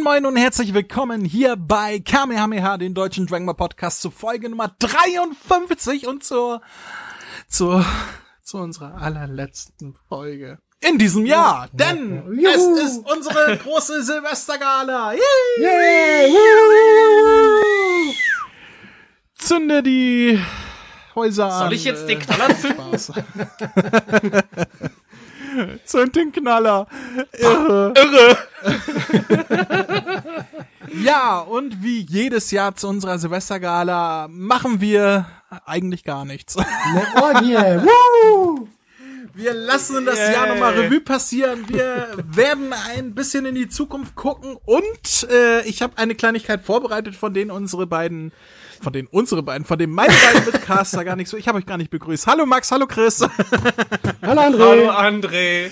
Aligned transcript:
Moin 0.00 0.22
moin 0.22 0.26
und 0.26 0.36
herzlich 0.36 0.72
willkommen 0.72 1.26
hier 1.26 1.56
bei 1.56 2.00
Kamehameha, 2.00 2.78
den 2.78 2.94
deutschen 2.94 3.26
Dragon 3.26 3.44
Ball 3.44 3.54
Podcast 3.54 4.00
zu 4.00 4.10
Folge 4.10 4.48
Nummer 4.48 4.74
53 4.78 6.06
und 6.06 6.24
zur, 6.24 6.62
zur, 7.48 7.84
zu 8.42 8.56
unserer 8.56 8.94
allerletzten 8.94 9.94
Folge 10.08 10.58
in 10.80 10.96
diesem 10.96 11.26
Jahr, 11.26 11.68
denn 11.74 12.24
Juhu. 12.32 12.48
es 12.48 12.64
ist 12.82 13.04
unsere 13.14 13.58
große 13.58 14.02
Silvestergala. 14.02 15.12
Yay! 15.12 16.32
Yay! 16.32 18.14
Zünde 19.34 19.82
die 19.82 20.40
Häuser 21.14 21.52
an. 21.52 21.64
Soll 21.64 21.74
ich 21.74 21.84
jetzt 21.84 22.08
den 22.08 22.20
äh, 22.20 22.24
Knaller 22.24 22.56
zünden? 22.56 22.90
Zünd 25.84 26.16
den 26.16 26.32
Knaller. 26.32 26.86
Irre. 27.32 27.94
Irre! 27.96 28.36
Ja, 31.04 31.38
und 31.38 31.82
wie 31.82 32.00
jedes 32.00 32.50
Jahr 32.50 32.74
zu 32.74 32.88
unserer 32.88 33.18
Silvestergala 33.18 34.26
machen 34.28 34.80
wir 34.80 35.26
eigentlich 35.64 36.02
gar 36.04 36.24
nichts. 36.24 36.56
Eine 36.56 37.22
Orgie! 37.22 37.54
Woo! 37.54 38.68
Wir 39.34 39.54
lassen 39.54 40.04
das 40.04 40.18
Yay. 40.18 40.32
Jahr 40.32 40.46
nochmal 40.46 40.74
Revue 40.74 41.00
passieren. 41.00 41.64
Wir 41.68 42.08
werden 42.24 42.72
ein 42.72 43.14
bisschen 43.14 43.46
in 43.46 43.54
die 43.54 43.68
Zukunft 43.68 44.14
gucken 44.14 44.56
und 44.64 45.28
äh, 45.30 45.62
ich 45.68 45.82
habe 45.82 45.98
eine 45.98 46.14
Kleinigkeit 46.14 46.62
vorbereitet, 46.62 47.14
von 47.14 47.32
denen 47.32 47.50
unsere 47.50 47.86
beiden, 47.86 48.32
von 48.82 48.92
denen 48.92 49.08
unsere 49.08 49.42
beiden, 49.42 49.64
von 49.64 49.78
denen 49.78 49.92
meine 49.92 50.12
beiden 50.12 50.46
Mitcaster 50.46 51.04
gar 51.04 51.16
nicht 51.16 51.28
so. 51.28 51.36
Ich 51.36 51.48
habe 51.48 51.58
euch 51.58 51.66
gar 51.66 51.76
nicht 51.76 51.90
begrüßt. 51.90 52.26
Hallo 52.26 52.46
Max, 52.46 52.70
hallo 52.72 52.86
Chris. 52.86 53.20
Hallo 54.22 54.42
André! 54.42 54.58
Hallo 54.60 54.90
André. 54.90 55.70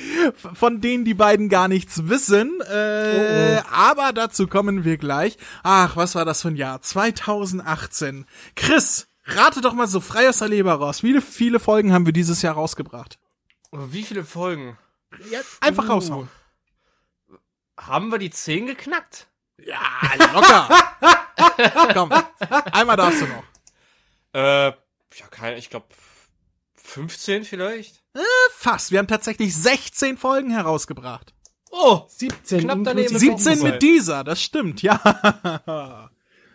von 0.55 0.81
denen 0.81 1.05
die 1.05 1.15
beiden 1.15 1.48
gar 1.48 1.69
nichts 1.69 2.09
wissen. 2.09 2.61
Äh, 2.62 3.61
Aber 3.70 4.12
dazu 4.12 4.47
kommen 4.47 4.84
wir 4.84 4.97
gleich. 4.97 5.37
Ach, 5.62 5.97
was 5.97 6.15
war 6.15 6.25
das 6.25 6.43
für 6.43 6.48
ein 6.48 6.56
Jahr? 6.56 6.81
2018. 6.81 8.25
Chris, 8.56 9.06
rate 9.27 9.61
doch 9.61 9.75
mal 9.75 9.87
so 9.87 10.00
frei 10.00 10.28
aus 10.28 10.39
der 10.39 10.48
Leber 10.48 10.75
raus. 10.75 11.03
Wie 11.03 11.20
viele 11.20 11.61
Folgen 11.61 11.93
haben 11.93 12.06
wir 12.06 12.12
dieses 12.12 12.43
Jahr 12.43 12.55
rausgebracht? 12.55 13.19
Wie 13.73 14.03
viele 14.03 14.25
Folgen? 14.25 14.79
Ja, 15.31 15.41
einfach 15.61 15.85
Uh. 15.89 15.93
raushauen. 15.93 16.29
Haben 17.79 18.11
wir 18.11 18.19
die 18.19 18.31
10 18.31 18.67
geknackt? 18.67 19.29
Ja, 19.59 19.81
locker. 20.33 20.69
Komm, 21.95 22.12
einmal 22.73 22.97
darfst 22.97 23.23
du 23.23 23.27
noch. 23.27 23.45
Äh, 24.34 24.67
ja, 24.69 25.27
keine, 25.31 25.57
ich 25.59 25.71
glaube 25.71 25.87
15 26.77 27.45
vielleicht. 27.45 28.03
Fast. 28.53 28.91
Wir 28.91 28.99
haben 28.99 29.09
tatsächlich 29.09 29.55
16 29.57 30.17
Folgen 30.19 30.51
herausgebracht. 30.51 31.34
Oh, 31.71 32.05
17 32.09 32.61
Knapp 32.62 32.78
daneben. 32.84 33.07
inklusive 33.12 33.39
17 33.39 33.59
Wobei. 33.61 33.71
mit 33.73 33.83
dieser, 33.83 34.25
das 34.25 34.43
stimmt, 34.43 34.83
ja. 34.83 34.99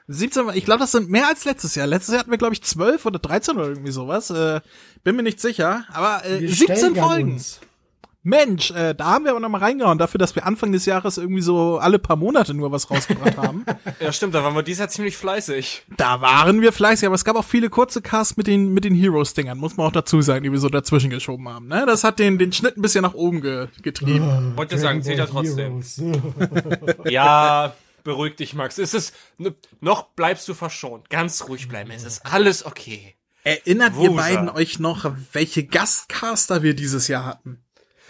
17, 0.07 0.49
ich 0.53 0.65
glaube, 0.65 0.79
das 0.79 0.91
sind 0.91 1.09
mehr 1.09 1.27
als 1.27 1.45
letztes 1.45 1.75
Jahr. 1.75 1.87
Letztes 1.87 2.13
Jahr 2.13 2.19
hatten 2.19 2.31
wir, 2.31 2.37
glaube 2.37 2.53
ich, 2.53 2.61
12 2.63 3.05
oder 3.05 3.19
13 3.19 3.55
oder 3.55 3.69
irgendwie 3.69 3.91
sowas. 3.91 4.29
Äh, 4.29 4.61
bin 5.03 5.15
mir 5.15 5.23
nicht 5.23 5.39
sicher. 5.39 5.85
Aber 5.93 6.25
äh, 6.25 6.41
Wir 6.41 6.49
17 6.49 6.75
steigern 6.75 6.95
Folgen. 6.95 7.31
uns. 7.33 7.59
Mensch, 8.25 8.71
äh, 8.71 8.95
da 8.95 9.05
haben 9.07 9.25
wir 9.25 9.31
aber 9.31 9.41
noch 9.41 9.49
mal 9.49 9.57
reingehauen, 9.57 9.97
dafür, 9.97 10.17
dass 10.17 10.33
wir 10.33 10.45
Anfang 10.45 10.71
des 10.71 10.85
Jahres 10.85 11.17
irgendwie 11.17 11.41
so 11.41 11.77
alle 11.77 11.99
paar 11.99 12.15
Monate 12.15 12.53
nur 12.53 12.71
was 12.71 12.89
rausgebracht 12.89 13.35
haben. 13.35 13.65
ja 13.99 14.13
stimmt, 14.13 14.33
da 14.33 14.41
waren 14.45 14.55
wir 14.55 14.63
dieses 14.63 14.79
Jahr 14.79 14.87
ziemlich 14.87 15.17
fleißig. 15.17 15.83
da 15.97 16.21
waren 16.21 16.61
wir 16.61 16.71
fleißig, 16.71 17.05
aber 17.05 17.15
es 17.15 17.25
gab 17.25 17.35
auch 17.35 17.43
viele 17.43 17.69
kurze 17.69 18.01
Casts 18.01 18.37
mit 18.37 18.47
den, 18.47 18.73
mit 18.73 18.85
den 18.85 18.95
Heroes-Dingern, 18.95 19.57
muss 19.57 19.75
man 19.75 19.87
auch 19.87 19.91
dazu 19.91 20.21
sagen, 20.21 20.41
die 20.45 20.53
wir 20.53 20.59
so 20.59 20.69
dazwischen 20.69 21.09
geschoben 21.09 21.49
haben. 21.49 21.67
Ne? 21.67 21.83
Das 21.85 22.05
hat 22.05 22.17
den, 22.17 22.37
den 22.37 22.53
Schnitt 22.53 22.77
ein 22.77 22.81
bisschen 22.81 23.01
nach 23.01 23.13
oben 23.13 23.41
ge 23.41 23.67
getrieben. 23.81 24.53
Wollte 24.55 24.75
Dragon 24.75 24.81
sagen, 24.81 25.03
zählt 25.03 25.17
ja 25.17 25.25
trotzdem. 25.25 25.83
Ja, 27.09 27.73
beruhig 28.03 28.35
dich, 28.35 28.53
Max. 28.53 28.77
Es 28.77 28.93
ist, 28.93 29.13
ne, 29.37 29.53
noch 29.81 30.09
bleibst 30.13 30.47
du 30.47 30.53
verschont. 30.53 31.09
Ganz 31.09 31.47
ruhig 31.47 31.67
bleiben. 31.67 31.91
Es 31.91 32.03
ist 32.03 32.25
alles 32.25 32.65
okay. 32.65 33.15
Erinnert 33.43 33.93
ihr 33.99 34.09
Wosa. 34.11 34.21
beiden 34.21 34.49
euch 34.49 34.79
noch, 34.79 35.11
welche 35.33 35.65
Gastcaster 35.65 36.63
wir 36.63 36.73
dieses 36.75 37.07
Jahr 37.07 37.25
hatten? 37.25 37.59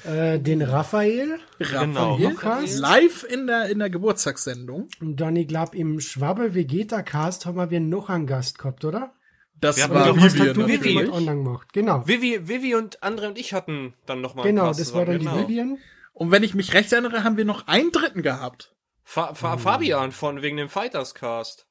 äh, 0.05 0.37
den 0.37 0.61
Raphael 0.61 1.39
Genau. 1.59 2.17
Lukas. 2.17 2.77
Live 2.77 3.23
in 3.23 3.47
der, 3.47 3.69
in 3.69 3.79
der 3.79 3.89
Geburtstagssendung. 3.89 4.89
und 4.99 5.15
dann, 5.15 5.35
ich 5.37 5.47
glaube, 5.47 5.77
im 5.77 5.99
Schwabbel 6.01 6.53
Vegeta 6.53 7.01
Cast 7.03 7.45
haben 7.45 7.69
wir 7.71 7.79
noch 7.79 8.09
einen 8.09 8.27
Gast 8.27 8.59
gehabt, 8.59 8.83
oder? 8.83 9.13
Das 9.55 9.77
Wir 9.77 9.89
war 9.89 10.13
hast 10.19 10.37
du 10.37 10.67
Vivi. 10.67 10.95
mit 10.95 11.09
online 11.09 11.37
gemacht? 11.43 11.71
Genau. 11.71 12.05
Vivi, 12.05 12.49
Vivi 12.49 12.75
und 12.75 13.01
Andre 13.01 13.29
und 13.29 13.37
ich 13.37 13.53
hatten 13.53 13.93
dann 14.05 14.19
nochmal 14.19 14.45
Genau, 14.45 14.73
das 14.73 14.93
war 14.93 15.05
dann 15.05 15.19
die 15.19 15.25
Vivian. 15.25 15.77
Und 16.11 16.31
wenn 16.31 16.43
ich 16.43 16.53
mich 16.53 16.73
recht 16.73 16.91
erinnere, 16.91 17.23
haben 17.23 17.37
wir 17.37 17.45
noch 17.45 17.67
einen 17.67 17.91
dritten 17.93 18.21
gehabt. 18.23 18.75
Fa 19.03 19.33
Fa 19.33 19.57
Fabian 19.57 20.11
von 20.11 20.41
wegen 20.41 20.57
dem 20.57 20.69
Fighters 20.69 21.13
Cast. 21.13 21.67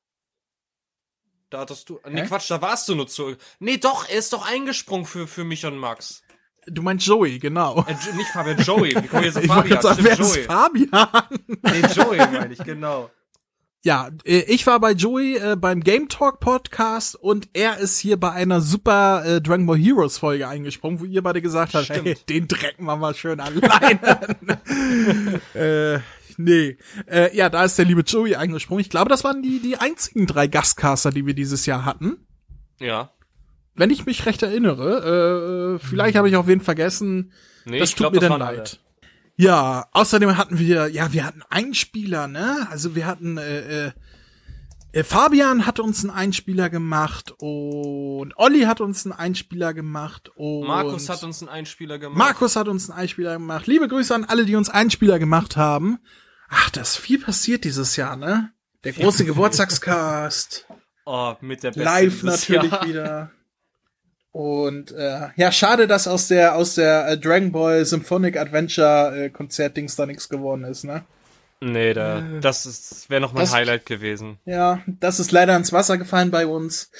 Da 1.50 1.60
hattest 1.60 1.88
du. 1.88 2.00
Nee, 2.08 2.22
Hä? 2.22 2.26
Quatsch, 2.26 2.50
da 2.50 2.62
warst 2.62 2.88
du 2.88 2.94
nur 2.94 3.08
zu. 3.08 3.36
Nee, 3.58 3.76
doch, 3.78 4.08
er 4.08 4.18
ist 4.18 4.32
doch 4.32 4.46
eingesprungen 4.46 5.04
für, 5.06 5.26
für 5.26 5.44
mich 5.44 5.66
und 5.66 5.76
Max. 5.76 6.22
Du 6.66 6.80
meinst 6.82 7.06
Joey, 7.06 7.38
genau. 7.38 7.84
Äh, 7.88 7.94
nicht 8.16 8.30
Fabian, 8.30 8.58
Joey. 8.62 8.94
Wie 9.02 9.08
kommen 9.08 9.22
wir 9.22 9.28
jetzt 9.28 9.36
auf 9.36 9.42
Ich 9.44 9.50
Fabian? 9.50 9.82
sagen, 9.82 10.04
wer 10.04 10.14
Stimmt, 10.14 10.28
ist 10.28 10.36
Joey. 10.36 10.44
Fabian? 10.44 11.08
Nee, 11.62 11.82
Joey 11.94 12.16
meine 12.18 12.52
ich, 12.52 12.62
genau. 12.62 13.10
Ja, 13.84 14.10
äh, 14.24 14.42
ich 14.42 14.64
war 14.68 14.78
bei 14.78 14.92
Joey 14.92 15.36
äh, 15.38 15.56
beim 15.56 15.80
Game 15.80 16.08
Talk 16.08 16.38
Podcast 16.38 17.16
und 17.16 17.48
er 17.52 17.78
ist 17.78 17.98
hier 17.98 18.16
bei 18.18 18.30
einer 18.30 18.60
super 18.60 19.24
äh, 19.26 19.40
Dragon 19.42 19.66
Ball 19.66 19.76
Heroes 19.76 20.18
Folge 20.18 20.46
eingesprungen, 20.46 21.00
wo 21.00 21.04
ihr 21.04 21.20
beide 21.20 21.42
gesagt 21.42 21.74
habt, 21.74 21.86
Stimmt. 21.86 22.06
hey, 22.06 22.16
den 22.28 22.46
drecken 22.46 22.84
wir 22.84 22.96
mal 22.96 23.12
schön 23.14 23.40
alleine. 23.40 24.20
äh, 25.54 25.98
nee. 26.38 26.78
Äh, 27.06 27.36
ja, 27.36 27.48
da 27.48 27.64
ist 27.64 27.78
der 27.78 27.84
liebe 27.84 28.02
Joey 28.02 28.36
eingesprungen. 28.36 28.80
Ich 28.80 28.90
glaube, 28.90 29.08
das 29.08 29.24
waren 29.24 29.42
die, 29.42 29.60
die 29.60 29.76
einzigen 29.76 30.26
drei 30.26 30.46
Gastcaster, 30.46 31.10
die 31.10 31.26
wir 31.26 31.34
dieses 31.34 31.66
Jahr 31.66 31.84
hatten. 31.84 32.26
Ja. 32.78 33.10
Wenn 33.74 33.90
ich 33.90 34.06
mich 34.06 34.26
recht 34.26 34.42
erinnere. 34.42 35.78
Äh, 35.80 35.86
vielleicht 35.86 36.16
habe 36.16 36.28
ich 36.28 36.36
auch 36.36 36.46
wen 36.46 36.60
vergessen. 36.60 37.32
Nee, 37.64 37.78
das 37.78 37.90
ich 37.90 37.94
tut 37.94 38.12
glaub, 38.12 38.12
mir 38.14 38.20
das 38.20 38.28
dann 38.28 38.40
leid. 38.40 38.80
Ja, 39.36 39.86
außerdem 39.92 40.36
hatten 40.36 40.58
wir, 40.58 40.88
ja, 40.88 41.12
wir 41.12 41.24
hatten 41.24 41.42
Einspieler, 41.48 42.28
ne? 42.28 42.66
Also 42.70 42.94
wir 42.94 43.06
hatten, 43.06 43.38
äh, 43.38 43.86
äh, 43.86 43.92
äh, 44.92 45.04
Fabian 45.04 45.66
hat 45.66 45.80
uns 45.80 46.04
einen 46.04 46.10
Einspieler 46.10 46.68
gemacht 46.68 47.32
und 47.38 48.34
Olli 48.36 48.60
hat 48.62 48.82
uns 48.82 49.06
einen 49.06 49.14
Einspieler 49.14 49.72
gemacht 49.72 50.30
und 50.34 50.66
Markus 50.66 51.08
hat 51.08 51.22
uns 51.22 51.40
einen 51.40 51.48
Einspieler 51.48 51.98
gemacht. 51.98 52.18
Markus 52.18 52.56
hat 52.56 52.68
uns 52.68 52.90
einen 52.90 52.98
Einspieler 52.98 53.32
gemacht. 53.34 53.66
Liebe 53.66 53.88
Grüße 53.88 54.14
an 54.14 54.24
alle, 54.24 54.44
die 54.44 54.54
uns 54.54 54.68
Einspieler 54.68 55.18
gemacht 55.18 55.56
haben. 55.56 55.98
Ach, 56.54 56.70
da 56.70 56.82
ist 56.82 56.96
viel 56.96 57.18
passiert 57.20 57.64
dieses 57.64 57.96
Jahr, 57.96 58.16
ne? 58.16 58.50
Der 58.84 58.92
große 58.92 59.24
Geburtstagscast. 59.26 60.66
Oh, 61.04 61.34
mit 61.40 61.62
der 61.62 61.70
Beste 61.70 61.82
Live 61.82 62.22
natürlich 62.22 62.70
Jahr. 62.72 62.86
wieder. 62.86 63.30
Und 64.32 64.92
äh, 64.92 65.28
ja, 65.36 65.52
schade, 65.52 65.86
dass 65.86 66.08
aus 66.08 66.28
der 66.28 66.54
aus 66.54 66.74
der 66.76 67.06
äh, 67.08 67.18
Dragon 67.18 67.52
Ball 67.52 67.84
Symphonic 67.84 68.36
Adventure 68.38 69.24
äh, 69.24 69.30
Konzertdings 69.30 69.94
da 69.96 70.06
nichts 70.06 70.28
geworden 70.28 70.64
ist, 70.64 70.84
ne? 70.84 71.04
Nee, 71.60 71.94
da, 71.94 72.20
das 72.40 72.66
ist, 72.66 73.08
wäre 73.08 73.20
noch 73.20 73.34
mein 73.34 73.42
Das- 73.42 73.52
Highlight 73.52 73.86
gewesen. 73.86 74.38
Ja, 74.46 74.80
das 74.86 75.20
ist 75.20 75.30
leider 75.32 75.54
ins 75.56 75.72
Wasser 75.72 75.96
gefallen 75.96 76.30
bei 76.32 76.46
uns. 76.46 76.90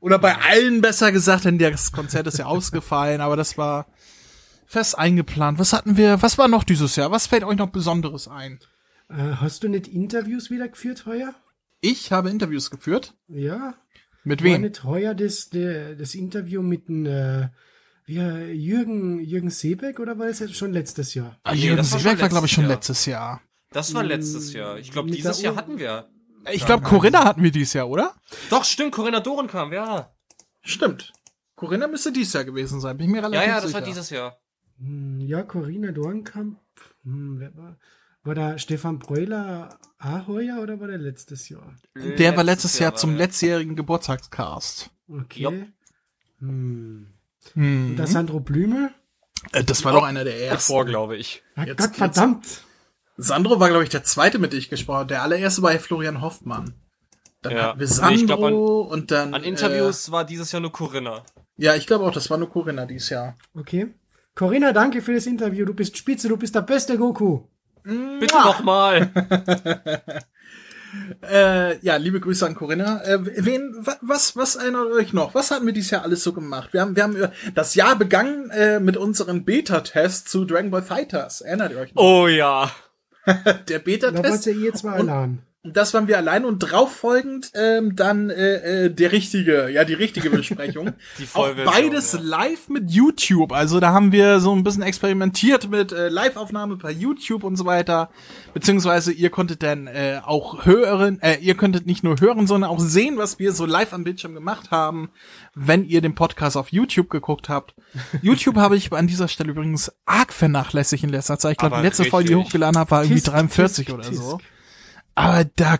Oder 0.00 0.18
bei 0.18 0.34
allen 0.36 0.80
besser 0.80 1.12
gesagt, 1.12 1.44
denn 1.44 1.58
das 1.58 1.92
Konzert 1.92 2.26
ist 2.26 2.38
ja 2.38 2.46
ausgefallen, 2.46 3.20
aber 3.20 3.36
das 3.36 3.56
war 3.58 3.86
fest 4.66 4.98
eingeplant. 4.98 5.58
Was 5.60 5.72
hatten 5.72 5.96
wir, 5.96 6.20
was 6.20 6.36
war 6.36 6.48
noch 6.48 6.64
dieses 6.64 6.96
Jahr? 6.96 7.12
Was 7.12 7.28
fällt 7.28 7.44
euch 7.44 7.56
noch 7.58 7.70
Besonderes 7.70 8.26
ein? 8.28 8.58
Äh, 9.08 9.14
hast 9.36 9.62
du 9.62 9.68
nicht 9.68 9.88
Interviews 9.88 10.50
wieder 10.50 10.68
geführt 10.68 11.06
heuer? 11.06 11.34
Ich 11.80 12.12
habe 12.12 12.30
Interviews 12.30 12.70
geführt. 12.70 13.14
Ja. 13.28 13.74
Mit 14.24 14.40
War 14.42 14.50
wem? 14.52 14.62
nicht 14.62 14.84
heuer 14.84 15.14
das, 15.14 15.48
das 15.50 16.14
Interview 16.14 16.62
mit 16.62 16.88
dem, 16.88 17.06
äh, 17.06 17.48
wie, 18.04 18.18
äh, 18.18 18.52
Jürgen, 18.52 19.20
Jürgen 19.20 19.50
Seebeck 19.50 20.00
oder 20.00 20.18
war 20.18 20.26
das 20.26 20.40
jetzt 20.40 20.56
schon 20.56 20.72
letztes 20.72 21.14
Jahr? 21.14 21.38
Ah, 21.44 21.54
Nee, 21.54 21.60
Jürgen 21.62 21.76
das 21.78 21.92
war 21.92 22.00
Seebeck 22.00 22.20
war, 22.20 22.28
glaube 22.28 22.46
ich, 22.46 22.52
schon 22.52 22.66
letztes 22.66 22.88
letztes 22.98 23.06
Jahr. 23.06 23.40
Das 23.70 23.94
war 23.94 24.02
letztes 24.02 24.52
Jahr. 24.52 24.78
Ich 24.78 24.90
glaube, 24.90 25.10
dieses 25.10 25.40
Jahr 25.42 25.56
hatten 25.56 25.78
wir. 25.78 26.08
Ich 26.52 26.64
glaube, 26.64 26.82
Corinna 26.82 27.24
hatten 27.24 27.42
wir 27.42 27.50
dieses 27.50 27.74
Jahr, 27.74 27.88
oder? 27.88 28.14
Doch, 28.48 28.64
stimmt, 28.64 28.92
Corinna 28.92 29.20
Doren 29.20 29.46
kam, 29.46 29.72
ja. 29.72 30.14
Stimmt. 30.62 31.12
Corinna 31.54 31.86
müsste 31.86 32.12
dieses 32.12 32.32
Jahr 32.32 32.44
gewesen 32.44 32.80
sein, 32.80 32.96
bin 32.96 33.06
ich 33.06 33.12
mir 33.12 33.18
relativ 33.22 33.34
Ja, 33.34 33.42
sicher. 33.42 33.54
ja, 33.56 33.60
das 33.60 33.72
war 33.74 33.80
dieses 33.82 34.10
Jahr. 34.10 34.38
Hm, 34.78 35.20
ja, 35.20 35.42
Corinna 35.42 35.92
Dornkamp. 35.92 36.58
Hm, 37.04 37.40
wer 37.40 37.54
war, 37.56 37.78
war 38.28 38.34
da 38.36 38.56
Stefan 38.58 39.00
Breuler 39.00 39.76
auch 39.98 40.28
heuer 40.28 40.60
oder 40.62 40.78
war 40.78 40.86
der 40.86 40.98
letztes 40.98 41.48
Jahr? 41.48 41.74
Der 41.96 42.36
war 42.36 42.44
letztes 42.44 42.78
Jahr 42.78 42.92
war 42.92 42.98
zum 42.98 43.10
der. 43.16 43.26
letztjährigen 43.26 43.74
Geburtstagscast. 43.74 44.90
Okay. 45.08 45.42
Jupp. 45.42 45.54
Hm. 46.38 47.08
Hm. 47.54 47.90
Und 47.90 47.96
der 47.96 48.06
Sandro 48.06 48.38
Blüme? 48.40 48.92
Äh, 49.52 49.64
das 49.64 49.84
war 49.84 49.92
doch 49.92 50.04
einer 50.04 50.22
der 50.24 50.40
ersten. 50.40 50.72
Vor, 50.72 50.84
glaube 50.84 51.16
ich. 51.16 51.42
Ah, 51.56 51.64
Jetzt- 51.64 51.78
Gott 51.80 51.96
verdammt. 51.96 52.46
Sandro 53.16 53.58
war, 53.58 53.68
glaube 53.68 53.82
ich, 53.82 53.90
der 53.90 54.04
zweite, 54.04 54.38
mit 54.38 54.52
dem 54.52 54.58
ich 54.60 54.68
gesprochen 54.70 54.98
habe. 54.98 55.08
Der 55.08 55.22
allererste 55.22 55.62
war 55.62 55.72
Florian 55.72 56.20
Hoffmann. 56.20 56.74
Dann 57.42 57.52
Ja. 57.52 57.62
hatten 57.68 57.80
wir 57.80 57.86
Nee, 57.86 57.92
Sandro 57.92 58.14
ich 58.14 58.26
glaub, 58.26 58.42
an- 58.44 58.54
und 58.54 59.10
dann. 59.10 59.34
An 59.34 59.42
Interviews 59.44 60.10
war 60.12 60.24
dieses 60.24 60.52
Jahr 60.52 60.60
nur 60.60 60.72
Corinna. 60.72 61.18
Äh, 61.18 61.20
ja, 61.64 61.74
ich 61.74 61.86
glaube 61.86 62.04
auch, 62.04 62.12
das 62.12 62.30
war 62.30 62.38
nur 62.38 62.50
Corinna 62.50 62.86
dieses 62.86 63.08
Jahr. 63.10 63.36
Okay. 63.54 63.94
Corinna, 64.34 64.72
danke 64.72 65.02
für 65.02 65.14
das 65.14 65.26
Interview. 65.26 65.64
Du 65.64 65.74
bist 65.74 65.96
spitze, 65.96 66.28
du 66.28 66.36
bist 66.36 66.54
der 66.54 66.62
beste 66.62 66.96
Goku. 66.96 67.42
Bitte 68.20 68.34
nochmal. 68.36 69.10
Äh, 71.30 71.78
ja, 71.84 71.96
liebe 71.96 72.18
Grüße 72.18 72.46
an 72.46 72.54
Corinna. 72.54 73.02
Äh, 73.04 73.18
wen, 73.44 73.74
wa- 73.80 73.98
was, 74.00 74.36
was 74.36 74.56
erinnert 74.56 74.86
euch 74.92 75.12
noch? 75.12 75.34
Was 75.34 75.50
hatten 75.50 75.66
wir 75.66 75.74
dieses 75.74 75.90
Jahr 75.90 76.02
alles 76.02 76.22
so 76.24 76.32
gemacht? 76.32 76.72
Wir 76.72 76.80
haben, 76.80 76.96
wir 76.96 77.02
haben 77.02 77.14
äh, 77.16 77.28
das 77.54 77.74
Jahr 77.74 77.96
begangen 77.96 78.48
äh, 78.50 78.80
mit 78.80 78.96
unseren 78.96 79.44
Beta-Tests 79.44 80.30
zu 80.30 80.46
Dragon 80.46 80.70
Ball 80.70 80.82
Fighters. 80.82 81.42
Erinnert 81.42 81.72
ihr 81.72 81.78
euch 81.80 81.94
noch? 81.94 82.02
Oh 82.02 82.26
ja. 82.26 82.70
Der 83.26 83.34
Da 83.34 83.74
wart 83.74 83.84
Beta-Test. 83.84 84.46
ihr 84.46 84.54
ihr 84.56 84.72
zwei 84.72 84.98
Und- 84.98 85.10
allein. 85.10 85.42
Das 85.64 85.92
waren 85.92 86.06
wir 86.06 86.16
allein 86.16 86.44
und 86.44 86.60
drauf 86.60 86.94
folgend 86.94 87.50
ähm, 87.54 87.96
dann 87.96 88.30
äh, 88.30 88.84
äh, 88.84 88.90
der 88.90 89.10
richtige, 89.10 89.68
ja 89.68 89.84
die 89.84 89.94
richtige 89.94 90.30
Besprechung. 90.30 90.92
Die 91.18 91.24
Auch 91.24 91.46
Vollversion, 91.46 91.74
beides 91.74 92.12
ja. 92.12 92.20
live 92.22 92.68
mit 92.68 92.92
YouTube. 92.92 93.52
Also 93.52 93.80
da 93.80 93.92
haben 93.92 94.12
wir 94.12 94.38
so 94.38 94.54
ein 94.54 94.62
bisschen 94.62 94.84
experimentiert 94.84 95.68
mit 95.68 95.90
äh, 95.90 96.10
Live-Aufnahme 96.10 96.76
bei 96.76 96.92
YouTube 96.92 97.42
und 97.42 97.56
so 97.56 97.64
weiter. 97.64 98.10
Beziehungsweise 98.54 99.10
ihr 99.10 99.30
konntet 99.30 99.64
dann 99.64 99.88
äh, 99.88 100.20
auch 100.24 100.64
hören, 100.64 101.20
äh, 101.22 101.38
ihr 101.40 101.56
könntet 101.56 101.86
nicht 101.86 102.04
nur 102.04 102.20
hören, 102.20 102.46
sondern 102.46 102.70
auch 102.70 102.78
sehen, 102.78 103.18
was 103.18 103.40
wir 103.40 103.52
so 103.52 103.66
live 103.66 103.92
am 103.92 104.04
Bildschirm 104.04 104.34
gemacht 104.34 104.70
haben, 104.70 105.10
wenn 105.56 105.84
ihr 105.84 106.00
den 106.00 106.14
Podcast 106.14 106.56
auf 106.56 106.70
YouTube 106.70 107.10
geguckt 107.10 107.48
habt. 107.48 107.74
YouTube 108.22 108.56
habe 108.56 108.76
ich 108.76 108.92
an 108.92 109.08
dieser 109.08 109.26
Stelle 109.26 109.50
übrigens 109.50 109.92
arg 110.06 110.32
vernachlässigt 110.32 111.02
in 111.02 111.10
letzter 111.10 111.36
Zeit. 111.36 111.52
Ich 111.52 111.58
glaube, 111.58 111.76
die 111.78 111.82
letzte 111.82 112.04
Folge, 112.04 112.28
die 112.28 112.32
ich 112.32 112.38
richtig. 112.38 112.52
hochgeladen 112.52 112.78
habe, 112.78 112.90
war 112.92 113.02
irgendwie 113.02 113.20
Tisk, 113.20 113.32
43 113.32 113.86
tisk, 113.86 113.98
oder 113.98 114.12
so. 114.12 114.38
Aber 115.18 115.44
da, 115.44 115.78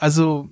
also 0.00 0.50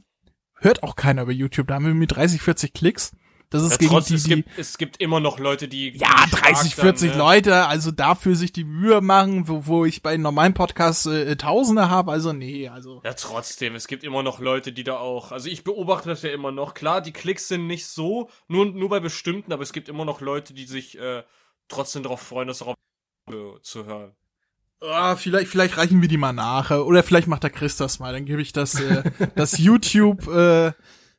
hört 0.56 0.82
auch 0.82 0.96
keiner 0.96 1.22
über 1.22 1.32
YouTube. 1.32 1.68
Da 1.68 1.74
haben 1.74 1.86
wir 1.86 1.94
mit 1.94 2.16
30, 2.16 2.42
40 2.42 2.72
Klicks. 2.72 3.12
Das 3.50 3.62
ist 3.62 3.72
Ja, 3.72 3.76
gegen 3.78 3.90
trotz, 3.92 4.06
die, 4.06 4.14
es, 4.14 4.24
gibt, 4.24 4.48
es 4.58 4.78
gibt 4.78 4.96
immer 5.00 5.20
noch 5.20 5.38
Leute, 5.38 5.68
die. 5.68 5.90
ja, 5.90 6.08
die 6.24 6.30
stark 6.30 6.42
30, 6.42 6.74
dann, 6.74 6.84
40 6.86 7.10
ne? 7.12 7.18
Leute, 7.18 7.66
also 7.66 7.92
dafür 7.92 8.34
sich 8.34 8.52
die 8.52 8.64
Mühe 8.64 9.00
machen, 9.00 9.46
wo, 9.46 9.66
wo 9.66 9.84
ich 9.84 10.02
bei 10.02 10.16
normalen 10.16 10.54
Podcasts 10.54 11.06
äh, 11.06 11.36
Tausende 11.36 11.88
habe, 11.88 12.10
also 12.10 12.32
nee, 12.32 12.68
also 12.68 13.00
Ja, 13.04 13.14
trotzdem, 13.14 13.76
es 13.76 13.86
gibt 13.86 14.02
immer 14.02 14.24
noch 14.24 14.40
Leute, 14.40 14.72
die 14.72 14.82
da 14.82 14.96
auch. 14.96 15.30
Also 15.30 15.48
ich 15.48 15.62
beobachte 15.62 16.08
das 16.08 16.22
ja 16.22 16.30
immer 16.30 16.50
noch. 16.50 16.74
Klar, 16.74 17.00
die 17.00 17.12
Klicks 17.12 17.46
sind 17.46 17.68
nicht 17.68 17.86
so, 17.86 18.28
nur, 18.48 18.66
nur 18.66 18.88
bei 18.88 18.98
bestimmten, 18.98 19.52
aber 19.52 19.62
es 19.62 19.72
gibt 19.72 19.88
immer 19.88 20.04
noch 20.04 20.20
Leute, 20.20 20.52
die 20.52 20.66
sich 20.66 20.98
äh, 20.98 21.22
trotzdem 21.68 22.02
darauf 22.02 22.22
freuen, 22.22 22.48
das 22.48 22.60
auch 22.60 22.74
äh, 23.30 23.60
zu 23.62 23.84
hören. 23.84 24.16
Ah, 24.92 25.16
vielleicht, 25.16 25.48
vielleicht 25.48 25.76
reichen 25.76 26.00
wir 26.02 26.08
die 26.08 26.16
mal 26.16 26.32
nach. 26.32 26.70
äh, 26.70 26.74
Oder 26.74 27.02
vielleicht 27.02 27.28
macht 27.28 27.42
der 27.42 27.50
Chris 27.50 27.76
das 27.76 27.98
mal, 27.98 28.12
dann 28.12 28.24
gebe 28.24 28.42
ich 28.42 28.52
das, 28.52 28.74
äh, 28.80 29.02
das 29.34 29.58
YouTube 29.58 30.26
äh, 30.28 30.72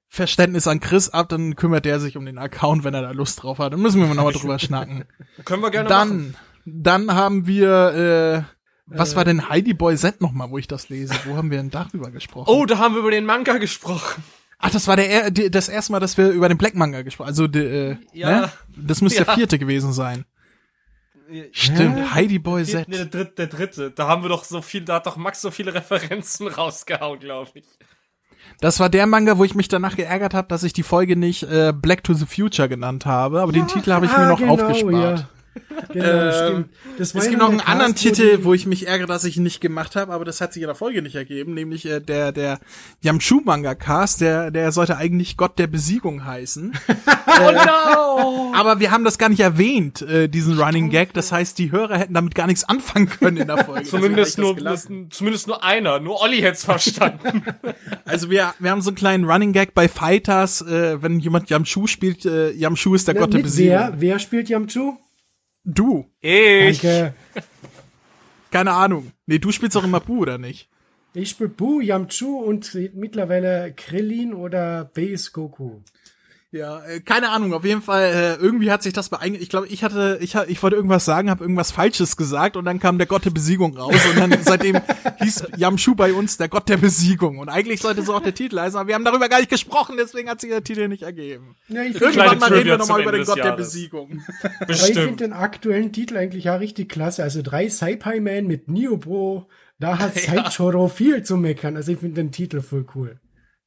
Verständnis 0.08 0.68
an 0.68 0.80
Chris 0.80 1.10
ab, 1.10 1.30
dann 1.30 1.56
kümmert 1.56 1.86
der 1.86 2.00
sich 2.00 2.16
um 2.18 2.26
den 2.26 2.38
Account, 2.38 2.84
wenn 2.84 2.94
er 2.94 3.02
da 3.02 3.12
Lust 3.12 3.42
drauf 3.44 3.60
hat. 3.60 3.74
Dann 3.74 3.82
müssen 3.82 4.00
wir 4.00 4.08
mal 4.08 4.16
nochmal 4.16 4.34
drüber 4.34 4.60
schnacken. 4.60 5.06
Können 5.44 5.62
wir 5.62 5.72
gerne 5.72 5.90
machen. 5.90 6.36
Dann, 6.66 7.06
dann 7.08 7.16
haben 7.16 7.48
wir, 7.48 8.46
äh, 8.48 8.54
was 8.88 9.16
war 9.16 9.26
denn 9.26 9.50
Heidi 9.50 9.74
Boy 9.74 9.98
Z 9.98 10.22
nochmal, 10.22 10.52
wo 10.52 10.58
ich 10.58 10.68
das 10.68 10.90
lese? 10.90 11.14
Wo 11.26 11.36
haben 11.36 11.50
wir 11.52 11.58
denn 11.58 11.72
darüber 11.72 12.12
gesprochen? 12.12 12.46
Oh, 12.50 12.66
da 12.66 12.78
haben 12.78 12.94
wir 12.94 13.00
über 13.02 13.12
den 13.12 13.26
Manga 13.26 13.58
gesprochen. 13.58 14.24
Ach, 14.60 14.70
das 14.70 14.88
war 14.88 14.96
der 14.96 15.10
er- 15.10 15.32
das 15.32 15.68
erste 15.70 15.92
Mal, 15.92 16.00
dass 16.00 16.18
wir 16.18 16.30
über 16.30 16.48
den 16.48 16.58
Black 16.58 16.76
Manga 16.76 17.02
gesprochen 17.02 17.28
Also, 17.28 17.48
die, 17.48 17.60
äh, 17.60 17.98
Ja. 18.14 18.42
ne? 18.42 18.52
das 18.78 19.02
müsste 19.02 19.20
der 19.26 19.28
Ja. 19.28 19.36
vierte 19.36 19.60
gewesen 19.60 19.92
sein. 19.92 20.24
Stimmt, 21.51 22.13
Heidi 22.13 22.39
Boy 22.39 22.63
Z. 22.66 22.88
Nee, 22.88 22.98
der, 22.98 23.06
dritte, 23.06 23.31
der 23.36 23.48
dritte. 23.48 23.92
Da 23.92 24.07
haben 24.07 24.22
wir 24.24 24.30
doch 24.30 24.44
so 24.44 24.62
viel, 24.62 24.81
da 24.81 24.95
hat 24.95 25.06
doch 25.07 25.18
Max 25.18 25.42
so 25.42 25.51
viele 25.51 25.74
Referenzen 25.74 26.48
rausgehauen, 26.57 27.19
glaube 27.19 27.51
ich. 27.56 27.66
Das 28.62 28.80
war 28.80 28.89
der 28.89 29.07
Manga, 29.07 29.38
wo 29.38 29.44
ich 29.44 29.56
mich 29.56 29.68
danach 29.68 29.95
geärgert 29.95 30.33
habe, 30.33 30.48
dass 30.48 30.63
ich 30.63 30.72
die 30.74 30.83
Folge 30.83 31.16
nicht 31.16 31.44
äh, 31.44 31.74
Black 31.75 32.04
to 32.04 32.13
the 32.13 32.25
Future 32.25 32.69
genannt 32.69 33.06
habe, 33.06 33.42
aber 33.42 33.51
den 33.51 33.68
Titel 33.68 33.92
habe 33.92 34.06
ich 34.06 34.12
mir 34.12 34.18
Ah, 34.19 34.30
noch 34.30 34.39
genau, 34.39 34.54
aufgespart. 34.54 34.94
Ja. 35.19 35.30
Genau, 35.92 36.06
Ähm, 36.06 36.31
stimmt. 36.34 36.69
Das 36.98 37.16
Es 37.16 37.28
gibt 37.28 37.40
noch 37.40 37.50
einen 37.50 37.62
anderen 37.62 37.94
Cast, 37.94 38.06
wo 38.06 38.10
Titel, 38.10 38.44
wo 38.44 38.54
ich 38.54 38.66
mich 38.66 38.88
ärgere, 38.88 39.07
dass 39.07 39.24
ich 39.24 39.38
ihn 39.38 39.44
nicht 39.44 39.62
gemacht 39.62 39.96
habe, 39.96 40.13
aber 40.13 40.25
das 40.25 40.42
hat 40.42 40.54
sich 40.54 40.63
in 40.63 40.68
der 40.68 40.75
Folge 40.75 41.02
nicht 41.02 41.16
ergeben, 41.16 41.54
nämlich 41.54 41.86
äh, 41.86 42.00
der 42.00 42.31
der 42.31 42.60
Yamchu 43.02 43.42
Manga 43.44 43.75
Cast, 43.75 44.22
der 44.22 44.52
der 44.52 44.72
sollte 44.72 44.98
eigentlich 44.98 45.38
Gott 45.38 45.60
der 45.60 45.68
Besiegung 45.68 46.25
heißen. 46.25 46.74
Oh 47.38 47.52
no! 47.52 48.54
Aber 48.56 48.80
wir 48.80 48.92
haben 48.92 49.04
das 49.04 49.18
gar 49.18 49.28
nicht 49.28 49.42
erwähnt, 49.42 50.02
äh, 50.02 50.30
diesen 50.30 50.57
Running 50.57 50.90
Gag. 50.90 51.13
Das 51.13 51.34
heißt, 51.34 51.57
die 51.60 51.69
Hörer 51.72 51.98
hätten 51.98 52.13
damit 52.13 52.34
gar 52.34 52.48
nichts 52.48 52.63
anfangen 52.63 53.10
können 53.10 53.36
in 53.36 53.48
der 53.48 53.66
Folge. 53.66 53.84
zumindest, 53.90 54.38
nur, 54.38 54.56
das 54.56 54.88
zumindest 55.10 55.48
nur 55.48 55.62
einer. 55.62 56.00
Nur 56.00 56.22
Olli 56.22 56.38
hätte 56.38 56.54
es 56.54 56.63
verstanden. 56.63 57.44
Also 58.06 58.30
wir, 58.30 58.54
wir 58.60 58.72
haben 58.72 58.81
so 58.81 58.92
einen 58.92 58.96
kleinen 58.96 59.25
Running 59.25 59.52
Gag 59.52 59.74
bei 59.74 59.90
Fighters, 59.90 60.62
äh, 60.62 61.02
wenn 61.02 61.19
jemand 61.19 61.50
Yamchu 61.50 61.88
spielt, 61.88 62.25
äh, 62.25 62.52
Yamchu 62.52 62.96
ist 62.96 63.07
der 63.10 63.16
Na, 63.16 63.22
Gott 63.22 63.34
der 63.34 63.40
Besiegung. 63.40 63.72
wer, 63.74 63.94
wer 63.98 64.19
spielt 64.19 64.48
Yamchu? 64.48 64.94
Du. 65.66 66.06
ich. 66.22 66.82
Danke. 66.82 67.14
Keine 68.52 68.72
Ahnung. 68.72 69.12
Nee, 69.26 69.40
du 69.40 69.52
spielst 69.52 69.76
doch 69.76 69.84
immer 69.84 70.00
Bu, 70.00 70.20
oder 70.20 70.38
nicht? 70.38 70.70
Ich 71.14 71.30
spiele 71.30 71.50
Bu, 71.50 71.82
Yamchu 71.82 72.38
und 72.40 72.74
mittlerweile 72.94 73.74
Krillin 73.76 74.34
oder 74.34 74.86
Base 74.86 75.32
Goku. 75.32 75.80
Ja, 76.51 76.83
äh, 76.86 77.01
keine 77.01 77.31
Ahnung. 77.31 77.53
Auf 77.53 77.65
jeden 77.65 77.81
Fall, 77.81 78.03
äh, 78.03 78.36
irgendwie 78.42 78.71
hat 78.71 78.81
sich 78.81 78.94
das 78.94 79.09
beeinge... 79.09 79.38
Ich 79.38 79.50
glaube, 79.50 79.68
ich 79.68 79.83
hatte, 79.83 80.19
ich, 80.21 80.36
ich 80.36 80.63
wollte 80.63 80.77
irgendwas 80.77 81.03
sagen, 81.03 81.30
habe 81.30 81.44
irgendwas 81.44 81.71
Falsches 81.71 82.16
gesagt 82.16 82.56
und 82.56 82.64
dann 82.64 82.80
kam 82.80 82.97
der 82.97 83.07
Gott 83.07 83.25
der 83.25 83.31
Besiegung 83.31 83.75
raus 83.78 83.95
und 84.09 84.19
dann 84.19 84.37
seitdem 84.44 84.80
hieß 85.21 85.47
Yamchu 85.57 85.95
bei 85.95 86.14
uns 86.14 86.37
der 86.37 86.47
Gott 86.47 86.69
der 86.69 86.78
Besiegung 86.78 87.40
und 87.40 87.49
eigentlich 87.49 87.81
sollte 87.81 88.04
so 88.04 88.14
auch 88.14 88.21
der 88.21 88.33
Titel 88.33 88.57
heißen, 88.59 88.80
aber 88.80 88.87
wir 88.87 88.95
haben 88.95 89.04
darüber 89.04 89.28
gar 89.28 89.40
nicht 89.40 89.49
gesprochen, 89.49 89.95
deswegen 89.97 90.30
hat 90.30 90.40
sich 90.40 90.49
der 90.49 90.64
Titel 90.64 90.87
nicht 90.87 91.04
ergeben. 91.04 91.56
Ja, 91.68 91.83
ich 91.83 91.99
Irgendwann 91.99 92.40
mal 92.40 92.54
reden 92.54 92.68
wir 92.68 92.78
nochmal 92.78 93.02
über 93.02 93.11
den 93.11 93.25
Gott 93.25 93.35
des 93.35 93.44
der 93.44 93.52
Jahres. 93.52 93.66
Besiegung. 93.68 94.23
Aber 94.42 94.69
ich 94.69 94.81
finde 94.81 94.94
Bestimmt. 94.94 95.19
den 95.19 95.33
aktuellen 95.33 95.92
Titel 95.92 96.16
eigentlich 96.16 96.45
ja 96.45 96.56
richtig 96.56 96.90
klasse. 96.90 97.23
Also 97.23 97.42
drei 97.42 97.68
Saipai 97.68 98.19
Man 98.19 98.47
mit 98.47 98.69
Niobro, 98.69 99.49
da 99.80 99.99
hat 99.99 100.16
Saichoro 100.19 100.87
viel 100.87 101.23
zu 101.23 101.35
meckern. 101.37 101.75
Also 101.75 101.92
ich 101.92 101.99
finde 101.99 102.21
den 102.21 102.31
Titel 102.31 102.61
voll 102.61 102.85
cool. 102.95 103.19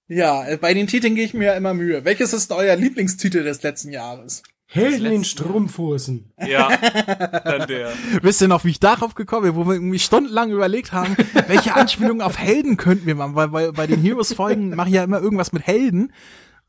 Ja, 0.08 0.46
äh, 0.46 0.56
bei 0.56 0.72
den 0.74 0.86
Titeln 0.86 1.14
gehe 1.14 1.24
ich 1.24 1.34
mir 1.34 1.46
ja 1.46 1.54
immer 1.54 1.74
Mühe. 1.74 2.04
Welches 2.04 2.32
ist 2.32 2.50
euer 2.50 2.76
Lieblingstitel 2.76 3.44
des 3.44 3.62
letzten 3.62 3.92
Jahres? 3.92 4.42
Helden 4.70 5.06
in 5.06 5.24
Strumpfhosen. 5.24 6.32
Ja, 6.46 6.68
dann 7.44 7.66
der. 7.68 7.92
Wisst 8.20 8.42
ihr 8.42 8.48
noch, 8.48 8.64
wie 8.64 8.70
ich 8.70 8.80
darauf 8.80 9.14
gekommen 9.14 9.44
bin, 9.44 9.54
wo 9.54 9.66
wir 9.66 9.74
irgendwie 9.74 9.98
stundenlang 9.98 10.50
überlegt 10.50 10.92
haben, 10.92 11.16
welche 11.46 11.74
Anspielungen 11.74 12.20
auf 12.20 12.38
Helden 12.38 12.76
könnten 12.76 13.06
wir 13.06 13.14
machen, 13.14 13.34
weil, 13.34 13.52
weil 13.52 13.72
bei 13.72 13.86
den 13.86 14.00
Heroes-Folgen 14.02 14.74
mache 14.74 14.88
ich 14.88 14.94
ja 14.94 15.04
immer 15.04 15.20
irgendwas 15.20 15.52
mit 15.52 15.66
Helden. 15.66 16.12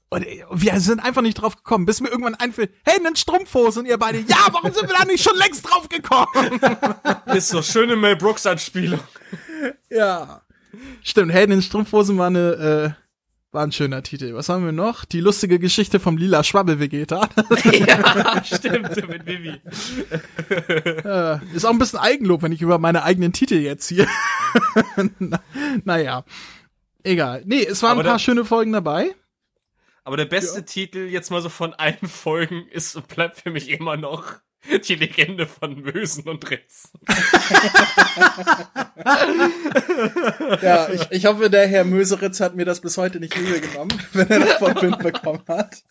Und 0.09 0.25
äh, 0.25 0.43
wir 0.51 0.79
sind 0.79 0.99
einfach 0.99 1.21
nicht 1.21 1.35
drauf 1.35 1.57
gekommen, 1.57 1.85
bis 1.85 1.99
mir 1.99 2.09
irgendwann 2.09 2.35
einfällt, 2.35 2.71
Helden 2.85 3.07
in 3.07 3.15
Strumpfhosen 3.17 3.81
und 3.81 3.85
ihr 3.89 3.97
beide, 3.97 4.19
ja, 4.19 4.47
warum 4.51 4.71
sind 4.73 4.89
wir 4.89 4.95
da 4.97 5.05
nicht 5.05 5.23
schon 5.23 5.37
längst 5.37 5.69
drauf 5.69 5.89
gekommen? 5.89 6.59
Ist 7.35 7.49
so 7.49 7.61
schöne 7.61 7.95
Mel 7.97 8.15
Brooks 8.15 8.45
Anspielung. 8.45 9.01
ja. 9.89 10.41
Stimmt, 11.03 11.33
Helden 11.33 11.53
in 11.53 11.61
Strumpfhosen 11.61 12.17
war 12.17 12.27
eine, 12.27 12.95
äh, 12.95 13.08
war 13.51 13.63
ein 13.63 13.71
schöner 13.71 14.03
Titel. 14.03 14.33
Was 14.35 14.49
haben 14.49 14.63
wir 14.63 14.71
noch? 14.71 15.05
Die 15.05 15.21
lustige 15.21 15.59
Geschichte 15.59 15.99
vom 15.99 16.17
lila 16.17 16.43
Schwabbel-Vegeta. 16.43 17.29
ja, 17.71 18.43
stimmt, 18.43 19.07
mit 19.07 19.25
Vivi. 19.25 19.59
Äh, 20.49 21.39
ist 21.55 21.65
auch 21.65 21.71
ein 21.71 21.79
bisschen 21.79 21.99
Eigenlob, 21.99 22.41
wenn 22.41 22.51
ich 22.51 22.61
über 22.61 22.77
meine 22.77 23.03
eigenen 23.03 23.33
Titel 23.33 23.55
jetzt 23.55 23.87
hier. 23.87 24.07
Na, 25.19 25.39
naja. 25.83 26.23
Egal. 27.03 27.43
Nee, 27.45 27.63
es 27.63 27.81
waren 27.81 27.93
Aber 27.93 28.01
ein 28.01 28.07
paar 28.07 28.19
schöne 28.19 28.45
Folgen 28.45 28.71
dabei. 28.71 29.15
Aber 30.03 30.17
der 30.17 30.25
beste 30.25 30.65
Titel 30.65 30.99
jetzt 30.99 31.29
mal 31.29 31.41
so 31.41 31.49
von 31.49 31.73
allen 31.73 32.07
Folgen 32.07 32.67
ist 32.69 32.95
und 32.95 33.07
bleibt 33.07 33.37
für 33.37 33.51
mich 33.51 33.69
immer 33.69 33.97
noch 33.97 34.39
die 34.87 34.95
Legende 34.95 35.47
von 35.47 35.81
Mösen 35.81 36.27
und 36.27 36.49
Ritzen. 36.49 36.91
Ja, 40.61 40.89
ich, 40.89 41.07
ich 41.11 41.25
hoffe, 41.25 41.49
der 41.49 41.67
Herr 41.67 41.85
Möseritz 41.85 42.39
hat 42.39 42.55
mir 42.55 42.65
das 42.65 42.81
bis 42.81 42.97
heute 42.97 43.19
nicht 43.19 43.35
übel 43.37 43.59
genommen, 43.61 43.91
wenn 44.13 44.27
er 44.29 44.39
davon 44.39 44.81
Wind 44.81 44.99
bekommen 44.99 45.43
hat. 45.47 45.83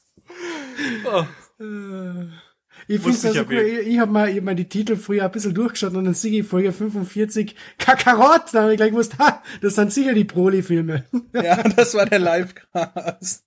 Oh, 1.04 1.24
Ich 2.86 3.02
Muss 3.02 3.20
finde 3.20 3.34
ich 3.34 3.38
also 3.38 3.50
cool. 3.50 3.58
Ich, 3.58 3.88
ich 3.88 3.98
habe 3.98 4.12
mal, 4.12 4.28
ich 4.28 4.36
hab 4.36 4.44
mal 4.44 4.54
die 4.54 4.68
Titel 4.68 4.96
früher 4.96 5.24
ein 5.24 5.30
bisschen 5.30 5.54
durchgeschaut 5.54 5.94
und 5.94 6.04
dann 6.04 6.14
sehe 6.14 6.40
ich 6.40 6.46
Folge 6.46 6.72
45 6.72 7.54
Kakarott. 7.78 8.44
Da 8.52 8.62
habe 8.62 8.72
ich 8.72 8.76
gleich 8.76 8.90
gewusst, 8.90 9.18
ha, 9.18 9.42
das 9.60 9.74
sind 9.74 9.92
sicher 9.92 10.14
die 10.14 10.24
Broly-Filme. 10.24 11.04
Ja, 11.32 11.62
das 11.62 11.94
war 11.94 12.06
der 12.06 12.18
Livecast. 12.18 13.44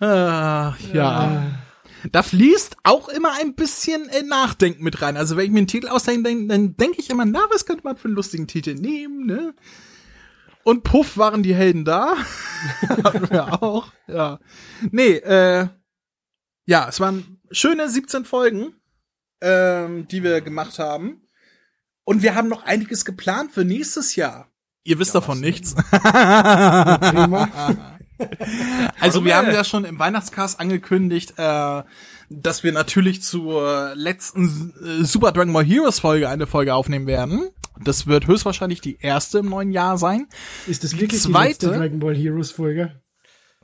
Ah, 0.00 0.74
ja. 0.92 1.62
Da 2.10 2.22
fließt 2.22 2.76
auch 2.82 3.08
immer 3.08 3.32
ein 3.40 3.54
bisschen 3.54 4.08
äh, 4.08 4.22
Nachdenken 4.22 4.82
mit 4.82 5.00
rein. 5.02 5.16
Also 5.16 5.36
wenn 5.36 5.44
ich 5.46 5.50
mir 5.52 5.58
einen 5.58 5.66
Titel 5.68 5.88
ausdenke, 5.88 6.28
dann, 6.28 6.48
dann 6.48 6.76
denke 6.76 7.00
ich 7.00 7.10
immer, 7.10 7.24
na, 7.24 7.46
was 7.52 7.66
könnte 7.66 7.84
man 7.84 7.96
für 7.96 8.08
einen 8.08 8.16
lustigen 8.16 8.48
Titel 8.48 8.74
nehmen, 8.74 9.26
ne? 9.26 9.54
Und 10.64 10.84
puff, 10.84 11.16
waren 11.16 11.42
die 11.42 11.54
Helden 11.54 11.84
da. 11.84 12.16
Hatten 12.88 13.30
wir 13.30 13.62
auch. 13.62 13.92
Ja. 14.06 14.38
Nee, 14.90 15.16
äh, 15.16 15.68
ja, 16.66 16.88
es 16.88 17.00
waren 17.00 17.40
schöne 17.50 17.88
17 17.88 18.24
Folgen, 18.24 18.74
ähm, 19.40 20.06
die 20.08 20.22
wir 20.22 20.40
gemacht 20.40 20.78
haben. 20.78 21.28
Und 22.04 22.22
wir 22.22 22.34
haben 22.34 22.48
noch 22.48 22.64
einiges 22.64 23.04
geplant 23.04 23.52
für 23.52 23.64
nächstes 23.64 24.16
Jahr. 24.16 24.48
Ihr 24.84 24.98
wisst 24.98 25.14
davon 25.14 25.40
nichts. 25.40 25.74
Prima. 25.74 27.48
Also 29.00 29.24
wir 29.24 29.36
haben 29.36 29.50
ja 29.52 29.64
schon 29.64 29.84
im 29.84 29.98
Weihnachtscast 29.98 30.58
angekündigt, 30.60 31.34
äh, 31.36 31.82
dass 32.30 32.62
wir 32.62 32.72
natürlich 32.72 33.22
zur 33.22 33.92
letzten 33.94 34.72
äh, 34.84 35.04
Super 35.04 35.32
Dragon 35.32 35.52
Ball 35.52 35.64
Heroes 35.64 35.98
Folge 36.00 36.28
eine 36.28 36.46
Folge 36.46 36.74
aufnehmen 36.74 37.06
werden. 37.06 37.48
Das 37.80 38.06
wird 38.06 38.26
höchstwahrscheinlich 38.26 38.80
die 38.80 38.98
erste 39.00 39.38
im 39.38 39.46
neuen 39.48 39.72
Jahr 39.72 39.98
sein. 39.98 40.26
Ist 40.66 40.84
das 40.84 40.90
Die 40.92 41.00
wirklich 41.00 41.22
die 41.22 41.28
zweite- 41.32 41.66
letzte 41.66 41.78
Dragon 41.80 41.98
Ball 41.98 42.14
Heroes 42.14 42.50
Folge? 42.52 43.00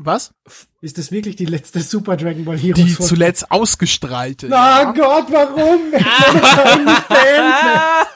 Was? 0.00 0.33
Ist 0.81 0.97
das 0.97 1.11
wirklich 1.11 1.35
die 1.35 1.45
letzte 1.45 1.81
Super 1.81 2.17
Dragon 2.17 2.45
Ball 2.45 2.57
Heroes 2.57 2.85
Die 2.85 2.91
Folge? 2.91 3.09
zuletzt 3.09 3.50
ausgestrahlte. 3.50 4.47
Na 4.49 4.93
Gott, 4.93 5.27
warum? 5.31 5.81
Das. 7.09 8.07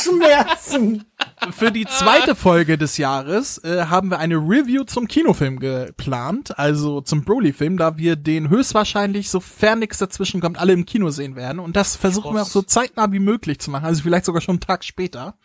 Diese 0.00 0.10
Schmerzen. 0.10 1.04
Für 1.50 1.70
die 1.72 1.86
zweite 1.86 2.34
Folge 2.34 2.78
des 2.78 2.96
Jahres 2.98 3.58
äh, 3.64 3.86
haben 3.86 4.10
wir 4.10 4.18
eine 4.18 4.36
Review 4.36 4.84
zum 4.84 5.08
Kinofilm 5.08 5.58
geplant, 5.58 6.58
also 6.58 7.00
zum 7.00 7.24
Broly-Film, 7.24 7.76
da 7.76 7.96
wir 7.96 8.16
den 8.16 8.50
höchstwahrscheinlich, 8.50 9.30
sofern 9.30 9.78
nichts 9.78 9.98
dazwischen 9.98 10.40
kommt, 10.40 10.58
alle 10.58 10.72
im 10.72 10.84
Kino 10.84 11.10
sehen 11.10 11.36
werden. 11.36 11.58
Und 11.58 11.76
das 11.76 11.96
versuchen 11.96 12.34
wir 12.34 12.42
auch 12.42 12.46
so 12.46 12.62
zeitnah 12.62 13.12
wie 13.12 13.18
möglich 13.18 13.60
zu 13.60 13.70
machen, 13.70 13.84
also 13.84 14.02
vielleicht 14.02 14.24
sogar 14.24 14.40
schon 14.40 14.54
einen 14.54 14.60
Tag 14.60 14.84
später, 14.84 15.38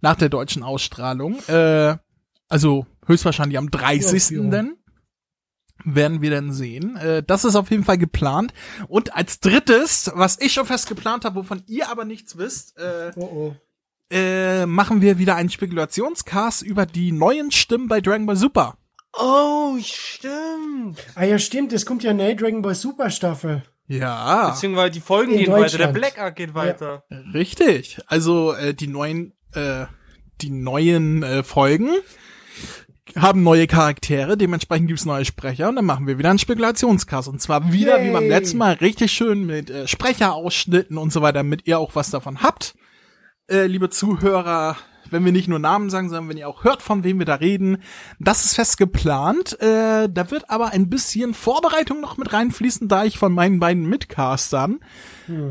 nach 0.00 0.16
der 0.16 0.28
deutschen 0.28 0.62
Ausstrahlung. 0.62 1.38
Äh, 1.48 1.96
also 2.48 2.86
höchstwahrscheinlich 3.06 3.58
am 3.58 3.70
30. 3.70 4.30
Ja, 4.30 4.42
ja. 4.42 4.50
denn 4.50 4.76
werden 5.84 6.22
wir 6.22 6.30
dann 6.30 6.52
sehen. 6.52 6.96
Äh, 6.96 7.22
das 7.22 7.44
ist 7.44 7.54
auf 7.54 7.70
jeden 7.70 7.84
Fall 7.84 7.98
geplant. 7.98 8.52
Und 8.88 9.14
als 9.14 9.40
drittes, 9.40 10.10
was 10.14 10.40
ich 10.40 10.52
schon 10.52 10.66
fest 10.66 10.88
geplant 10.88 11.24
habe, 11.24 11.36
wovon 11.36 11.62
ihr 11.66 11.88
aber 11.88 12.04
nichts 12.04 12.36
wisst, 12.36 12.76
äh, 12.78 13.12
Oh 13.16 13.24
oh. 13.24 13.56
Äh, 14.10 14.66
machen 14.66 15.00
wir 15.00 15.18
wieder 15.18 15.36
einen 15.36 15.50
Spekulationscast 15.50 16.62
über 16.62 16.86
die 16.86 17.12
neuen 17.12 17.50
Stimmen 17.50 17.88
bei 17.88 18.00
Dragon 18.00 18.26
Ball 18.26 18.36
Super. 18.36 18.76
Oh, 19.12 19.76
stimmt. 19.82 20.98
Ah 21.14 21.24
ja, 21.24 21.38
stimmt, 21.38 21.72
es 21.72 21.84
kommt 21.86 22.02
ja 22.02 22.10
eine 22.10 22.34
Dragon 22.36 22.62
Ball 22.62 22.74
Super 22.74 23.10
Staffel. 23.10 23.62
Ja, 23.86 24.50
Beziehungsweise 24.50 24.90
die 24.90 25.00
Folgen 25.00 25.32
In 25.32 25.38
gehen 25.38 25.52
weiter, 25.52 25.78
der. 25.78 25.86
Black 25.88 26.18
Ark 26.18 26.36
geht 26.36 26.54
weiter. 26.54 27.04
richtig. 27.32 27.98
Also 28.06 28.52
äh, 28.52 28.74
die 28.74 28.86
neuen, 28.86 29.32
äh, 29.54 29.86
die 30.42 30.50
neuen 30.50 31.22
äh, 31.22 31.42
Folgen 31.42 31.88
haben 33.16 33.42
neue 33.42 33.66
Charaktere, 33.66 34.36
dementsprechend 34.36 34.88
gibt's 34.88 35.06
neue 35.06 35.24
Sprecher 35.24 35.70
und 35.70 35.76
dann 35.76 35.86
machen 35.86 36.06
wir 36.06 36.18
wieder 36.18 36.28
einen 36.28 36.38
Spekulationscast. 36.38 37.28
Und 37.28 37.40
zwar 37.40 37.72
wieder 37.72 38.02
wie 38.04 38.10
beim 38.10 38.24
Yay. 38.24 38.30
letzten 38.30 38.58
Mal 38.58 38.74
richtig 38.74 39.10
schön 39.12 39.46
mit 39.46 39.70
äh, 39.70 39.88
Sprecherausschnitten 39.88 40.98
und 40.98 41.10
so 41.12 41.22
weiter, 41.22 41.38
damit 41.38 41.66
ihr 41.66 41.78
auch 41.78 41.94
was 41.94 42.10
davon 42.10 42.42
habt. 42.42 42.74
Äh, 43.50 43.66
liebe 43.66 43.88
Zuhörer, 43.88 44.76
wenn 45.10 45.24
wir 45.24 45.32
nicht 45.32 45.48
nur 45.48 45.58
Namen 45.58 45.88
sagen, 45.88 46.10
sondern 46.10 46.28
wenn 46.28 46.36
ihr 46.36 46.48
auch 46.48 46.64
hört, 46.64 46.82
von 46.82 47.02
wem 47.02 47.18
wir 47.18 47.24
da 47.24 47.36
reden. 47.36 47.78
Das 48.18 48.44
ist 48.44 48.54
fest 48.54 48.76
geplant. 48.76 49.58
Äh, 49.62 50.08
da 50.10 50.30
wird 50.30 50.50
aber 50.50 50.72
ein 50.72 50.90
bisschen 50.90 51.32
Vorbereitung 51.32 52.02
noch 52.02 52.18
mit 52.18 52.32
reinfließen, 52.32 52.88
da 52.88 53.04
ich 53.04 53.18
von 53.18 53.32
meinen 53.32 53.58
beiden 53.58 53.88
Mitcastern 53.88 54.80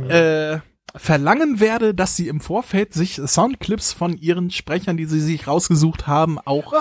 äh, 0.09 0.59
verlangen 0.97 1.59
werde, 1.59 1.93
dass 1.93 2.15
sie 2.15 2.27
im 2.27 2.39
Vorfeld 2.41 2.93
sich 2.93 3.21
Soundclips 3.25 3.93
von 3.93 4.17
ihren 4.17 4.51
Sprechern, 4.51 4.97
die 4.97 5.05
sie 5.05 5.19
sich 5.19 5.47
rausgesucht 5.47 6.07
haben, 6.07 6.39
auch 6.45 6.71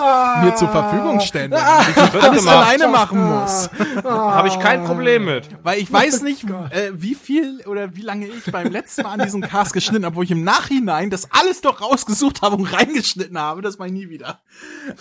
mir 0.43 0.55
zur 0.55 0.69
Verfügung 0.69 1.19
stellen. 1.19 1.51
Damit 1.51 1.89
ich 1.89 1.97
alles 2.23 2.39
gemacht. 2.43 2.55
alleine 2.55 2.87
machen 2.87 3.19
muss. 3.23 3.69
Habe 4.03 4.47
ich 4.47 4.59
kein 4.59 4.83
Problem 4.83 5.25
mit. 5.25 5.49
Weil 5.63 5.79
ich 5.79 5.91
weiß 5.91 6.21
nicht, 6.23 6.43
äh, 6.71 6.91
wie 6.93 7.15
viel 7.15 7.61
oder 7.65 7.95
wie 7.95 8.01
lange 8.01 8.27
ich 8.27 8.51
beim 8.51 8.71
letzten 8.71 9.03
Mal 9.03 9.13
an 9.13 9.21
diesem 9.23 9.41
Cast 9.41 9.73
geschnitten 9.73 10.05
habe, 10.05 10.15
wo 10.15 10.23
ich 10.23 10.31
im 10.31 10.43
Nachhinein 10.43 11.09
das 11.09 11.29
alles 11.31 11.61
doch 11.61 11.81
rausgesucht 11.81 12.41
habe 12.41 12.55
und 12.55 12.65
reingeschnitten 12.65 13.37
habe. 13.37 13.61
Das 13.61 13.77
mache 13.77 13.87
ich 13.89 13.93
nie 13.93 14.09
wieder. 14.09 14.39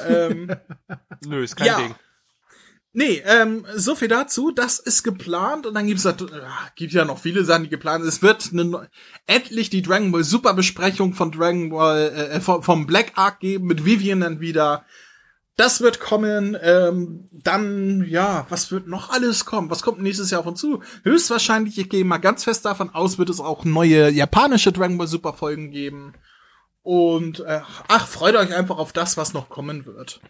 Ähm, 0.09 0.51
Nö, 1.27 1.43
ist 1.43 1.57
kein 1.57 1.67
Ja. 1.67 1.77
Ding. 1.79 1.95
Nee, 2.97 3.23
ähm, 3.25 3.65
so 3.75 3.95
viel 3.95 4.09
dazu. 4.09 4.51
Das 4.51 4.79
ist 4.81 5.05
geplant 5.05 5.67
und 5.67 5.75
dann 5.75 5.87
gibt's 5.87 6.05
natu- 6.05 6.33
äh, 6.33 6.43
gibt 6.75 6.93
ja 6.93 7.05
noch 7.05 7.19
viele 7.19 7.45
Sachen, 7.45 7.65
die 7.65 7.71
geplant 7.71 8.03
sind. 8.03 8.09
Es 8.09 8.23
wird 8.23 8.51
eine, 8.53 8.89
endlich 9.27 9.71
die 9.71 9.83
Dragon 9.83 10.11
Ball 10.11 10.25
Super 10.25 10.55
Besprechung 10.55 11.15
von 11.15 11.31
Dragon 11.31 11.71
Ball 11.71 12.09
äh, 12.09 12.41
vom, 12.41 12.63
vom 12.63 12.87
Black 12.87 13.13
Ark 13.15 13.41
geben 13.41 13.67
mit 13.67 13.85
Vivian 13.85 14.21
dann 14.21 14.41
wieder. 14.41 14.85
Das 15.57 15.81
wird 15.81 16.01
kommen. 16.01 16.57
Ähm, 16.61 17.29
dann, 17.33 18.05
ja, 18.09 18.47
was 18.49 18.73
wird 18.73 18.89
noch 18.89 19.11
alles 19.11 19.45
kommen? 19.45 19.71
Was 19.71 19.83
kommt 19.83 20.03
nächstes 20.03 20.31
Jahr 20.31 20.41
auf 20.41 20.47
uns 20.47 20.61
zu? 20.61 20.83
Höchstwahrscheinlich, 21.03 21.79
ich 21.79 21.89
gehe 21.89 22.05
mal 22.05 22.19
ganz 22.19 22.45
fest 22.45 22.65
davon 22.65 22.91
aus, 22.91 23.19
wird 23.19 23.31
es 23.31 23.41
auch 23.41 23.65
neue 23.65 24.11
japanische 24.11 24.73
Dragon 24.73 24.99
Ball 24.99 25.07
Super 25.07 25.33
Folgen 25.35 25.71
geben. 25.71 26.15
Und 26.83 27.41
äh, 27.41 27.61
ach, 27.89 28.07
freut 28.07 28.37
euch 28.37 28.55
einfach 28.55 28.79
auf 28.79 28.93
das, 28.93 29.17
was 29.17 29.33
noch 29.33 29.49
kommen 29.49 29.87
wird. 29.87 30.21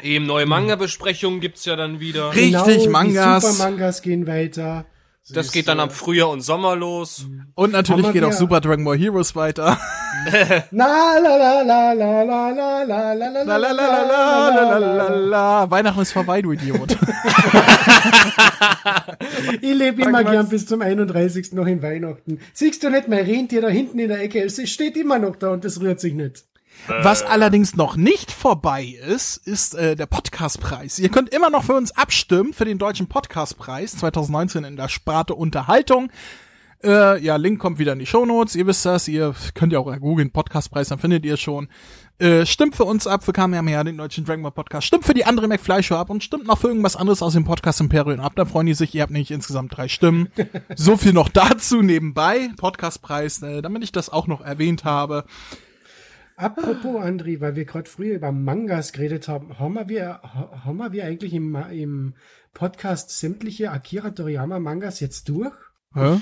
Eben 0.00 0.26
neue 0.26 0.46
Manga-Besprechungen 0.46 1.40
gibt's 1.40 1.64
ja 1.64 1.76
dann 1.76 2.00
wieder. 2.00 2.34
Richtig, 2.34 2.84
die 2.84 2.88
Mangas. 2.88 3.58
Super 3.58 3.70
Mangas 3.70 4.00
gehen 4.02 4.26
weiter. 4.26 4.86
Das 5.30 5.52
geht 5.52 5.68
dann 5.68 5.78
ab 5.78 5.92
Frühjahr 5.92 6.30
und 6.30 6.40
Sommer 6.40 6.74
los. 6.74 7.26
Und 7.54 7.72
natürlich 7.72 8.10
geht 8.12 8.24
auch 8.24 8.32
Super 8.32 8.60
Dragon 8.60 8.84
Ball 8.84 8.98
Heroes 8.98 9.36
weiter. 9.36 9.78
Na 10.70 11.18
la 11.18 11.36
la 11.36 11.62
la 11.62 11.92
la 11.92 12.22
la 12.22 12.50
la 12.50 12.82
la 12.82 13.12
la 13.12 13.12
la 13.12 13.44
La 13.44 13.56
la 13.56 13.70
la 13.70 13.70
la 13.70 14.02
la 14.02 14.50
la 14.50 14.78
la 14.78 15.08
la 15.08 15.08
la. 15.08 15.70
Weihnachten 15.70 16.00
ist 16.00 16.12
vorbei, 16.12 16.42
du 16.42 16.52
Idiot. 16.52 16.96
Ich 19.60 19.74
lebe 19.74 20.02
immer 20.02 20.24
gern 20.24 20.48
bis 20.48 20.66
zum 20.66 20.82
31. 20.82 21.52
noch 21.52 21.66
in 21.66 21.82
Weihnachten. 21.82 22.40
Siehst 22.52 22.82
du 22.82 22.90
nicht 22.90 23.08
mein 23.08 23.24
Rentier 23.24 23.60
da 23.60 23.68
hinten 23.68 23.98
in 24.00 24.08
der 24.08 24.20
Ecke? 24.22 24.42
Es 24.42 24.60
steht 24.68 24.96
immer 24.96 25.18
noch 25.18 25.36
da 25.36 25.50
und 25.50 25.64
es 25.64 25.80
rührt 25.80 26.00
sich 26.00 26.14
nicht. 26.14 26.44
Was 26.88 27.22
allerdings 27.22 27.76
noch 27.76 27.96
nicht 27.96 28.32
vorbei 28.32 28.84
ist, 29.06 29.36
ist 29.46 29.74
äh, 29.74 29.94
der 29.94 30.06
Podcastpreis. 30.06 30.98
Ihr 30.98 31.10
könnt 31.10 31.30
immer 31.30 31.50
noch 31.50 31.64
für 31.64 31.74
uns 31.74 31.92
abstimmen 31.92 32.52
für 32.52 32.64
den 32.64 32.78
deutschen 32.78 33.08
Podcastpreis 33.08 33.96
2019 33.96 34.64
in 34.64 34.76
der 34.76 34.88
Sparte 34.88 35.34
Unterhaltung. 35.34 36.10
Äh, 36.82 37.22
ja, 37.22 37.36
Link 37.36 37.60
kommt 37.60 37.78
wieder 37.78 37.92
in 37.92 38.00
die 38.00 38.06
Shownotes. 38.06 38.56
Ihr 38.56 38.66
wisst 38.66 38.84
das. 38.84 39.06
Ihr 39.06 39.34
könnt 39.54 39.72
ja 39.72 39.78
auch 39.78 39.96
googeln 40.00 40.32
Podcastpreis, 40.32 40.88
dann 40.88 40.98
findet 40.98 41.24
ihr 41.24 41.36
schon. 41.36 41.68
Äh, 42.18 42.44
stimmt 42.46 42.74
für 42.74 42.84
uns 42.84 43.06
ab, 43.06 43.24
für 43.24 43.32
Kamehameha, 43.32 43.84
den 43.84 43.96
deutschen 43.96 44.24
Dragon 44.24 44.42
Ball 44.42 44.52
Podcast. 44.52 44.86
Stimmt 44.86 45.04
für 45.04 45.14
die 45.14 45.24
andere 45.24 45.46
McFly 45.46 45.82
Show 45.82 45.94
ab 45.94 46.10
und 46.10 46.24
stimmt 46.24 46.46
noch 46.46 46.58
für 46.58 46.68
irgendwas 46.68 46.96
anderes 46.96 47.22
aus 47.22 47.34
dem 47.34 47.44
Podcast 47.44 47.80
Imperium 47.80 48.20
ab. 48.20 48.32
Da 48.34 48.44
freuen 48.44 48.66
die 48.66 48.74
sich. 48.74 48.94
Ihr 48.94 49.02
habt 49.02 49.12
nämlich 49.12 49.30
insgesamt 49.30 49.76
drei 49.76 49.86
Stimmen. 49.86 50.28
so 50.74 50.96
viel 50.96 51.12
noch 51.12 51.28
dazu 51.32 51.82
nebenbei. 51.82 52.50
Podcastpreis, 52.56 53.42
äh, 53.42 53.62
damit 53.62 53.84
ich 53.84 53.92
das 53.92 54.10
auch 54.10 54.26
noch 54.26 54.40
erwähnt 54.40 54.84
habe. 54.84 55.24
Apropos, 56.42 57.00
Andri, 57.00 57.40
weil 57.40 57.56
wir 57.56 57.64
gerade 57.64 57.88
früher 57.88 58.16
über 58.16 58.32
Mangas 58.32 58.92
geredet 58.92 59.28
haben, 59.28 59.58
haben 59.58 59.88
wir, 59.88 60.20
ha- 60.22 60.62
haben 60.64 60.92
wir 60.92 61.04
eigentlich 61.04 61.32
im, 61.34 61.54
im 61.70 62.14
Podcast 62.52 63.10
sämtliche 63.18 63.70
Akira 63.70 64.10
Toriyama 64.10 64.58
Mangas 64.58 65.00
jetzt 65.00 65.28
durch? 65.28 65.54
Hä? 65.94 66.20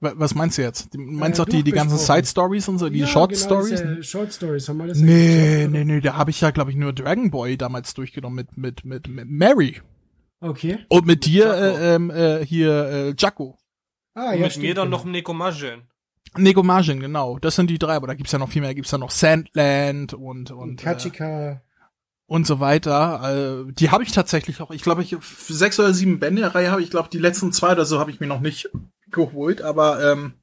Wa- 0.00 0.12
Was 0.16 0.34
meinst 0.34 0.58
du 0.58 0.62
jetzt? 0.62 0.92
Du 0.94 0.98
meinst 1.00 1.38
Äh, 1.38 1.42
doch 1.44 1.48
die, 1.48 1.62
die 1.62 1.72
ganzen. 1.72 1.96
Side 1.98 2.26
Stories 2.26 2.68
und 2.68 2.78
so, 2.78 2.88
die 2.90 2.98
Ja, 3.00 3.06
Short 3.06 3.30
genau, 3.32 3.42
Stories? 3.44 3.70
diese 3.70 4.02
Short 4.02 4.32
Stories 4.32 4.68
haben 4.68 4.76
wir 4.78 4.86
das 4.88 4.98
Nee, 4.98 5.62
eigentlich 5.64 5.70
nee, 5.70 5.84
nee, 5.94 6.00
da 6.00 6.16
habe 6.16 6.30
ich 6.30 6.40
ja, 6.40 6.50
glaube 6.50 6.70
ich, 6.70 6.76
nur 6.76 6.92
Dragon 6.92 7.30
Boy 7.30 7.56
damals 7.56 7.94
durchgenommen 7.94 8.36
mit, 8.36 8.56
mit, 8.56 8.84
mit, 8.84 9.08
mit 9.08 9.28
Mary. 9.30 9.80
Okay. 10.40 10.78
Und 10.90 11.06
mit 11.06 11.24
dir, 11.24 11.54
äh, 11.54 11.94
ähm, 11.94 12.10
äh, 12.10 12.44
hier, 12.44 12.70
äh, 12.90 13.14
Jaco. 13.16 13.58
Ah, 14.14 14.32
Und 14.32 14.34
ja, 14.34 14.40
mit 14.42 14.50
stimmt, 14.52 14.66
mir 14.66 14.74
dann 14.74 14.90
genau. 14.90 14.98
noch 14.98 15.04
Nekomajin. 16.36 16.44
Negomajin, 16.44 17.00
genau. 17.00 17.38
Das 17.38 17.56
sind 17.56 17.70
die 17.70 17.78
drei, 17.78 17.94
aber 17.94 18.06
da 18.06 18.14
gibt's 18.14 18.32
ja 18.32 18.38
noch 18.38 18.48
viel 18.50 18.60
mehr. 18.60 18.70
Da 18.70 18.74
gibt's 18.74 18.90
ja 18.90 18.98
noch 18.98 19.10
Sandland 19.10 20.14
und, 20.14 20.50
und, 20.50 20.52
Und 20.52 20.80
äh, 20.80 20.84
Kachika. 20.84 21.62
und 22.26 22.46
so 22.46 22.60
weiter. 22.60 23.66
Äh, 23.68 23.72
die 23.72 23.90
habe 23.90 24.02
ich 24.02 24.12
tatsächlich 24.12 24.60
auch. 24.60 24.70
Ich 24.70 24.82
glaube, 24.82 25.02
ich 25.02 25.16
für 25.20 25.52
sechs 25.52 25.78
oder 25.78 25.92
sieben 25.94 26.18
Bände 26.18 26.42
der 26.42 26.54
Reihe 26.54 26.70
habe 26.70 26.82
ich, 26.82 26.90
glaube 26.90 27.08
die 27.12 27.18
letzten 27.18 27.52
zwei 27.52 27.72
oder 27.72 27.84
so 27.84 27.98
habe 28.00 28.10
ich 28.10 28.20
mir 28.20 28.26
noch 28.26 28.40
nicht 28.40 28.70
geholt, 29.10 29.62
aber 29.62 30.12
ähm, 30.12 30.34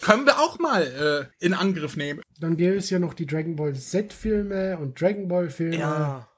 können 0.00 0.26
wir 0.26 0.38
auch 0.40 0.58
mal 0.58 1.30
äh, 1.40 1.44
in 1.44 1.54
Angriff 1.54 1.96
nehmen. 1.96 2.22
Dann 2.40 2.56
gäbe 2.56 2.76
es 2.76 2.90
ja 2.90 2.98
noch 2.98 3.14
die 3.14 3.26
Dragon 3.26 3.54
Ball 3.54 3.74
Z-Filme 3.74 4.78
und 4.78 5.00
Dragon 5.00 5.28
Ball 5.28 5.48
Filme. 5.50 5.76
Ja. 5.76 6.28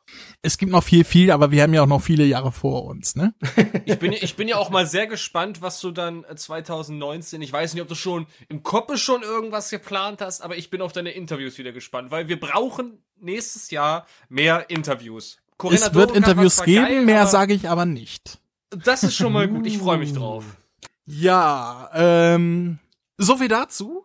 Es 0.42 0.58
gibt 0.58 0.70
noch 0.70 0.82
viel, 0.82 1.04
viel, 1.04 1.30
aber 1.30 1.50
wir 1.50 1.62
haben 1.62 1.73
ja 1.75 1.82
auch 1.82 1.87
noch 1.87 2.02
viele 2.02 2.25
Jahre 2.25 2.52
vor 2.52 2.84
uns, 2.84 3.16
ne? 3.16 3.34
Ich 3.87 3.99
bin, 3.99 4.12
ich 4.12 4.37
bin 4.37 4.49
ja 4.49 4.56
auch 4.56 4.70
mal 4.70 4.87
sehr 4.87 5.06
gespannt, 5.06 5.62
was 5.62 5.80
du 5.80 5.90
dann 5.90 6.25
äh, 6.25 6.37
2019, 6.37 7.40
ich 7.42 7.52
weiß 7.52 7.75
nicht, 7.75 7.82
ob 7.82 7.88
du 7.88 7.94
schon 7.94 8.26
im 8.49 8.62
Kopf 8.62 8.96
schon 8.99 9.23
irgendwas 9.23 9.70
geplant 9.70 10.20
hast, 10.20 10.42
aber 10.42 10.56
ich 10.56 10.70
bin 10.70 10.80
auf 10.80 10.92
deine 10.92 11.11
Interviews 11.11 11.58
wieder 11.58 11.73
gespannt, 11.73 12.11
weil 12.11 12.28
wir 12.28 12.38
brauchen 12.38 13.02
nächstes 13.20 13.70
Jahr 13.70 14.06
mehr 14.28 14.68
Interviews. 14.70 15.38
Corinna 15.56 15.87
es 15.87 15.94
wird 15.94 16.11
Dorenkamp 16.11 16.28
Interviews 16.28 16.62
geben, 16.62 16.84
geil, 16.84 17.04
mehr 17.04 17.26
sage 17.26 17.54
ich 17.54 17.68
aber 17.68 17.87
nicht. 17.87 18.38
Das 18.70 19.02
ist 19.02 19.14
schon 19.14 19.32
mal 19.32 19.49
gut, 19.49 19.66
ich 19.66 19.78
freue 19.78 19.99
mich 19.99 20.12
drauf. 20.12 20.44
Ja, 21.06 21.90
ähm, 21.94 22.78
so 23.18 23.37
viel 23.37 23.49
dazu. 23.49 24.04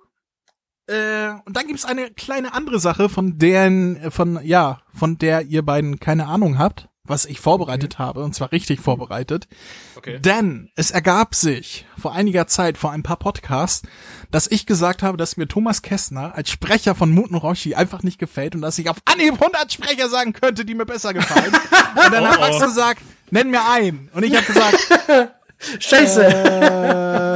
Äh, 0.89 1.35
und 1.45 1.55
dann 1.55 1.67
gibt's 1.67 1.85
eine 1.85 2.09
kleine 2.09 2.53
andere 2.53 2.79
Sache, 2.79 3.09
von 3.09 3.37
deren, 3.37 4.11
von, 4.11 4.39
ja, 4.43 4.79
von 4.93 5.17
der 5.17 5.43
ihr 5.43 5.61
beiden 5.63 5.99
keine 5.99 6.25
Ahnung 6.25 6.57
habt, 6.57 6.89
was 7.03 7.25
ich 7.25 7.39
vorbereitet 7.39 7.99
habe, 7.99 8.23
und 8.23 8.33
zwar 8.33 8.51
richtig 8.51 8.81
vorbereitet. 8.81 9.47
Okay. 9.95 10.19
Denn 10.19 10.69
es 10.75 10.91
ergab 10.91 11.35
sich 11.35 11.85
vor 11.97 12.13
einiger 12.13 12.47
Zeit, 12.47 12.77
vor 12.77 12.91
ein 12.91 13.03
paar 13.03 13.17
Podcasts, 13.17 13.87
dass 14.31 14.47
ich 14.47 14.65
gesagt 14.65 15.03
habe, 15.03 15.17
dass 15.17 15.37
mir 15.37 15.47
Thomas 15.47 15.81
Kessner 15.81 16.33
als 16.35 16.49
Sprecher 16.49 16.95
von 16.95 17.11
Muten 17.11 17.35
Roshi 17.35 17.75
einfach 17.75 18.03
nicht 18.03 18.19
gefällt 18.19 18.55
und 18.55 18.61
dass 18.61 18.79
ich 18.79 18.89
auf 18.89 18.97
Anhieb 19.05 19.33
100 19.33 19.71
Sprecher 19.71 20.09
sagen 20.09 20.33
könnte, 20.33 20.65
die 20.65 20.75
mir 20.75 20.85
besser 20.85 21.13
gefallen. 21.13 21.51
und 22.05 22.13
dann 22.13 22.27
hat 22.27 22.37
Oh, 22.37 22.41
Max 22.41 22.57
oh. 22.57 22.65
gesagt, 22.65 23.01
nenn 23.31 23.51
mir 23.51 23.67
einen. 23.69 24.09
Und 24.13 24.23
ich 24.23 24.35
habe 24.35 24.45
gesagt, 24.45 24.77
Scheiße! 25.79 26.23
äh, 26.25 27.28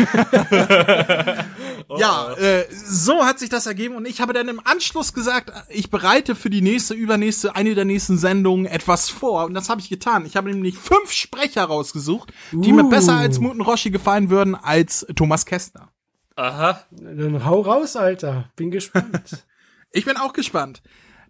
ja, 1.98 2.32
äh, 2.34 2.64
so 2.70 3.24
hat 3.24 3.38
sich 3.38 3.48
das 3.48 3.66
ergeben 3.66 3.96
und 3.96 4.06
ich 4.06 4.20
habe 4.20 4.32
dann 4.32 4.48
im 4.48 4.60
Anschluss 4.64 5.12
gesagt, 5.12 5.52
ich 5.68 5.90
bereite 5.90 6.34
für 6.34 6.50
die 6.50 6.62
nächste, 6.62 6.94
übernächste, 6.94 7.56
eine 7.56 7.74
der 7.74 7.84
nächsten 7.84 8.18
Sendungen 8.18 8.66
etwas 8.66 9.08
vor 9.08 9.44
und 9.44 9.54
das 9.54 9.68
habe 9.68 9.80
ich 9.80 9.88
getan. 9.88 10.26
Ich 10.26 10.36
habe 10.36 10.50
nämlich 10.50 10.78
fünf 10.78 11.12
Sprecher 11.12 11.64
rausgesucht, 11.64 12.32
die 12.52 12.72
mir 12.72 12.84
Uh. 12.84 12.90
besser 12.90 13.16
als 13.16 13.38
Muten 13.38 13.60
Roshi 13.60 13.90
gefallen 13.90 14.30
würden 14.30 14.54
als 14.54 15.06
Thomas 15.16 15.46
Kästner. 15.46 15.90
Aha. 16.36 16.80
Dann 16.90 17.44
hau 17.44 17.60
raus, 17.60 17.96
Alter. 17.96 18.50
Bin 18.56 18.70
gespannt. 18.70 19.44
Ich 19.92 20.04
bin 20.04 20.16
auch 20.16 20.34
gespannt. 20.34 20.82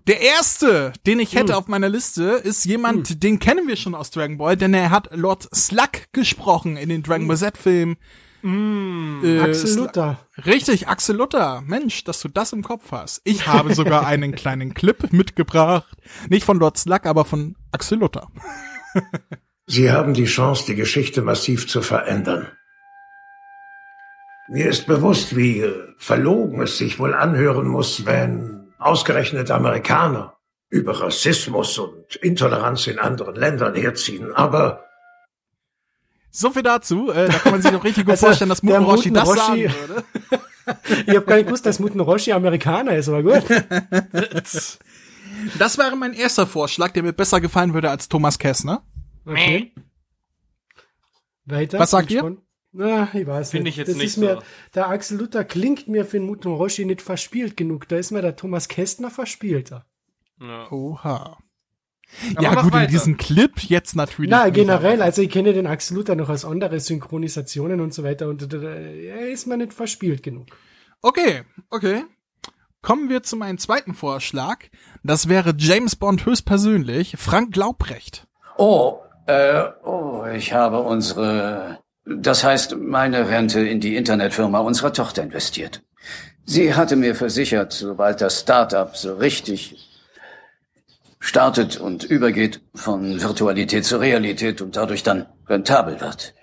Der 0.07 0.21
erste, 0.21 0.93
den 1.07 1.19
ich 1.19 1.35
hätte 1.35 1.57
auf 1.57 1.67
meiner 1.67 1.89
Liste, 1.89 2.25
ist 2.33 2.67
jemand, 2.67 3.23
den 3.23 3.39
kennen 3.39 3.67
wir 3.69 3.77
schon 3.77 3.95
aus 3.95 4.11
Dragon 4.11 4.37
Ball, 4.37 4.55
denn 4.55 4.75
er 4.75 4.91
hat 4.91 5.09
Lord 5.17 5.49
Slug 5.55 6.13
gesprochen 6.13 6.77
in 6.77 6.91
den 6.91 7.03
Dragon 7.03 7.27
Ball 7.27 7.39
Z-Film. 8.41 9.21
Äh, 9.25 9.41
Axel 9.41 9.77
Luther. 9.77 10.19
Richtig, 10.45 10.89
Axel 10.89 11.17
Luther. 11.17 11.63
Mensch, 11.67 12.05
dass 12.05 12.21
du 12.21 12.29
das 12.29 12.53
im 12.53 12.63
Kopf 12.63 12.93
hast. 12.93 13.21
Ich 13.25 13.47
habe 13.47 13.75
sogar 13.75 14.07
einen 14.07 14.35
kleinen 14.35 14.75
Clip 14.75 15.13
mitgebracht. 15.13 15.97
Nicht 16.29 16.45
von 16.45 16.59
Lord 16.59 16.79
Slug, 16.79 17.07
aber 17.07 17.25
von 17.25 17.57
Axel 17.73 17.99
Luther. 17.99 18.29
Sie 19.67 19.93
haben 19.93 20.15
die 20.15 20.25
Chance, 20.25 20.65
die 20.67 20.75
Geschichte 20.75 21.23
massiv 21.23 21.69
zu 21.69 21.83
verändern. 21.83 22.49
Mir 24.49 24.69
ist 24.69 24.87
bewusst, 24.87 25.37
wie 25.37 25.65
verlogen 25.97 26.63
es 26.63 26.79
sich 26.79 26.99
wohl 26.99 27.15
anhören 27.15 27.69
muss, 27.69 28.05
wenn 28.05 28.73
ausgerechnet 28.79 29.51
Amerikaner 29.53 30.37
über 30.71 31.01
Rassismus 31.01 31.79
und 31.79 32.17
Intoleranz 32.17 32.87
in 32.89 32.99
anderen 32.99 33.37
Ländern 33.37 33.75
herziehen. 33.75 34.33
Aber 34.33 34.90
So 36.31 36.51
viel 36.51 36.63
dazu. 36.63 37.11
Äh, 37.11 37.27
da 37.29 37.39
kann 37.39 37.53
man 37.53 37.63
sich 37.63 37.71
doch 37.71 37.83
richtig 37.85 38.05
gut 38.05 38.13
Also, 38.13 38.27
vorstellen, 38.27 38.49
dass 38.51 38.61
der 38.61 38.81
Muten 38.81 38.91
Roshi 38.97 39.11
das 39.13 39.25
Muten 39.29 39.41
sagen 39.41 39.53
Roshi- 39.61 39.89
würde. 39.89 40.05
Ich 41.07 41.17
habe 41.17 41.23
gar 41.27 41.37
nicht 41.37 41.47
gewusst, 41.47 41.67
dass 41.67 41.81
Muten 41.81 41.99
Roshi 41.99 42.31
Amerikaner 42.33 42.95
ist, 42.95 43.09
aber 43.09 43.23
gut. 43.25 43.43
Das 45.59 45.79
wäre 45.79 45.97
mein 45.97 46.13
erster 46.13 46.47
Vorschlag, 46.47 46.91
der 46.93 47.03
mir 47.03 47.13
besser 47.13 47.41
gefallen 47.41 47.75
würde 47.75 47.91
als 47.91 48.09
Thomas 48.09 48.39
Kessner. 48.39 48.85
Okay. 49.27 49.73
Weiter. 51.47 51.79
Was 51.79 51.91
sagt 51.91 52.11
ihr? 52.13 52.37
Na, 52.73 53.09
ich 53.13 53.27
weiß 53.27 53.51
Finde 53.51 53.65
nicht. 53.65 53.73
ich 53.75 53.79
jetzt 53.79 53.89
das 53.89 53.97
nicht 53.97 54.07
ist 54.07 54.17
mir, 54.19 54.35
so. 54.37 54.43
Der 54.75 54.89
Axel 54.91 55.19
Luther 55.19 55.45
klingt 55.45 55.89
mir 55.89 56.05
für 56.05 56.19
den 56.19 56.27
Muten 56.27 56.53
Roshi 56.53 56.85
nicht 56.85 57.03
verspielt 57.03 57.57
genug. 57.57 57.89
Da 57.89 57.97
ist 57.97 58.13
mir 58.13 58.23
der 58.23 58.37
Thomas 58.37 58.69
Kästner 58.69 59.11
verspielter. 59.11 59.87
Ja. 60.41 60.71
Oha. 60.71 61.39
Aber 62.35 62.43
ja 62.43 62.55
gut, 62.55 62.65
in 62.65 62.73
weiter. 62.73 62.87
diesem 62.91 63.17
Clip 63.17 63.59
jetzt 63.61 63.97
natürlich. 63.97 64.31
Na, 64.31 64.49
generell, 64.51 65.01
also 65.03 65.23
ich 65.23 65.31
kenne 65.31 65.53
den 65.53 65.67
Axel 65.67 65.97
Luther 65.97 66.17
noch 66.17 66.29
aus 66.29 66.45
andere 66.45 66.81
Synchronisationen 66.81 67.81
und 67.81 67.95
so 67.95 68.05
weiter 68.05 68.29
und 68.29 68.53
äh, 68.53 69.07
er 69.07 69.29
ist 69.29 69.47
mir 69.47 69.57
nicht 69.57 69.73
verspielt 69.73 70.23
genug. 70.23 70.47
Okay, 71.03 71.43
okay. 71.71 72.05
Kommen 72.83 73.09
wir 73.09 73.23
zu 73.23 73.37
meinem 73.37 73.59
zweiten 73.59 73.95
Vorschlag. 73.95 74.59
Das 75.03 75.29
wäre 75.29 75.55
James 75.57 75.97
Bond 75.97 76.25
höchstpersönlich, 76.25 77.17
Frank 77.19 77.55
Laubrecht. 77.57 78.27
Oh, 78.57 78.99
äh, 79.27 79.65
oh, 79.85 80.25
ich 80.35 80.53
habe 80.53 80.81
unsere, 80.81 81.79
das 82.05 82.43
heißt, 82.43 82.77
meine 82.77 83.29
Rente 83.29 83.61
in 83.61 83.81
die 83.81 83.97
Internetfirma 83.97 84.61
unserer 84.61 84.93
Tochter 84.93 85.23
investiert. 85.23 85.83
Sie 86.45 86.75
hatte 86.75 86.97
mir 86.97 87.15
versichert, 87.15 87.73
sobald 87.73 88.21
das 88.21 88.41
Startup 88.41 88.97
so 88.97 89.15
richtig 89.15 89.90
startet 91.21 91.77
und 91.77 92.05
übergeht 92.05 92.63
von 92.75 93.23
Virtualität 93.23 93.85
zur 93.85 94.01
Realität 94.01 94.61
und 94.61 94.77
dadurch 94.77 95.03
dann 95.03 95.27
rentabel 95.47 96.01
wird, 96.01 96.35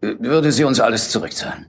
würde 0.00 0.52
sie 0.52 0.64
uns 0.64 0.80
alles 0.80 1.10
zurückzahlen. 1.10 1.66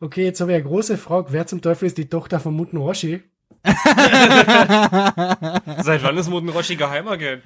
Okay, 0.00 0.24
jetzt 0.24 0.40
habe 0.40 0.52
ich 0.52 0.56
eine 0.56 0.68
große 0.68 0.96
Frage. 0.96 1.32
Wer 1.32 1.46
zum 1.46 1.60
Teufel 1.60 1.86
ist 1.86 1.98
die 1.98 2.08
Tochter 2.08 2.38
von 2.38 2.54
Muten 2.54 2.76
Roshi? 2.76 3.24
Seit 5.82 6.02
wann 6.02 6.16
ist 6.16 6.30
Muten 6.30 6.48
Roshi 6.48 6.76
Geheimagent? 6.76 7.42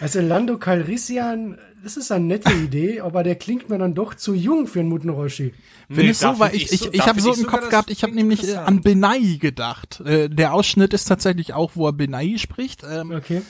Also 0.00 0.20
Lando 0.20 0.58
Calrissian, 0.58 1.58
das 1.82 1.96
ist 1.96 2.12
eine 2.12 2.24
nette 2.24 2.52
Idee, 2.52 3.00
aber 3.00 3.22
der 3.22 3.36
klingt 3.36 3.68
mir 3.68 3.78
dann 3.78 3.94
doch 3.94 4.14
zu 4.14 4.34
jung 4.34 4.66
für 4.66 4.80
einen 4.80 4.88
Muten 4.88 5.10
Roshi. 5.10 5.54
Finde 5.88 6.10
ich 6.10 6.18
so, 6.18 6.38
weil 6.38 6.54
ich, 6.54 6.72
ich, 6.72 6.94
ich 6.94 7.06
habe 7.06 7.20
so 7.20 7.34
im 7.34 7.46
Kopf 7.46 7.68
gehabt, 7.68 7.90
ich 7.90 8.02
habe 8.02 8.14
nämlich 8.14 8.48
äh, 8.48 8.56
an 8.56 8.80
Benai 8.80 9.38
gedacht. 9.40 10.00
Äh, 10.00 10.28
der 10.28 10.54
Ausschnitt 10.54 10.94
ist 10.94 11.04
tatsächlich 11.04 11.54
auch, 11.54 11.72
wo 11.74 11.86
er 11.86 11.92
Benai 11.92 12.36
spricht. 12.38 12.82
Ähm, 12.90 13.12
Okay. 13.12 13.42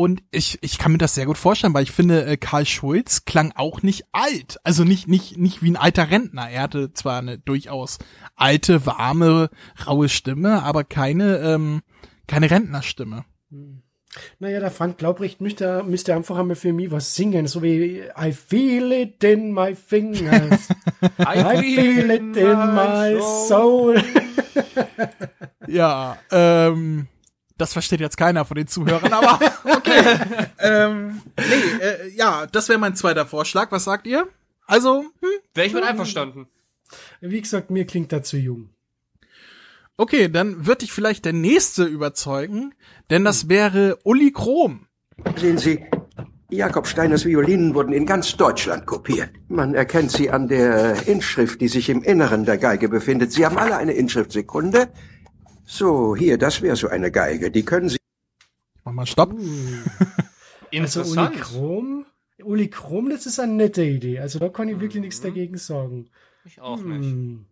Und 0.00 0.22
ich, 0.30 0.56
ich 0.62 0.78
kann 0.78 0.92
mir 0.92 0.96
das 0.96 1.14
sehr 1.14 1.26
gut 1.26 1.36
vorstellen, 1.36 1.74
weil 1.74 1.82
ich 1.82 1.90
finde, 1.90 2.24
äh, 2.24 2.38
Karl 2.38 2.64
Schulz 2.64 3.26
klang 3.26 3.52
auch 3.54 3.82
nicht 3.82 4.06
alt. 4.12 4.58
Also 4.64 4.82
nicht, 4.82 5.08
nicht, 5.08 5.36
nicht 5.36 5.62
wie 5.62 5.70
ein 5.70 5.76
alter 5.76 6.10
Rentner. 6.10 6.48
Er 6.48 6.62
hatte 6.62 6.94
zwar 6.94 7.18
eine 7.18 7.36
durchaus 7.36 7.98
alte, 8.34 8.86
warme, 8.86 9.50
raue 9.86 10.08
Stimme, 10.08 10.62
aber 10.62 10.84
keine, 10.84 11.40
ähm, 11.40 11.82
keine 12.26 12.50
Rentnerstimme. 12.50 13.26
Naja, 14.38 14.60
der 14.60 14.70
Frank 14.70 14.96
Glaubrecht 14.96 15.42
müsste, 15.42 15.82
müsste 15.82 16.14
einfach 16.14 16.38
einmal 16.38 16.56
für 16.56 16.72
mich 16.72 16.90
was 16.90 17.14
singen, 17.14 17.46
so 17.46 17.62
wie 17.62 18.00
I 18.18 18.32
feel 18.32 18.92
it 18.92 19.22
in 19.22 19.52
my 19.52 19.74
fingers, 19.74 20.70
I 21.18 21.58
feel 21.58 22.10
it 22.10 22.36
in 22.38 22.74
my 22.74 23.20
soul. 23.46 24.02
Ja, 25.68 26.16
ähm, 26.30 27.06
das 27.60 27.72
versteht 27.72 28.00
jetzt 28.00 28.16
keiner 28.16 28.44
von 28.44 28.56
den 28.56 28.66
Zuhörern, 28.66 29.12
aber 29.12 29.38
okay. 29.64 30.18
ähm, 30.58 31.20
nee, 31.36 31.84
äh, 31.84 32.08
ja, 32.16 32.46
das 32.46 32.68
wäre 32.68 32.78
mein 32.78 32.96
zweiter 32.96 33.26
Vorschlag. 33.26 33.70
Was 33.70 33.84
sagt 33.84 34.06
ihr? 34.06 34.26
Also, 34.66 35.00
hm, 35.20 35.28
Wäre 35.54 35.66
ich 35.66 35.74
mit 35.74 35.84
einverstanden. 35.84 36.46
Wie 37.20 37.40
gesagt, 37.40 37.70
mir 37.70 37.86
klingt 37.86 38.12
er 38.12 38.22
zu 38.22 38.36
jung. 38.36 38.70
okay, 39.96 40.28
dann 40.28 40.66
wird 40.66 40.82
dich 40.82 40.92
vielleicht 40.92 41.24
der 41.24 41.32
nächste 41.32 41.84
überzeugen, 41.84 42.74
denn 43.10 43.24
das 43.24 43.48
wäre 43.48 43.98
Uli 44.04 44.32
Krom. 44.32 44.86
Sehen 45.36 45.58
Sie, 45.58 45.84
Jakob 46.50 46.88
Steiners 46.88 47.24
Violinen 47.24 47.74
wurden 47.74 47.92
in 47.92 48.06
ganz 48.06 48.36
Deutschland 48.36 48.86
kopiert. 48.86 49.30
Man 49.48 49.74
erkennt 49.74 50.10
sie 50.10 50.30
an 50.30 50.48
der 50.48 51.06
Inschrift, 51.06 51.60
die 51.60 51.68
sich 51.68 51.88
im 51.88 52.02
Inneren 52.02 52.44
der 52.44 52.58
Geige 52.58 52.88
befindet. 52.88 53.32
Sie 53.32 53.46
haben 53.46 53.56
alle 53.56 53.76
eine 53.76 53.92
Inschriftsekunde. 53.92 54.88
So, 55.72 56.16
hier, 56.16 56.36
das 56.36 56.62
wäre 56.62 56.74
so 56.74 56.88
eine 56.88 57.12
Geige. 57.12 57.48
Die 57.52 57.64
können 57.64 57.88
Sie 57.88 57.96
Mach 58.84 58.92
mal 58.92 59.06
Stopp. 59.06 59.30
Also 59.30 59.40
Uli 59.40 60.76
Interessant. 60.76 61.40
Chrom, 61.40 62.06
Uli 62.42 62.68
Chrom, 62.68 63.08
das 63.08 63.24
ist 63.26 63.38
eine 63.38 63.52
nette 63.52 63.84
Idee. 63.84 64.18
Also 64.18 64.40
da 64.40 64.48
kann 64.48 64.68
ich 64.68 64.80
wirklich 64.80 65.00
nichts 65.00 65.20
dagegen 65.20 65.56
sagen. 65.58 66.10
ich 66.44 66.60
auch 66.60 66.80
nicht. 66.80 67.10
Hm. 67.10 67.46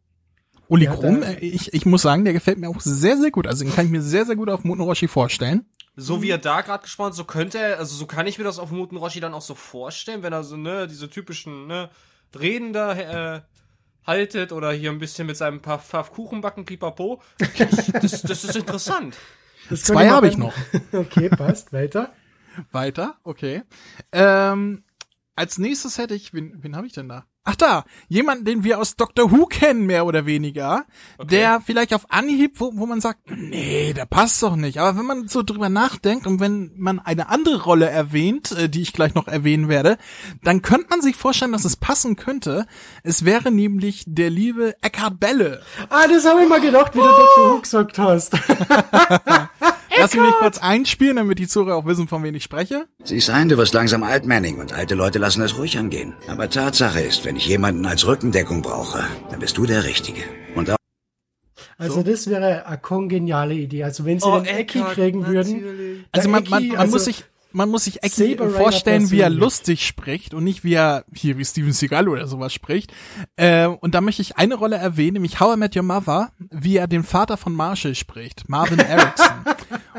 Uli 0.67 0.87
Ja, 0.87 0.95
äh, 0.95 1.39
ich, 1.39 1.73
ich 1.73 1.87
muss 1.87 2.03
sagen, 2.03 2.25
der 2.25 2.33
gefällt 2.33 2.59
mir 2.59 2.69
auch 2.69 2.81
sehr, 2.81 3.17
sehr 3.17 3.31
gut. 3.31 3.47
Also 3.47 3.65
den 3.65 3.73
kann 3.73 3.87
ich 3.87 3.93
mir 3.93 4.03
sehr, 4.03 4.27
sehr 4.27 4.37
gut 4.37 4.51
auf 4.51 4.65
Muten 4.65 4.83
Roshi 4.83 5.07
vorstellen. 5.07 5.67
So 5.95 6.21
wie 6.21 6.31
er 6.31 6.39
da 6.39 6.63
gerade 6.63 6.83
gesprochen 6.83 7.09
hat, 7.09 7.15
so 7.15 7.25
könnte 7.25 7.59
er, 7.59 7.79
also 7.79 7.97
so 7.97 8.07
kann 8.07 8.27
ich 8.27 8.39
mir 8.39 8.45
das 8.45 8.59
auf 8.59 8.73
Muten 8.73 8.97
Roshi 8.97 9.21
dann 9.21 9.35
auch 9.35 9.43
so 9.43 9.55
vorstellen, 9.55 10.23
wenn 10.23 10.33
er 10.33 10.45
so, 10.45 10.57
ne, 10.57 10.89
diese 10.89 11.09
typischen, 11.09 11.67
ne, 11.67 11.91
Reden 12.39 12.73
da, 12.73 13.37
äh, 13.37 13.41
haltet 14.07 14.53
oder 14.53 14.73
hier 14.73 14.91
ein 14.91 14.99
bisschen 14.99 15.27
mit 15.27 15.37
seinem 15.37 15.61
paar 15.61 15.79
Pfaff 15.79 16.13
Kuchen 16.13 16.41
backen, 16.41 16.65
pipapo. 16.65 17.23
Das, 18.01 18.23
das 18.23 18.45
ist 18.45 18.57
interessant. 18.57 19.17
Das 19.71 19.83
Zwei 19.83 20.09
habe 20.09 20.29
ich 20.29 20.37
noch. 20.37 20.55
Okay, 20.93 21.29
passt, 21.29 21.73
weiter. 21.73 22.13
Weiter, 22.73 23.19
okay. 23.23 23.63
Ähm, 24.13 24.83
als 25.37 25.59
nächstes 25.59 25.99
hätte 25.99 26.15
ich, 26.15 26.35
wen, 26.35 26.63
wen 26.63 26.75
habe 26.75 26.87
ich 26.87 26.93
denn 26.93 27.09
da? 27.09 27.25
Ach 27.51 27.57
da, 27.57 27.87
jemanden, 28.09 28.45
den 28.45 28.63
wir 28.63 28.79
aus 28.79 28.97
Doctor 28.97 29.33
Who 29.33 29.47
kennen, 29.47 29.87
mehr 29.87 30.05
oder 30.05 30.27
weniger, 30.27 30.85
der 31.19 31.63
vielleicht 31.63 31.95
auf 31.95 32.05
Anhieb, 32.11 32.61
wo, 32.61 32.73
wo 32.75 32.85
man 32.85 33.01
sagt, 33.01 33.21
nee, 33.31 33.95
der 33.95 34.05
passt 34.05 34.43
doch 34.43 34.55
nicht. 34.55 34.77
Aber 34.77 34.99
wenn 34.99 35.07
man 35.07 35.29
so 35.29 35.43
drüber 35.43 35.71
nachdenkt 35.71 36.27
und 36.27 36.41
wenn 36.41 36.73
man 36.77 36.99
eine 36.99 37.31
andere 37.31 37.63
Rolle 37.63 37.89
erwähnt, 37.89 38.53
äh, 38.53 38.69
die 38.69 38.83
ich 38.83 38.93
gleich 38.93 39.15
noch 39.15 39.29
erwähnen 39.29 39.71
werde, 39.71 39.97
dann 40.45 40.61
könnte 40.61 40.89
man 40.91 41.01
sich 41.01 41.17
vorstellen, 41.17 41.53
dass 41.53 41.65
es 41.65 41.77
passen 41.77 42.17
könnte. 42.17 42.67
Es 43.03 43.25
wäre 43.25 43.51
nämlich 43.51 44.05
der 44.07 44.29
liebe 44.29 44.75
Eckhard 44.83 45.19
Belle. 45.19 45.63
Ah, 45.89 46.07
das 46.07 46.27
habe 46.27 46.43
ich 46.43 46.49
mal 46.51 46.61
gedacht, 46.61 46.95
wie 46.95 46.99
du 46.99 47.05
Dr. 47.05 47.55
Who 47.55 47.61
gesagt 47.63 47.99
hast. 47.99 48.37
Lass 50.01 50.15
mich 50.15 50.33
kurz 50.39 50.59
einspielen, 50.59 51.17
damit 51.17 51.39
die 51.39 51.49
Zuhörer 51.49 51.77
auch 51.77 51.87
wissen, 51.87 52.09
von 52.09 52.23
wem 52.23 52.35
ich 52.35 52.45
spreche. 52.45 52.87
Siehst 53.05 53.31
ein, 53.31 53.49
du 53.49 53.57
wirst 53.57 53.75
langsam 53.75 54.03
alt, 54.03 54.27
Manning, 54.27 54.59
und 54.59 54.73
alte 54.73 54.95
Leute 54.95 55.19
lassen 55.19 55.43
es 55.43 55.57
ruhig 55.59 55.79
angehen. 55.79 56.15
Aber 56.29 56.49
Tatsache 56.49 57.01
ist, 57.01 57.25
wenn 57.25 57.37
ich 57.37 57.47
jemanden 57.47 57.85
als 57.87 58.07
Rückendeckung 58.07 58.63
brauche, 58.63 59.05
dann 59.31 59.41
bist 59.41 59.57
du 59.59 59.67
der 59.67 59.85
Richtige. 59.85 60.23
Und 60.55 60.71
auch 60.71 60.77
Also 61.79 62.03
das 62.03 62.29
wäre 62.29 62.67
eine 62.67 62.79
kongeniale 62.79 63.55
Idee. 63.55 63.85
Also 63.85 64.05
wenn 64.05 64.21
sie 64.21 64.27
Oh, 64.27 64.39
den 64.39 64.47
Ecki 64.47 64.83
kriegen 64.83 65.27
würden. 65.27 66.05
Also 66.13 66.29
man, 66.29 66.45
man, 66.49 66.69
man 66.69 66.77
also 66.77 66.93
muss 66.93 67.05
sich 67.05 67.25
man 67.51 67.71
muss 67.71 67.85
sich 67.85 68.03
Ecki 68.03 68.37
vorstellen, 68.37 69.11
wie 69.11 69.21
er 69.21 69.31
lustig 69.31 69.87
spricht 69.87 70.35
und 70.35 70.45
nicht 70.45 70.65
wie 70.65 70.75
er 70.75 71.05
hier 71.15 71.39
wie 71.39 71.45
Steven 71.45 71.73
Seagal 71.73 72.07
oder 72.09 72.27
sowas 72.27 72.53
spricht. 72.53 72.93
Äh, 73.37 73.67
und 73.67 73.95
da 73.95 74.03
möchte 74.03 74.21
ich 74.21 74.37
eine 74.37 74.55
Rolle 74.55 74.77
erwähnen, 74.77 75.15
nämlich 75.15 75.41
How 75.41 75.57
I 75.57 75.59
Met 75.59 75.75
Your 75.75 75.83
Mother, 75.83 76.31
wie 76.51 76.77
er 76.77 76.87
den 76.87 77.05
Vater 77.05 77.39
von 77.39 77.55
Marshall 77.55 77.95
spricht, 77.95 78.49
Marvin 78.51 78.79
Erickson. 78.79 79.27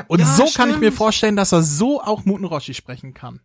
Und 0.08 0.20
Ja, 0.20 0.26
so 0.26 0.44
kann 0.54 0.70
ich 0.70 0.76
mir 0.76 0.86
stimmt. 0.86 0.96
vorstellen, 0.98 1.36
dass 1.36 1.52
er 1.52 1.62
so 1.62 2.00
auch 2.00 2.24
Muten 2.24 2.44
Roshi 2.44 2.74
sprechen 2.74 3.14
kann. 3.14 3.40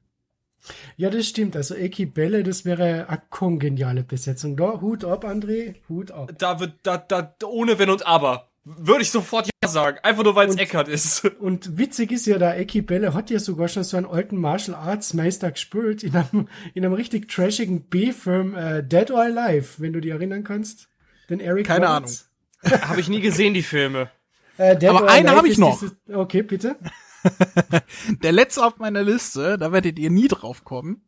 Ja, 0.97 1.09
das 1.09 1.27
stimmt. 1.27 1.55
Also 1.55 1.75
Eki 1.75 2.05
Belle, 2.07 2.43
das 2.43 2.65
wäre 2.65 3.07
eine 3.07 3.21
kongeniale 3.29 4.03
Besetzung. 4.03 4.55
Da, 4.57 4.81
Hut 4.81 5.03
ab, 5.05 5.23
André, 5.23 5.75
Hut 5.89 6.11
ab. 6.11 6.31
Da 6.37 6.59
wird, 6.59 6.73
da, 6.83 6.97
da, 6.97 7.35
ohne 7.45 7.77
Wenn 7.77 7.89
und 7.89 8.05
Aber. 8.07 8.49
Würde 8.63 9.03
ich 9.03 9.11
sofort 9.11 9.47
ja 9.63 9.69
sagen. 9.69 9.99
Einfach 10.01 10.23
nur, 10.23 10.35
weil 10.35 10.49
es 10.49 10.55
Eckart 10.55 10.87
ist. 10.87 11.23
Und 11.39 11.77
witzig 11.77 12.11
ist 12.11 12.25
ja, 12.25 12.39
da 12.39 12.55
Eki 12.55 12.81
Belle 12.81 13.13
hat 13.13 13.29
ja 13.29 13.37
sogar 13.37 13.67
schon 13.67 13.83
so 13.83 13.95
einen 13.95 14.07
alten 14.07 14.37
Martial 14.37 14.75
Arts 14.75 15.13
Meister 15.13 15.51
gespielt 15.51 16.01
in 16.01 16.15
einem, 16.15 16.47
in 16.73 16.83
einem 16.83 16.93
richtig 16.93 17.29
trashigen 17.29 17.83
B-Film 17.83 18.55
äh, 18.55 18.81
Dead 18.83 19.11
or 19.11 19.21
Alive, 19.21 19.67
wenn 19.77 19.93
du 19.93 20.01
dich 20.01 20.09
erinnern 20.11 20.43
kannst. 20.43 20.87
Den 21.29 21.39
Eric 21.39 21.67
Keine 21.67 21.85
Roberts. 21.85 22.31
Habe 22.63 22.99
ich 22.99 23.07
nie 23.07 23.21
gesehen, 23.21 23.53
die 23.53 23.61
Filme. 23.61 24.09
Äh, 24.57 24.77
Dead 24.77 24.89
Aber 24.89 25.03
or 25.03 25.09
eine 25.09 25.29
Alive 25.29 25.37
hab 25.37 25.45
ich 25.45 25.57
noch. 25.57 25.79
dieses- 25.79 25.95
Okay, 26.13 26.41
bitte. 26.43 26.75
Der 28.23 28.31
letzte 28.31 28.63
auf 28.65 28.77
meiner 28.77 29.03
Liste, 29.03 29.57
da 29.57 29.71
werdet 29.71 29.97
ihr 29.99 30.09
nie 30.11 30.27
drauf 30.27 30.63
kommen. 30.63 31.01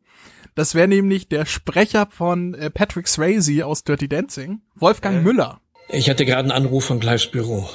Das 0.54 0.74
wäre 0.74 0.88
nämlich 0.88 1.28
der 1.28 1.46
Sprecher 1.46 2.08
von 2.10 2.54
äh, 2.54 2.70
Patrick 2.70 3.06
Swayze 3.06 3.64
aus 3.64 3.84
Dirty 3.84 4.08
Dancing, 4.08 4.60
Wolfgang 4.74 5.22
Müller. 5.22 5.60
Ich 5.88 6.10
hatte 6.10 6.24
gerade 6.26 6.40
einen 6.40 6.50
Anruf 6.50 6.84
von 6.86 6.98
Clives 6.98 7.28
Büro. 7.30 7.68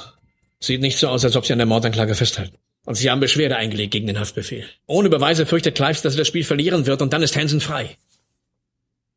Sieht 0.60 0.82
nicht 0.82 0.98
so 0.98 1.08
aus, 1.08 1.24
als 1.24 1.36
ob 1.36 1.46
sie 1.46 1.52
an 1.54 1.58
der 1.58 1.66
Mordanklage 1.66 2.14
festhalten. 2.14 2.58
Und 2.84 2.96
sie 2.96 3.10
haben 3.10 3.20
Beschwerde 3.20 3.56
eingelegt 3.56 3.92
gegen 3.92 4.06
den 4.06 4.20
Haftbefehl. 4.20 4.66
Ohne 4.86 5.08
Beweise 5.08 5.46
fürchtet 5.46 5.74
Clives, 5.76 6.02
dass 6.02 6.14
er 6.14 6.18
das 6.18 6.28
Spiel 6.28 6.44
verlieren 6.44 6.84
wird 6.84 7.00
und 7.00 7.14
dann 7.14 7.22
ist 7.22 7.34
Hansen 7.36 7.62
frei. 7.62 7.96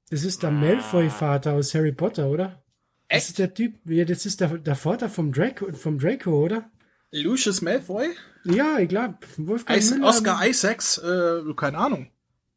Das 0.10 0.24
ist 0.24 0.42
der 0.44 0.52
Malfoy-Vater 0.52 1.52
aus 1.54 1.74
Harry 1.76 1.92
Potter, 1.92 2.28
oder? 2.28 2.64
Das 3.10 3.30
ist 3.30 3.40
der 3.40 3.54
Typ, 3.54 3.76
ja, 3.86 4.04
das 4.06 4.26
ist 4.26 4.42
der, 4.42 4.50
der 4.58 4.76
Vater 4.76 5.10
vom 5.10 5.32
Draco, 5.32 5.72
vom 5.74 5.98
Draco, 6.00 6.32
oder? 6.44 6.70
Lucius 7.12 7.62
Malfoy? 7.62 8.10
Ja, 8.44 8.80
ich 8.80 8.90
glaube, 8.90 9.18
Wolfgang 9.38 9.80
Is 9.80 9.92
Müller. 9.92 10.08
Oscar 10.08 10.46
Isaacs? 10.46 10.98
Äh, 10.98 11.42
keine 11.56 11.78
Ahnung. 11.78 12.12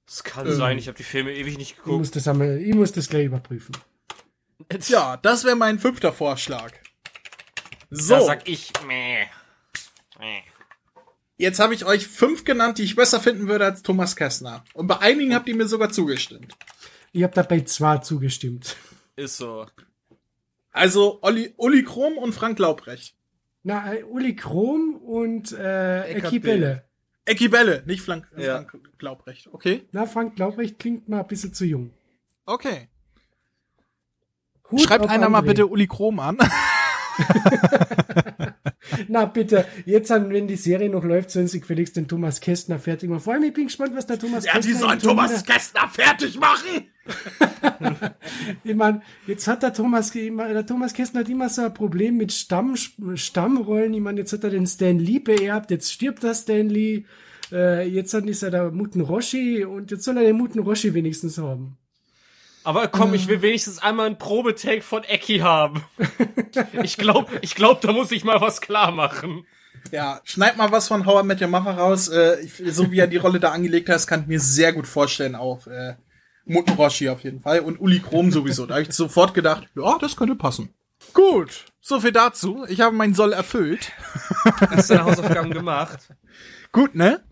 Das 0.06 0.24
kann 0.24 0.50
sein, 0.52 0.76
ich 0.76 0.88
habe 0.88 0.96
die 0.96 1.04
Filme 1.04 1.32
ewig 1.32 1.56
nicht 1.56 1.70
Ich 1.72 1.76
geguckt. 1.76 1.98
muss 1.98 2.10
das 2.10 2.26
einmal, 2.26 2.58
ich 2.58 2.74
muss 2.74 2.90
das 2.90 3.08
gleich 3.08 3.26
überprüfen. 3.26 3.76
Ja, 4.88 5.16
das 5.18 5.44
wäre 5.44 5.54
mein 5.54 5.78
fünfter 5.78 6.12
Vorschlag. 6.12 6.72
So, 7.90 8.14
Da 8.14 8.20
sag 8.22 8.48
ich, 8.48 8.72
meh. 8.86 9.26
Meh. 10.18 10.42
jetzt 11.38 11.60
habe 11.60 11.74
ich 11.74 11.84
euch 11.86 12.06
fünf 12.08 12.44
genannt, 12.44 12.78
die 12.78 12.82
ich 12.82 12.96
besser 12.96 13.20
finden 13.20 13.46
würde 13.48 13.64
als 13.66 13.82
Thomas 13.82 14.16
Kessner. 14.16 14.64
Und 14.74 14.88
bei 14.88 14.98
einigen 14.98 15.32
habt 15.34 15.48
ihr 15.48 15.54
mir 15.56 15.66
sogar 15.68 15.90
zugestimmt. 15.90 16.54
Ich 17.12 17.22
habe 17.22 17.34
dabei 17.34 17.60
zwar 17.60 18.02
zugestimmt. 18.02 18.76
Ist 19.16 19.36
so. 19.36 19.66
Also 20.72 21.18
Olli, 21.22 21.52
Uli 21.56 21.82
Krom 21.84 22.16
und 22.18 22.32
Frank 22.32 22.58
Laubrecht. 22.58 23.14
Na, 23.62 23.92
Uli 24.08 24.34
Krom 24.36 24.96
und 24.96 25.52
äh, 25.52 26.12
Eki 26.14 26.38
Belle. 26.38 26.84
Ecki 27.26 27.48
Belle, 27.48 27.82
nicht 27.86 28.02
Frank, 28.02 28.26
äh, 28.36 28.46
Ja. 28.46 28.54
Frank 28.56 28.78
Laubrecht. 29.00 29.48
Okay, 29.52 29.86
Na, 29.92 30.06
Frank 30.06 30.38
Laubrecht 30.38 30.78
klingt 30.78 31.08
mal 31.08 31.20
ein 31.20 31.26
bisschen 31.26 31.52
zu 31.52 31.64
jung. 31.64 31.90
okay. 32.46 32.88
Hut 34.70 34.80
Schreibt 34.82 35.08
einer 35.08 35.28
mal 35.28 35.42
André. 35.42 35.46
bitte 35.46 35.66
Uli 35.66 35.86
Krom 35.88 36.20
an. 36.20 36.38
Na 39.08 39.24
bitte, 39.24 39.64
jetzt 39.86 40.10
an, 40.10 40.30
wenn 40.30 40.46
die 40.48 40.56
Serie 40.56 40.88
noch 40.88 41.04
läuft, 41.04 41.30
sollen 41.30 41.48
sie 41.48 41.60
gefälligst 41.60 41.96
den 41.96 42.08
Thomas 42.08 42.40
Kästner 42.40 42.78
fertig 42.78 43.08
machen. 43.08 43.20
Vor 43.20 43.32
allem, 43.34 43.42
ich 43.44 43.52
bin 43.52 43.66
gespannt, 43.66 43.94
was 43.94 44.06
der 44.06 44.18
Thomas 44.18 44.44
Ja, 44.44 44.58
die 44.58 44.72
sollen 44.72 44.92
im 44.94 44.98
Turnier- 44.98 45.26
Thomas 45.26 45.44
Kessner 45.44 45.88
fertig 45.88 46.38
machen. 46.38 46.86
Ich 48.64 48.74
meine, 48.74 49.00
jetzt 49.26 49.46
hat 49.48 49.62
der 49.62 49.72
Thomas, 49.72 50.12
der 50.12 50.66
Thomas 50.66 50.92
Kästner 50.94 51.20
hat 51.20 51.28
immer 51.28 51.48
so 51.48 51.62
ein 51.62 51.74
Problem 51.74 52.16
mit 52.16 52.32
Stamm, 52.32 52.76
Stammrollen. 53.14 53.94
Ich 53.94 54.00
meine, 54.00 54.20
jetzt 54.20 54.32
hat 54.32 54.44
er 54.44 54.50
den 54.50 54.66
Stan 54.66 54.98
Lee 54.98 55.18
beerbt, 55.18 55.70
jetzt 55.70 55.92
stirbt 55.92 56.22
der 56.22 56.34
Stan 56.34 56.68
Lee, 56.68 57.04
äh, 57.52 57.88
jetzt 57.88 58.14
hat- 58.14 58.26
ist 58.26 58.42
er 58.42 58.50
der 58.50 58.70
Muten 58.70 59.00
Roshi 59.00 59.64
und 59.64 59.90
jetzt 59.90 60.04
soll 60.04 60.16
er 60.18 60.24
den 60.24 60.36
Muten 60.36 60.60
Roshi 60.60 60.94
wenigstens 60.94 61.38
haben. 61.38 61.76
Aber 62.62 62.88
komm, 62.88 63.14
ich 63.14 63.26
will 63.26 63.42
wenigstens 63.42 63.78
einmal 63.78 64.06
einen 64.06 64.18
Probetake 64.18 64.82
von 64.82 65.04
Ecki 65.04 65.38
haben. 65.38 65.82
Ich 66.82 66.96
glaub, 66.96 67.30
ich 67.42 67.54
glaub, 67.54 67.80
da 67.80 67.92
muss 67.92 68.10
ich 68.10 68.24
mal 68.24 68.40
was 68.40 68.60
klar 68.60 68.90
machen. 68.90 69.46
Ja, 69.92 70.20
schneid 70.24 70.56
mal 70.56 70.70
was 70.72 70.88
von 70.88 71.06
Howard 71.06 71.26
Met 71.26 71.40
Your 71.40 71.48
Mother 71.48 71.72
raus. 71.72 72.08
Äh, 72.08 72.46
so 72.66 72.90
wie 72.90 72.98
er 72.98 73.06
die 73.06 73.16
Rolle 73.16 73.40
da 73.40 73.52
angelegt 73.52 73.88
hat, 73.88 74.06
kann 74.06 74.22
ich 74.22 74.26
mir 74.26 74.40
sehr 74.40 74.72
gut 74.72 74.86
vorstellen 74.86 75.34
auf 75.34 75.66
äh, 75.66 75.94
Muten 76.44 76.74
Roshi 76.74 77.08
auf 77.08 77.22
jeden 77.22 77.40
Fall 77.40 77.60
und 77.60 77.80
Uli 77.80 78.00
Krom 78.00 78.30
sowieso. 78.30 78.66
Da 78.66 78.74
habe 78.74 78.82
ich 78.82 78.92
sofort 78.92 79.34
gedacht, 79.34 79.68
ja, 79.76 79.98
das 79.98 80.16
könnte 80.16 80.34
passen. 80.34 80.74
Gut, 81.12 81.66
so 81.80 82.00
viel 82.00 82.12
dazu. 82.12 82.64
Ich 82.68 82.80
habe 82.80 82.94
meinen 82.94 83.14
Soll 83.14 83.32
erfüllt. 83.32 83.92
Hast 84.70 84.90
deine 84.90 85.04
Hausaufgaben 85.04 85.50
gemacht? 85.50 86.08
Gut, 86.72 86.94
ne? 86.94 87.22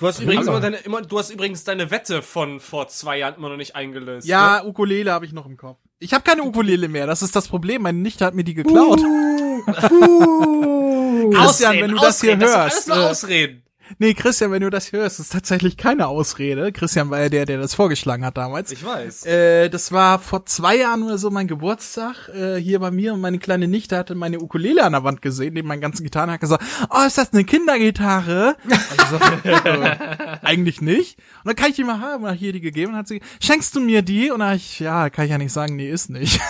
Du 0.00 0.06
hast 0.06 0.18
übrigens 0.20 0.46
immer 0.46 0.60
deine, 0.60 0.78
immer, 0.78 1.02
du 1.02 1.18
hast 1.18 1.28
übrigens 1.30 1.62
deine 1.64 1.90
Wette 1.90 2.22
von 2.22 2.58
vor 2.58 2.88
zwei 2.88 3.18
Jahren 3.18 3.34
immer 3.36 3.50
noch 3.50 3.58
nicht 3.58 3.76
eingelöst. 3.76 4.26
ne? 4.26 4.30
Ja, 4.30 4.64
Ukulele 4.64 5.12
habe 5.12 5.26
ich 5.26 5.32
noch 5.34 5.44
im 5.44 5.58
Kopf. 5.58 5.78
Ich 5.98 6.14
habe 6.14 6.24
keine 6.24 6.42
Ukulele 6.42 6.88
mehr, 6.88 7.06
das 7.06 7.20
ist 7.20 7.36
das 7.36 7.48
Problem. 7.48 7.82
Meine 7.82 7.98
Nichte 7.98 8.24
hat 8.24 8.34
mir 8.34 8.44
die 8.44 8.54
geklaut. 8.54 8.98
Uh, 9.00 9.62
Christian, 11.34 11.80
wenn 11.80 11.90
du 11.90 11.98
das 11.98 12.22
hier 12.22 12.32
Ausreden, 12.32 12.40
das 12.40 12.56
hörst, 12.56 12.74
alles 12.74 12.86
nur 12.86 12.96
äh, 12.96 13.10
Ausreden. 13.10 13.62
Nee, 13.98 14.14
Christian, 14.14 14.52
wenn 14.52 14.62
du 14.62 14.70
das 14.70 14.92
hörst, 14.92 15.20
ist 15.20 15.32
tatsächlich 15.32 15.76
keine 15.76 16.06
Ausrede. 16.06 16.72
Christian 16.72 17.10
war 17.10 17.20
ja 17.20 17.28
der, 17.28 17.46
der 17.46 17.58
das 17.58 17.74
vorgeschlagen 17.74 18.24
hat 18.24 18.36
damals. 18.36 18.70
Ich 18.72 18.84
weiß. 18.84 19.26
Äh, 19.26 19.68
das 19.68 19.92
war 19.92 20.18
vor 20.18 20.46
zwei 20.46 20.76
Jahren 20.76 21.02
oder 21.02 21.18
so 21.18 21.30
mein 21.30 21.48
Geburtstag 21.48 22.28
äh, 22.34 22.56
hier 22.56 22.78
bei 22.78 22.90
mir 22.90 23.14
und 23.14 23.20
meine 23.20 23.38
kleine 23.38 23.68
Nichte 23.68 23.96
hatte 23.96 24.14
meine 24.14 24.40
Ukulele 24.40 24.84
an 24.84 24.92
der 24.92 25.04
Wand 25.04 25.22
gesehen, 25.22 25.54
neben 25.54 25.68
meinen 25.68 25.80
ganzen 25.80 26.04
Gitarren, 26.04 26.30
hat 26.30 26.40
gesagt, 26.40 26.62
oh, 26.90 27.06
ist 27.06 27.18
das 27.18 27.32
eine 27.32 27.44
Kindergitarre? 27.44 28.56
Also, 28.98 29.16
äh, 29.44 30.38
eigentlich 30.42 30.80
nicht. 30.80 31.18
Und 31.18 31.48
dann 31.48 31.56
kann 31.56 31.70
ich 31.70 31.76
die 31.76 31.84
mal 31.84 32.00
haben, 32.00 32.24
und 32.24 32.30
hab 32.30 32.36
hier 32.36 32.52
die 32.52 32.60
gegeben 32.60 32.92
und 32.92 32.98
hat 32.98 33.08
sie, 33.08 33.20
schenkst 33.40 33.74
du 33.74 33.80
mir 33.80 34.02
die? 34.02 34.30
Und 34.30 34.40
dann 34.40 34.56
ich, 34.56 34.80
ja, 34.80 35.10
kann 35.10 35.24
ich 35.24 35.30
ja 35.30 35.38
nicht 35.38 35.52
sagen, 35.52 35.76
nee, 35.76 35.90
ist 35.90 36.10
nicht. 36.10 36.40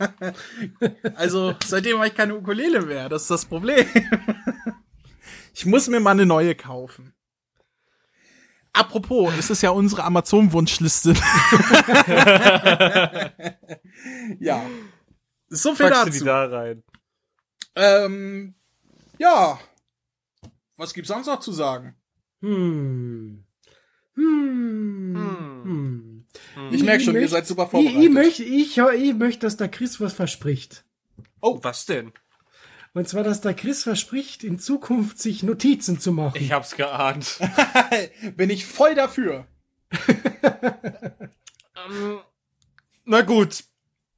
also 1.16 1.54
seitdem 1.64 1.96
habe 1.96 2.08
ich 2.08 2.14
keine 2.14 2.36
Ukulele 2.36 2.82
mehr, 2.82 3.08
das 3.08 3.22
ist 3.22 3.30
das 3.30 3.44
Problem. 3.44 3.86
Ich 5.56 5.64
muss 5.64 5.88
mir 5.88 6.00
mal 6.00 6.10
eine 6.10 6.26
neue 6.26 6.54
kaufen. 6.54 7.14
Apropos, 8.74 9.32
es 9.38 9.48
ist 9.48 9.62
ja 9.62 9.70
unsere 9.70 10.04
Amazon-Wunschliste. 10.04 11.14
ja. 14.38 14.62
So 15.48 15.74
viel 15.74 15.88
Packst 15.88 16.06
du 16.06 16.10
die 16.10 16.18
dazu. 16.18 16.24
da 16.26 16.44
rein? 16.44 16.82
Ähm, 17.74 18.54
ja. 19.18 19.58
Was 20.76 20.92
gibt's 20.92 21.08
sonst 21.08 21.26
noch 21.26 21.40
zu 21.40 21.52
sagen? 21.52 21.96
hm. 22.42 23.44
Hm. 24.14 25.16
Hm. 25.16 26.26
Ich 26.70 26.82
merke 26.84 27.02
schon, 27.02 27.14
ihr 27.14 27.22
möcht- 27.22 27.30
seid 27.30 27.46
super 27.46 27.64
Ich, 27.64 27.70
vorbereitet. 27.70 28.02
ich 28.02 28.10
möchte, 28.10 28.42
ich, 28.44 28.76
ich 28.78 29.14
möchte, 29.14 29.46
dass 29.46 29.56
der 29.56 29.68
Chris 29.68 30.00
was 30.02 30.12
verspricht. 30.12 30.84
Oh, 31.40 31.58
was 31.62 31.86
denn? 31.86 32.12
Und 32.96 33.06
zwar, 33.06 33.24
dass 33.24 33.42
der 33.42 33.52
Chris 33.52 33.82
verspricht, 33.82 34.42
in 34.42 34.58
Zukunft 34.58 35.18
sich 35.18 35.42
Notizen 35.42 36.00
zu 36.00 36.12
machen. 36.12 36.40
Ich 36.40 36.52
hab's 36.52 36.76
geahnt. 36.76 37.38
Bin 38.38 38.48
ich 38.48 38.64
voll 38.64 38.94
dafür. 38.94 39.46
Ähm, 41.88 42.18
na 43.04 43.20
gut. 43.20 43.64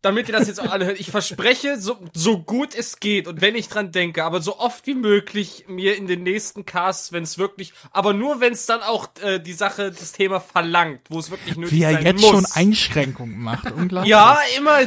Damit 0.00 0.28
ihr 0.28 0.32
das 0.37 0.46
jetzt 0.46 0.61
auch 0.61 0.70
alle 0.70 0.87
hört, 0.87 1.00
ich 1.00 1.11
verspreche, 1.11 1.76
so, 1.80 1.98
so 2.14 2.38
gut 2.38 2.72
es 2.76 3.00
geht 3.00 3.26
und 3.26 3.40
wenn 3.40 3.56
ich 3.56 3.68
dran 3.68 3.90
denke, 3.90 4.22
aber 4.22 4.40
so 4.40 4.56
oft 4.61 4.87
wie 4.87 4.94
möglich 4.94 5.64
mir 5.66 5.96
in 5.96 6.06
den 6.06 6.22
nächsten 6.22 6.64
Casts, 6.64 7.11
wenn 7.12 7.24
es 7.24 7.37
wirklich, 7.37 7.72
aber 7.90 8.12
nur 8.12 8.40
wenn 8.40 8.52
es 8.52 8.64
dann 8.64 8.80
auch 8.80 9.08
äh, 9.24 9.40
die 9.40 9.54
Sache, 9.54 9.90
das 9.90 10.12
Thema 10.12 10.38
verlangt, 10.38 11.00
wo 11.08 11.18
es 11.18 11.32
wirklich 11.32 11.56
nötig 11.56 11.72
Wie 11.78 11.82
er 11.82 12.00
jetzt 12.00 12.20
muss. 12.20 12.30
schon 12.30 12.46
Einschränkungen 12.54 13.40
macht. 13.40 13.72
Unglaublich. 13.72 14.08
Ja, 14.08 14.38
immer. 14.56 14.78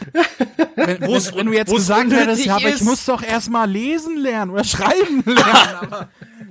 wenn, 0.76 1.02
wenn, 1.02 1.02
wenn 1.02 1.46
du 1.48 1.54
jetzt 1.54 1.74
gesagt 1.74 2.12
hättest, 2.14 2.46
ja, 2.46 2.56
aber 2.56 2.70
ich 2.70 2.76
ist. 2.76 2.84
muss 2.84 3.04
doch 3.06 3.22
erstmal 3.22 3.70
lesen 3.70 4.16
lernen 4.16 4.52
oder 4.52 4.64
schreiben 4.64 5.24
lernen. 5.26 5.76
aber, 5.82 6.10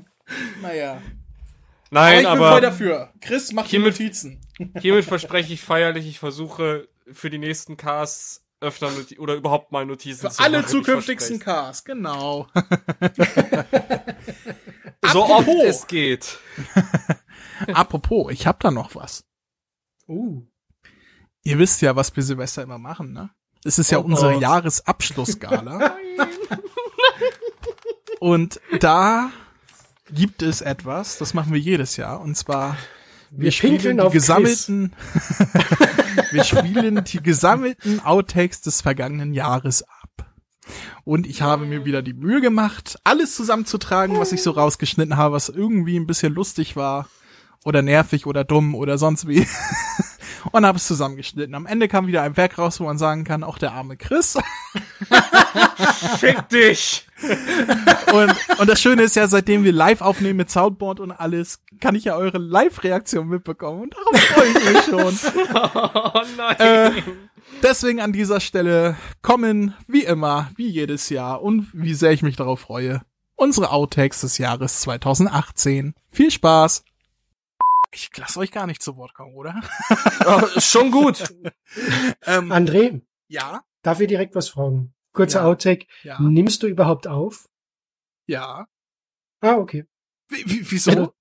naja. 0.63 0.93
Aber 0.93 1.01
Nein, 1.93 2.21
ich 2.21 2.29
bin 2.29 2.37
voll 2.39 2.47
aber 2.47 2.61
dafür. 2.61 3.13
Chris 3.23 3.53
macht 3.55 3.67
die 3.73 3.79
Hiermit- 3.79 3.99
Notizen. 3.99 4.41
hiermit 4.81 5.07
verspreche 5.07 5.53
ich 5.55 5.63
feierlich, 5.63 6.07
ich 6.07 6.19
versuche 6.19 6.89
für 7.11 7.31
die 7.31 7.39
nächsten 7.39 7.77
Casts 7.79 8.45
öfter 8.61 8.91
Noti 8.91 9.19
oder 9.19 9.35
überhaupt 9.35 9.73
mal 9.73 9.87
Notizen 9.87 10.29
Für 10.29 10.31
zu 10.31 10.43
alle 10.43 10.67
zukünftigsten 10.67 11.39
Cars, 11.39 11.85
genau. 11.85 12.47
So 15.13 15.25
oft 15.25 15.49
Apropos. 15.49 15.65
es 15.65 15.87
geht. 15.87 16.39
Apropos, 17.73 18.33
ich 18.33 18.47
hab 18.47 18.61
da 18.61 18.71
noch 18.71 18.95
was. 18.95 19.25
Oh. 20.07 20.43
Ihr 21.43 21.59
wisst 21.59 21.83
ja, 21.83 21.97
was 21.97 22.15
wir 22.15 22.23
Silvester 22.23 22.63
immer 22.63 22.79
machen, 22.79 23.13
ne? 23.13 23.31
Es 23.65 23.79
ist 23.79 23.91
ja 23.91 23.99
Oh 23.99 24.03
unsere 24.03 24.35
Gott. 24.35 24.43
Jahresabschlussgala. 24.43 25.97
Und 28.21 28.61
da 28.79 29.31
gibt 30.13 30.43
es 30.43 30.61
etwas, 30.61 31.19
das 31.19 31.35
machen 31.35 31.53
wir 31.53 31.61
jedes 31.61 31.97
Jahr, 31.97 32.21
und 32.21 32.37
zwar 32.37 32.77
wir, 33.31 33.45
Wir 33.45 33.53
spielen 33.53 33.99
die 33.99 34.11
gesammelten 34.11 34.93
wir 36.33 36.45
spielen 36.45 37.05
die 37.05 37.23
gesammelten 37.23 38.01
Outtakes 38.01 38.61
des 38.61 38.81
vergangenen 38.81 39.33
Jahres 39.35 39.83
ab. 39.83 40.27
Und 41.05 41.27
ich 41.27 41.43
habe 41.43 41.67
mir 41.67 41.85
wieder 41.85 42.03
die 42.03 42.13
Mühe 42.13 42.41
gemacht, 42.41 42.99
alles 43.05 43.35
zusammenzutragen, 43.35 44.19
was 44.19 44.33
ich 44.33 44.43
so 44.43 44.53
rausgeschnitten 44.53 45.17
habe, 45.17 45.35
was 45.35 45.49
irgendwie 45.49 45.99
ein 45.99 46.07
bisschen 46.07 46.33
lustig 46.35 46.77
war. 46.77 47.09
oder 47.65 47.83
nervig 47.83 48.27
oder 48.27 48.45
dumm 48.45 48.75
oder 48.75 48.99
sonst 48.99 49.29
wie. 49.29 49.47
und 50.53 50.67
habe 50.67 50.79
es 50.79 50.87
zusammengeschnitten. 50.87 51.55
Am 51.55 51.67
Ende 51.67 51.89
kam 51.89 52.07
wieder 52.07 52.23
ein 52.23 52.37
Werk 52.37 52.59
raus, 52.59 52.81
wo 52.81 52.85
man 52.85 52.99
sagen 52.99 53.25
kann, 53.25 53.45
auch 53.45 53.59
der 53.59 53.73
arme 53.73 53.97
Chris. 53.97 54.39
Fick 56.19 56.49
dich! 56.49 57.07
Und, 58.13 58.35
und 58.59 58.69
das 58.69 58.81
Schöne 58.81 59.03
ist 59.03 59.17
ja, 59.17 59.27
seitdem 59.27 59.65
wir 59.65 59.73
live 59.73 60.01
aufnehmen 60.01 60.39
mit 60.39 60.51
Soundboard 60.51 61.01
und 61.01 61.13
alles, 61.13 61.63
kann 61.81 61.95
ich 61.95 62.05
ja 62.05 62.17
eure 62.17 62.39
Live-Reaktion 62.39 63.29
mitbekommen. 63.29 63.83
Und 63.83 63.95
darauf 63.95 64.21
freue 64.21 64.49
ich 64.49 64.73
mich 64.73 64.85
schon. 64.85 65.19
Oh 66.13 66.23
nein! 66.37 66.57
Äh, 66.59 67.03
deswegen 67.63 68.01
an 68.01 68.13
dieser 68.13 68.41
Stelle 68.41 68.97
kommen, 69.23 69.75
wie 69.87 70.05
immer, 70.05 70.51
wie 70.57 70.69
jedes 70.69 71.09
Jahr 71.09 71.43
und 71.43 71.69
wie 71.73 71.95
sehr 71.95 72.13
ich 72.13 72.23
mich 72.23 72.37
darauf 72.37 72.61
freue, 72.61 73.03
unsere 73.37 73.71
Outtakes 73.71 74.21
des 74.21 74.39
Jahres 74.39 74.81
2018. 74.81 75.95
Viel 76.11 76.31
Spaß! 76.31 76.85
Ich 77.93 78.17
lasse 78.17 78.39
euch 78.41 78.53
gar 78.53 78.67
nicht 78.67 78.83
zu 78.83 78.97
Wort 78.97 79.15
kommen, 79.15 79.35
oder? 79.35 79.61
Oh, 80.27 80.61
schon 80.61 80.91
gut. 80.91 81.23
ähm, 82.27 82.53
André, 82.53 83.01
ja, 83.29 83.63
darf 83.83 84.01
ich 84.01 84.09
direkt 84.09 84.35
was 84.35 84.49
fragen? 84.51 84.95
Kurzer 85.13 85.41
Ja. 85.41 85.47
Outtake. 85.47 85.87
ja, 86.03 86.21
Nimmst 86.21 86.63
du 86.63 86.67
überhaupt 86.67 87.07
auf? 87.07 87.49
ja. 88.27 88.67
Ah, 89.43 89.55
okay. 89.57 89.87
Wie, 90.29 90.45
wie, 90.47 90.71
wieso? 90.71 91.15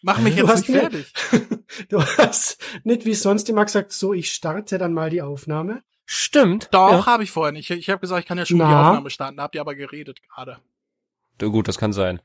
Mach 0.00 0.18
mich 0.20 0.36
jetzt 0.36 0.68
nicht 0.68 0.78
fertig. 0.78 1.12
Du 1.90 2.02
hast 2.02 2.58
nicht 2.82 3.04
wie 3.04 3.12
sonst 3.14 3.48
immer 3.50 3.64
gesagt, 3.66 3.92
so, 3.92 4.14
ich 4.14 4.32
starte 4.32 4.78
dann 4.78 4.94
mal 4.94 5.10
die 5.10 5.20
Aufnahme. 5.20 5.82
Stimmt. 6.06 6.68
Doch, 6.72 6.90
Ja. 6.90 7.06
habe 7.06 7.24
ich 7.24 7.30
vorher 7.30 7.52
nicht. 7.52 7.68
Ich 7.70 7.90
habe 7.90 8.00
gesagt, 8.00 8.20
ich 8.22 8.26
kann 8.26 8.38
ja 8.38 8.46
schon 8.46 8.56
die 8.56 8.62
Na? 8.62 8.88
Aufnahme 8.88 9.10
starten. 9.10 9.36
Da 9.36 9.42
habt 9.42 9.54
ihr 9.54 9.60
aber 9.60 9.74
geredet 9.74 10.22
gerade. 10.22 10.58
Gut, 11.38 11.68
das 11.68 11.76
kann 11.76 11.92
sein. 11.92 12.22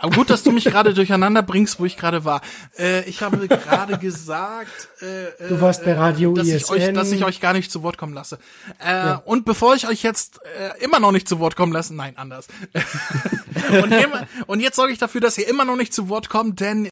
Aber 0.00 0.14
gut, 0.14 0.30
dass 0.30 0.44
du 0.44 0.52
mich 0.52 0.64
gerade 0.64 0.94
durcheinander 0.94 1.42
bringst, 1.42 1.80
wo 1.80 1.84
ich 1.84 1.96
gerade 1.96 2.24
war. 2.24 2.40
Äh, 2.78 3.08
ich 3.08 3.20
habe 3.20 3.48
gerade 3.48 3.98
gesagt, 3.98 4.88
äh, 5.00 5.48
Du 5.48 5.60
warst 5.60 5.84
bei 5.84 5.94
Radio 5.94 6.32
dass 6.34 6.46
ich, 6.46 6.62
ISN. 6.62 6.72
euch, 6.72 6.92
dass 6.92 7.10
ich 7.10 7.24
euch 7.24 7.40
gar 7.40 7.52
nicht 7.52 7.72
zu 7.72 7.82
Wort 7.82 7.98
kommen 7.98 8.14
lasse. 8.14 8.38
Äh, 8.78 9.16
Und 9.24 9.44
bevor 9.44 9.74
ich 9.74 9.88
euch 9.88 10.04
jetzt 10.04 10.38
äh, 10.44 10.82
immer 10.84 11.00
noch 11.00 11.10
nicht 11.10 11.28
zu 11.28 11.40
Wort 11.40 11.56
kommen 11.56 11.72
lasse, 11.72 11.96
nein, 11.96 12.16
anders. 12.16 12.46
und, 13.82 13.90
immer, 13.92 14.28
und 14.46 14.60
jetzt 14.60 14.76
sorge 14.76 14.92
ich 14.92 14.98
dafür, 15.00 15.20
dass 15.20 15.36
ihr 15.36 15.48
immer 15.48 15.64
noch 15.64 15.76
nicht 15.76 15.92
zu 15.92 16.08
Wort 16.08 16.28
kommt, 16.28 16.60
denn 16.60 16.88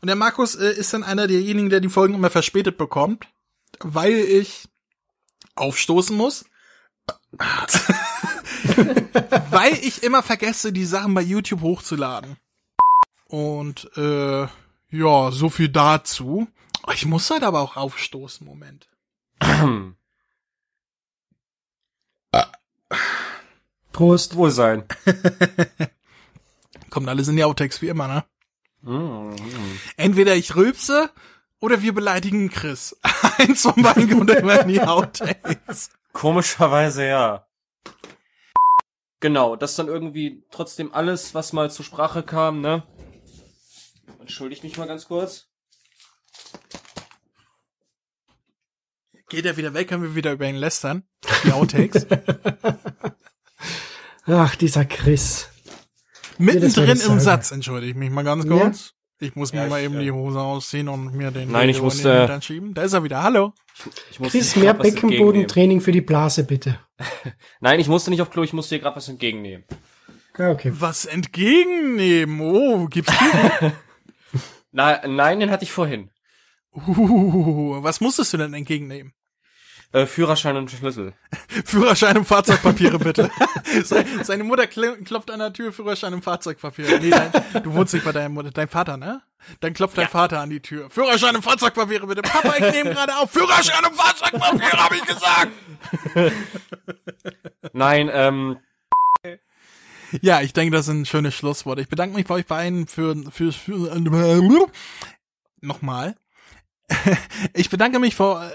und 0.00 0.08
der 0.08 0.16
Markus 0.16 0.56
äh, 0.56 0.72
ist 0.72 0.92
dann 0.92 1.04
einer 1.04 1.28
derjenigen, 1.28 1.70
der 1.70 1.78
die 1.78 1.88
Folgen 1.88 2.14
immer 2.14 2.28
verspätet 2.30 2.76
bekommt, 2.76 3.28
weil 3.78 4.14
ich 4.14 4.68
aufstoßen 5.54 6.16
muss. 6.16 6.44
weil 9.50 9.74
ich 9.74 10.02
immer 10.02 10.22
vergesse, 10.22 10.72
die 10.72 10.84
Sachen 10.84 11.14
bei 11.14 11.22
YouTube 11.22 11.62
hochzuladen. 11.62 12.36
Und 13.26 13.90
äh, 13.96 14.42
ja, 14.90 15.30
so 15.30 15.48
viel 15.48 15.68
dazu. 15.68 16.48
Ich 16.92 17.06
muss 17.06 17.30
halt 17.30 17.42
aber 17.44 17.60
auch 17.60 17.76
aufstoßen, 17.76 18.46
Moment. 18.46 18.88
Prost. 23.92 24.36
Wohl 24.36 24.50
sein. 24.50 24.84
Kommt 26.90 27.08
alles 27.08 27.28
in 27.28 27.36
die 27.36 27.44
Outtakes 27.44 27.80
wie 27.82 27.88
immer, 27.88 28.08
ne? 28.08 28.24
Mm, 28.82 29.34
Entweder 29.96 30.34
ich 30.34 30.56
rülpse 30.56 31.10
oder 31.60 31.82
wir 31.82 31.94
beleidigen 31.94 32.50
Chris. 32.50 32.96
Eins 33.38 33.62
von 33.62 33.80
beiden 33.82 34.10
kommt 34.10 34.30
immer 34.30 34.60
in 34.60 34.68
die 34.68 34.80
Outtakes. 34.82 35.90
Komischerweise 36.12 37.06
ja. 37.06 37.46
Genau, 39.22 39.54
das 39.54 39.76
dann 39.76 39.86
irgendwie 39.86 40.42
trotzdem 40.50 40.92
alles, 40.92 41.32
was 41.32 41.52
mal 41.52 41.70
zur 41.70 41.84
Sprache 41.84 42.24
kam, 42.24 42.60
ne? 42.60 42.82
Entschuldigt 44.18 44.64
mich 44.64 44.76
mal 44.76 44.88
ganz 44.88 45.06
kurz. 45.06 45.46
Geht 49.28 49.46
er 49.46 49.56
wieder 49.56 49.74
weg, 49.74 49.88
können 49.88 50.02
wir 50.02 50.16
wieder 50.16 50.32
über 50.32 50.46
ihn 50.48 50.56
lästern. 50.56 51.04
Die 51.44 51.52
Outtakes. 51.52 52.04
Ach, 54.26 54.56
dieser 54.56 54.84
Chris. 54.86 55.48
Mittendrin 56.38 56.90
im 56.90 56.96
sagen. 56.96 57.20
Satz, 57.20 57.52
entschuldige 57.52 57.92
ich 57.92 57.96
mich 57.96 58.10
mal 58.10 58.24
ganz 58.24 58.44
Ja? 58.44 58.50
kurz. 58.58 58.94
Ich 59.22 59.36
muss 59.36 59.52
mir 59.52 59.62
Ja, 59.62 59.68
mal 59.68 59.78
ich, 59.78 59.84
eben 59.86 59.96
äh, 59.98 60.02
die 60.02 60.10
Hose 60.10 60.40
ausziehen 60.40 60.88
und 60.88 61.14
mir 61.14 61.30
den 61.30 61.50
Nein, 61.52 61.68
ich 61.68 61.76
Video 61.76 61.82
in 61.82 61.84
musste- 61.84 62.08
den 62.10 62.18
Hintern 62.18 62.42
schieben. 62.42 62.74
Da 62.74 62.82
ist 62.82 62.92
er 62.92 63.04
wieder. 63.04 63.22
Hallo. 63.22 63.52
Ich 64.10 64.18
musste 64.18 64.38
Chris, 64.38 64.52
dir 64.54 64.60
mehr. 64.60 64.74
Beckenbodentraining 64.74 65.80
für 65.80 65.92
die 65.92 66.00
Blase, 66.00 66.44
bitte. 66.44 66.78
Nein, 67.60 67.78
ich 67.78 67.86
musste 67.88 68.10
nicht 68.10 68.20
auf 68.20 68.30
Klo, 68.30 68.42
ich 68.42 68.52
musste 68.52 68.74
dir 68.74 68.80
gerade 68.82 68.96
was 68.96 69.08
entgegennehmen. 69.08 69.64
Ah, 70.36 70.50
okay. 70.50 70.72
Was 70.74 71.04
entgegennehmen? 71.04 72.40
Oh, 72.40 72.86
gibt's 72.86 73.12
du? 73.60 73.72
Na, 74.72 75.06
nein, 75.06 75.38
den 75.40 75.50
hatte 75.50 75.64
ich 75.64 75.70
vorhin. 75.72 76.10
uh, 76.74 77.82
was 77.82 78.00
musstest 78.00 78.32
du 78.32 78.38
denn 78.38 78.54
entgegennehmen? 78.54 79.12
Äh, 79.92 80.06
Führerschein 80.06 80.56
und 80.56 80.70
Schlüssel. 80.70 81.12
Führerschein 81.66 82.16
und 82.16 82.24
Fahrzeugpapiere 82.24 82.98
bitte. 82.98 83.30
Se- 83.84 84.04
Seine 84.22 84.42
Mutter 84.44 84.66
kl 84.66 84.96
klopft 85.04 85.30
an 85.30 85.38
der 85.40 85.52
Tür, 85.52 85.72
Führerschein 85.72 86.14
und 86.14 86.22
Fahrzeugpapiere. 86.24 86.98
Nee, 86.98 87.10
dein, 87.10 87.30
du 87.62 87.74
wohnst 87.74 87.92
nicht 87.92 88.04
bei 88.04 88.12
deiner 88.12 88.30
Mutter, 88.30 88.50
dein 88.50 88.68
Vater, 88.68 88.96
ne? 88.96 89.20
Dann 89.60 89.74
klopft 89.74 89.98
dein 89.98 90.08
Vater 90.08 90.40
an 90.40 90.48
die 90.50 90.60
Tür. 90.60 90.88
Führerschein 90.88 91.36
und 91.36 91.42
Fahrzeugpapiere 91.42 92.06
bitte. 92.06 92.22
Papa, 92.22 92.54
ich 92.56 92.72
nehme 92.72 92.90
gerade 92.94 93.16
auf. 93.18 93.30
Führerschein 93.32 93.84
und 93.84 93.94
Fahrzeugpapiere, 93.96 94.82
habe 94.84 94.96
ich 94.96 95.04
gesagt. 95.04 95.52
Nein, 97.72 98.10
ähm, 98.12 98.58
Ja, 100.20 100.40
ich 100.42 100.52
denke, 100.52 100.74
das 100.76 100.86
sind 100.86 101.08
schöne 101.08 101.32
Schlussworte. 101.32 101.82
Ich 101.82 101.88
bedanke 101.88 102.14
mich 102.16 102.26
bei 102.26 102.36
euch 102.36 102.46
beiden 102.46 102.86
für, 102.86 103.14
für, 103.30 103.52
für 103.52 104.70
nochmal. 105.60 106.16
Ich 107.54 107.68
bedanke 107.70 107.98
mich 107.98 108.14
vor, 108.14 108.48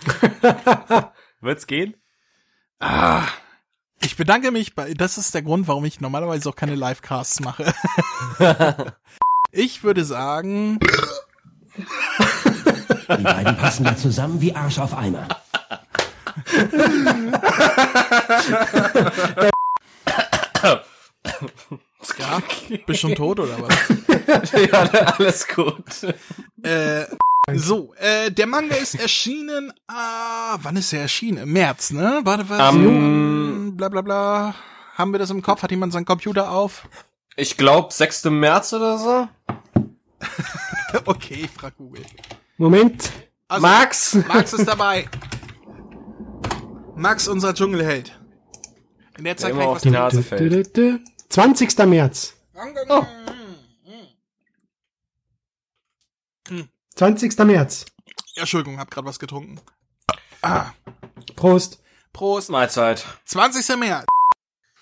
wird's 1.40 1.66
gehen? 1.66 1.94
Ah, 2.80 3.26
ich 4.00 4.16
bedanke 4.16 4.50
mich 4.50 4.74
bei, 4.74 4.94
das 4.94 5.18
ist 5.18 5.34
der 5.34 5.42
Grund, 5.42 5.66
warum 5.68 5.84
ich 5.84 6.00
normalerweise 6.00 6.48
auch 6.48 6.56
keine 6.56 6.76
Livecasts 6.76 7.40
mache. 7.40 7.72
ich 9.52 9.82
würde 9.82 10.04
sagen, 10.04 10.78
Die 11.78 13.22
beiden 13.22 13.56
passen 13.56 13.84
ja 13.84 13.96
zusammen 13.96 14.40
wie 14.40 14.54
Arsch 14.54 14.78
auf 14.78 14.96
Eimer. 14.96 15.26
ja, 22.18 22.42
bist 22.86 23.00
schon 23.00 23.14
tot 23.14 23.40
oder 23.40 23.56
was? 23.60 24.52
ja, 24.52 24.78
alles 25.18 25.48
gut. 25.48 26.14
Äh, 26.62 27.06
so, 27.56 27.94
äh, 27.94 28.30
der 28.30 28.46
Manga 28.46 28.74
ist 28.76 28.94
erschienen, 28.94 29.72
ah, 29.86 30.58
wann 30.62 30.76
ist 30.76 30.92
er 30.92 31.02
erschienen? 31.02 31.38
Im 31.44 31.52
März, 31.52 31.90
ne? 31.90 32.20
Warte, 32.24 32.48
was? 32.48 32.60
Am- 32.60 33.76
bla 33.76 33.88
bla 33.88 34.02
bla. 34.02 34.54
Haben 34.96 35.12
wir 35.12 35.18
das 35.18 35.30
im 35.30 35.42
Kopf? 35.42 35.62
Hat 35.62 35.70
jemand 35.70 35.92
seinen 35.92 36.04
Computer 36.04 36.50
auf? 36.50 36.88
Ich 37.36 37.56
glaube 37.56 37.92
6. 37.92 38.24
März 38.24 38.72
oder 38.72 38.98
so. 38.98 39.28
Okay, 41.04 41.42
ich 41.44 41.50
frag 41.50 41.76
Google. 41.76 42.02
Moment. 42.56 43.12
Also, 43.46 43.66
Max! 43.66 44.14
Max 44.26 44.52
ist 44.54 44.66
dabei. 44.66 45.06
Max, 46.96 47.28
unser 47.28 47.52
Dschungelheld. 47.54 48.18
In 49.18 49.24
der 49.24 49.36
Zeit 49.36 49.50
immer 49.50 49.60
kann 49.60 49.68
auf 49.68 49.76
was 49.76 49.82
die. 49.82 49.90
Nase 49.90 50.22
fällt. 50.22 50.52
dü, 50.52 50.62
dü. 50.62 50.98
20. 51.28 51.76
März. 51.86 52.34
Oh. 52.88 53.04
20. 56.98 57.38
März. 57.44 57.86
Entschuldigung, 58.34 58.80
hab 58.80 58.90
grad 58.90 59.04
was 59.04 59.20
getrunken. 59.20 59.60
Ah, 60.42 60.72
Prost. 61.36 61.80
Prost. 62.12 62.50
Mahlzeit. 62.50 63.06
20. 63.24 63.76
März. 63.76 64.06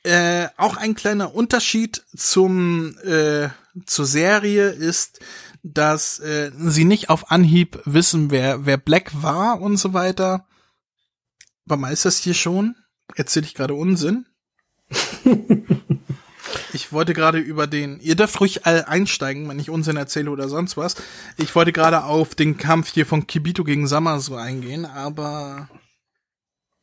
Äh, 0.02 0.48
auch 0.56 0.78
ein 0.78 0.94
kleiner 0.94 1.34
Unterschied 1.34 2.02
zum 2.16 2.96
äh, 3.00 3.50
zur 3.84 4.06
Serie 4.06 4.68
ist, 4.70 5.20
dass 5.62 6.18
äh, 6.20 6.52
sie 6.56 6.86
nicht 6.86 7.10
auf 7.10 7.30
Anhieb 7.30 7.82
wissen, 7.84 8.30
wer 8.30 8.64
wer 8.64 8.78
Black 8.78 9.22
war 9.22 9.60
und 9.60 9.76
so 9.76 9.92
weiter. 9.92 10.46
Warum 11.66 11.84
ist 11.84 12.06
das 12.06 12.16
hier 12.16 12.34
schon? 12.34 12.76
Erzähle 13.14 13.44
ich 13.44 13.52
gerade 13.52 13.74
Unsinn? 13.74 14.24
Ich 16.76 16.92
wollte 16.92 17.14
gerade 17.14 17.38
über 17.38 17.66
den, 17.66 17.98
ihr 18.00 18.14
dürft 18.16 18.38
ruhig 18.40 18.66
all 18.66 18.84
einsteigen, 18.84 19.48
wenn 19.48 19.58
ich 19.58 19.70
Unsinn 19.70 19.96
erzähle 19.96 20.30
oder 20.30 20.48
sonst 20.48 20.76
was. 20.76 20.94
Ich 21.38 21.54
wollte 21.54 21.72
gerade 21.72 22.04
auf 22.04 22.34
den 22.34 22.58
Kampf 22.58 22.92
hier 22.92 23.06
von 23.06 23.26
Kibito 23.26 23.64
gegen 23.64 23.86
Samasu 23.88 24.34
eingehen, 24.36 24.84
aber 24.84 25.68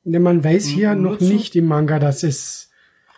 Ne, 0.03 0.19
man 0.19 0.43
weiß 0.43 0.65
hier 0.65 0.91
N- 0.91 1.03
noch 1.03 1.17
zu- 1.19 1.25
nicht 1.25 1.55
im 1.55 1.65
Manga, 1.67 1.97
dass 1.99 2.23
es, 2.23 2.69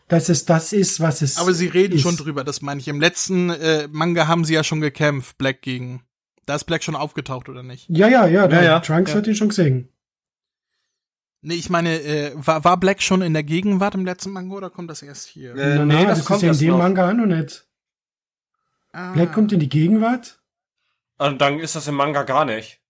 dass 0.08 0.30
es 0.30 0.46
das 0.46 0.72
ist, 0.74 1.00
was 1.00 1.22
es 1.24 1.38
Aber 1.38 1.54
sie 1.54 1.68
reden 1.68 1.96
ist. 1.96 2.02
schon 2.04 2.18
drüber, 2.18 2.44
das 2.44 2.62
meine 2.62 2.80
ich. 2.80 2.88
Im 2.88 3.00
letzten 3.00 3.50
äh, 3.50 3.88
Manga 3.92 4.28
haben 4.28 4.46
sie 4.46 4.54
ja 4.54 4.64
schon 4.64 4.82
gekämpft, 4.82 5.38
Black 5.40 5.62
gegen. 5.64 6.04
Da 6.46 6.56
ist 6.56 6.66
Black 6.66 6.84
schon 6.84 6.96
aufgetaucht, 6.96 7.50
oder 7.50 7.64
nicht? 7.64 7.86
Ja, 7.90 8.08
ja, 8.08 8.28
ja, 8.28 8.48
der 8.48 8.60
Ja, 8.60 8.66
ja. 8.66 8.80
Trunks 8.82 9.12
Ja. 9.12 9.18
hat 9.18 9.26
ihn 9.28 9.36
schon 9.36 9.50
gesehen. 9.50 9.90
Nee, 11.48 11.54
ich 11.54 11.70
meine, 11.70 12.02
äh, 12.02 12.32
war, 12.36 12.64
war 12.64 12.76
Black 12.78 13.04
schon 13.04 13.22
in 13.22 13.34
der 13.34 13.44
Gegenwart 13.44 13.94
im 13.94 14.04
letzten 14.04 14.32
Manga 14.32 14.56
oder 14.56 14.72
kommt 14.72 14.90
das 14.90 15.04
erst 15.04 15.28
hier? 15.28 15.56
Äh, 15.56 15.76
na, 15.76 15.86
nee, 15.86 15.94
na, 15.94 16.06
das 16.06 16.18
das, 16.18 16.26
kommt 16.26 16.38
ist 16.38 16.42
ja 16.42 16.48
in 16.48 16.54
erst 16.54 16.62
dem 16.62 16.70
noch. 16.70 16.78
Manga 16.80 17.08
auch 17.08 17.14
noch 17.14 17.28
nicht. 17.28 17.68
Black 19.14 19.32
kommt 19.32 19.52
in 19.52 19.60
die 19.60 19.70
Gegenwart? 19.70 20.40
Und 21.20 21.40
dann 21.42 21.60
ist 21.60 21.76
das 21.76 21.88
im 21.88 21.94
Manga 21.94 22.24
gar 22.24 22.46
nicht. 22.46 22.82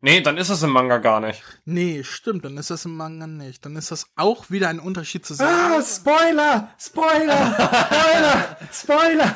Nee, 0.00 0.20
dann 0.20 0.36
ist 0.36 0.48
das 0.48 0.62
im 0.62 0.70
Manga 0.70 0.98
gar 0.98 1.18
nicht. 1.18 1.42
Nee, 1.64 2.04
stimmt, 2.04 2.44
dann 2.44 2.56
ist 2.56 2.70
das 2.70 2.84
im 2.84 2.96
Manga 2.96 3.26
nicht. 3.26 3.64
Dann 3.66 3.74
ist 3.74 3.90
das 3.90 4.06
auch 4.14 4.48
wieder 4.48 4.68
ein 4.68 4.78
Unterschied 4.78 5.26
zu 5.26 5.34
sagen. 5.34 5.52
Ah, 5.52 5.82
Spoiler! 5.82 6.70
Spoiler! 6.78 7.56
Spoiler! 7.90 8.58
Spoiler! 8.72 9.34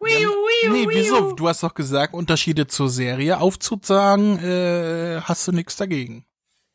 nee, 0.00 0.86
wieso? 0.88 1.32
Du 1.32 1.46
hast 1.46 1.62
doch 1.62 1.74
gesagt, 1.74 2.14
Unterschiede 2.14 2.66
zur 2.66 2.88
Serie 2.88 3.38
aufzusagen, 3.38 4.38
äh, 4.38 5.20
hast 5.20 5.46
du 5.46 5.52
nichts 5.52 5.76
dagegen. 5.76 6.24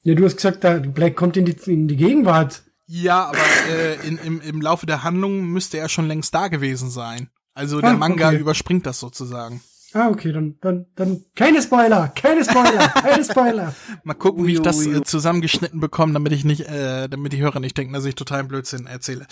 Ja, 0.03 0.15
du 0.15 0.25
hast 0.25 0.35
gesagt, 0.35 0.63
da 0.63 0.79
Black 0.79 1.15
kommt 1.15 1.37
in 1.37 1.45
die, 1.45 1.55
in 1.71 1.87
die 1.87 1.95
Gegenwart. 1.95 2.63
Ja, 2.85 3.25
aber 3.27 3.37
äh, 3.71 4.07
in, 4.07 4.17
im, 4.17 4.41
im 4.41 4.61
Laufe 4.61 4.85
der 4.85 5.03
Handlung 5.03 5.45
müsste 5.45 5.77
er 5.77 5.87
schon 5.89 6.07
längst 6.07 6.35
da 6.35 6.49
gewesen 6.49 6.89
sein. 6.89 7.29
Also 7.53 7.79
der 7.79 7.91
Ah, 7.91 7.93
Manga 7.93 8.27
okay. 8.27 8.37
überspringt 8.37 8.85
das 8.85 8.99
sozusagen. 8.99 9.61
Ah, 9.93 10.09
okay, 10.09 10.31
dann, 10.31 10.55
dann, 10.59 10.87
dann, 10.95 11.21
keine 11.35 11.61
Spoiler! 11.61 12.09
Keine 12.15 12.43
Spoiler! 12.43 12.87
Keine 12.89 13.23
Spoiler! 13.23 13.75
Mal 14.03 14.15
gucken, 14.15 14.47
wie 14.47 14.53
ich 14.53 14.61
das 14.61 14.85
äh, 14.85 15.03
zusammengeschnitten 15.03 15.79
bekomme, 15.79 16.13
damit 16.13 16.33
ich 16.33 16.43
nicht, 16.43 16.61
äh, 16.61 17.07
damit 17.07 17.31
die 17.31 17.41
Hörer 17.41 17.59
nicht 17.59 17.77
denken, 17.77 17.93
dass 17.93 18.03
ich 18.05 18.15
totalen 18.15 18.47
Blödsinn 18.47 18.87
erzähle. 18.87 19.27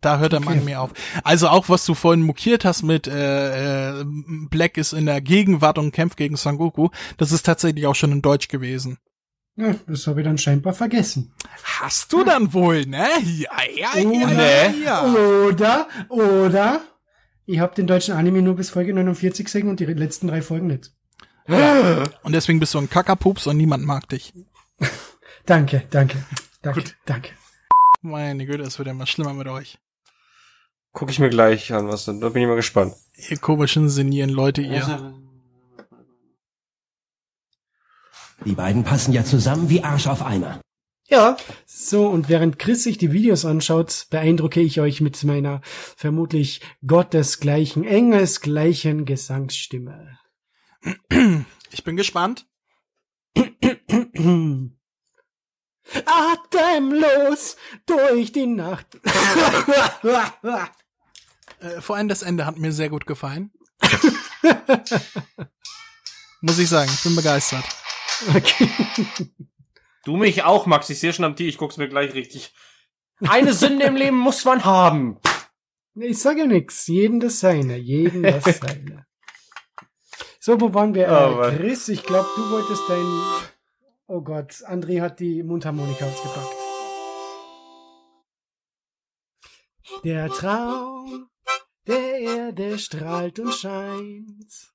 Da 0.00 0.18
hört 0.18 0.32
der 0.32 0.40
Mann 0.40 0.64
mir 0.64 0.80
auf. 0.80 0.92
Also 1.22 1.48
auch, 1.48 1.68
was 1.68 1.84
du 1.84 1.94
vorhin 1.94 2.22
mokiert 2.22 2.64
hast 2.64 2.82
mit 2.82 3.08
äh, 3.08 4.00
äh, 4.00 4.04
Black 4.48 4.78
ist 4.78 4.92
in 4.92 5.06
der 5.06 5.20
Gegenwart 5.20 5.76
und 5.76 5.92
kämpft 5.92 6.16
gegen 6.16 6.36
Son 6.36 6.56
Goku, 6.56 6.88
das 7.18 7.32
ist 7.32 7.44
tatsächlich 7.44 7.86
auch 7.86 7.96
schon 7.96 8.12
in 8.12 8.22
Deutsch 8.22 8.48
gewesen. 8.48 8.98
Ja, 9.58 9.74
das 9.88 10.06
habe 10.06 10.20
ich 10.20 10.24
dann 10.24 10.38
scheinbar 10.38 10.72
vergessen. 10.72 11.32
Hast 11.64 12.12
du 12.12 12.22
dann 12.22 12.52
wohl, 12.52 12.86
ne? 12.86 13.08
Ja, 13.24 13.50
ja, 13.74 13.98
ja, 13.98 14.70
Nee. 14.72 14.84
ja. 14.84 15.04
Oder, 15.04 15.88
oder, 16.08 16.80
ich 17.44 17.58
habe 17.58 17.74
den 17.74 17.88
deutschen 17.88 18.14
Anime 18.14 18.40
nur 18.40 18.54
bis 18.54 18.70
Folge 18.70 18.94
49 18.94 19.44
gesehen 19.44 19.68
und 19.68 19.80
die 19.80 19.86
letzten 19.86 20.28
drei 20.28 20.42
Folgen 20.42 20.68
nicht. 20.68 20.92
Und 22.22 22.32
deswegen 22.32 22.60
bist 22.60 22.74
du 22.74 22.78
ein 22.78 22.88
Kackerpups 22.88 23.48
und 23.48 23.56
niemand 23.56 23.84
mag 23.84 24.08
dich. 24.08 24.32
Danke, 25.46 25.84
danke, 25.90 26.18
danke, 26.60 26.84
danke. 27.06 27.30
Meine 28.02 28.44
Güte, 28.44 28.64
es 28.64 28.78
wird 28.78 28.86
immer 28.86 29.06
schlimmer 29.06 29.32
mit 29.32 29.48
euch. 29.48 29.78
Guck 30.92 31.10
ich 31.10 31.18
mir 31.18 31.30
gleich 31.30 31.72
an, 31.72 31.88
was 31.88 32.04
denn. 32.04 32.20
Da 32.20 32.28
bin 32.28 32.42
ich 32.42 32.48
mal 32.48 32.54
gespannt. 32.54 32.94
Ihr 33.30 33.38
komischen, 33.38 33.88
senieren 33.88 34.28
Leute, 34.30 34.60
ihr. 34.60 35.14
Die 38.44 38.54
beiden 38.54 38.84
passen 38.84 39.12
ja 39.12 39.24
zusammen 39.24 39.68
wie 39.68 39.82
Arsch 39.82 40.06
auf 40.06 40.24
Eimer. 40.24 40.60
Ja. 41.08 41.36
So, 41.66 42.06
und 42.06 42.28
während 42.28 42.58
Chris 42.58 42.84
sich 42.84 42.98
die 42.98 43.12
Videos 43.12 43.44
anschaut, 43.44 44.06
beeindrucke 44.10 44.60
ich 44.60 44.80
euch 44.80 45.00
mit 45.00 45.24
meiner 45.24 45.60
vermutlich 45.96 46.60
gottesgleichen, 46.86 47.84
engelsgleichen 47.84 49.06
Gesangsstimme. 49.06 50.18
Ich 51.70 51.82
bin 51.84 51.96
gespannt. 51.96 52.46
Atemlos 56.04 57.56
durch 57.86 58.32
die 58.32 58.46
Nacht. 58.46 58.86
Äh, 61.60 61.80
vor 61.80 61.96
allem 61.96 62.08
das 62.08 62.22
Ende 62.22 62.46
hat 62.46 62.58
mir 62.58 62.72
sehr 62.72 62.88
gut 62.88 63.06
gefallen. 63.06 63.50
Muss 66.40 66.58
ich 66.58 66.68
sagen, 66.68 66.90
ich 66.92 67.02
bin 67.02 67.16
begeistert. 67.16 67.64
Okay. 68.34 68.68
Du 70.04 70.16
mich 70.16 70.42
auch, 70.42 70.66
Max. 70.66 70.88
Ich 70.90 71.00
sehe 71.00 71.12
schon 71.12 71.24
am 71.24 71.36
Tee, 71.36 71.48
ich 71.48 71.58
guck's 71.58 71.76
mir 71.76 71.88
gleich 71.88 72.14
richtig. 72.14 72.54
Eine 73.20 73.52
Sünde 73.52 73.86
im 73.86 73.96
Leben 73.96 74.16
muss 74.16 74.44
man 74.44 74.64
haben. 74.64 75.18
Ich 75.94 76.18
sage 76.20 76.40
ja 76.40 76.46
nix. 76.46 76.86
Jeden 76.86 77.20
das 77.20 77.40
seine. 77.40 77.76
Jeden 77.76 78.22
das 78.22 78.44
seine. 78.60 79.06
So, 80.40 80.60
wo 80.60 80.72
waren 80.72 80.94
wir? 80.94 81.08
Oh, 81.08 81.42
Äh. 81.42 81.56
Chris, 81.56 81.88
ich 81.88 82.04
glaube, 82.04 82.28
du 82.36 82.50
wolltest 82.50 82.82
dein... 82.88 83.22
Oh 84.06 84.22
Gott, 84.22 84.52
André 84.66 85.00
hat 85.02 85.20
die 85.20 85.42
Mundharmonika 85.42 86.06
ausgepackt. 86.06 86.54
Der 90.04 90.28
Traum 90.30 91.28
der 91.86 92.18
Erde 92.18 92.78
strahlt 92.78 93.38
und 93.40 93.52
scheint. 93.52 94.72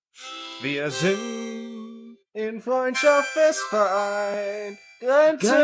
Wir 0.62 0.91
sind 0.91 1.72
in 2.34 2.62
Freundschaft 2.62 3.30
fest 3.30 3.62
vereint. 3.69 4.80
Grenzenlos. 5.00 5.63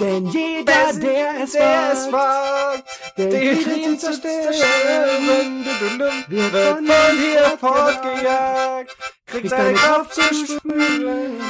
Denn 0.00 0.26
jeder, 0.26 0.92
der 0.94 1.42
es 1.42 1.54
wagt, 2.12 2.84
den 3.18 3.56
Frieden 3.58 3.98
zerstören, 3.98 5.66
wird 6.28 6.76
von 6.76 7.18
hier 7.18 7.58
fortgejagt, 7.58 8.96
kriegt 9.26 9.50
seine 9.50 9.74
Kraft 9.74 10.14
zu 10.14 10.22
spüren. 10.22 11.40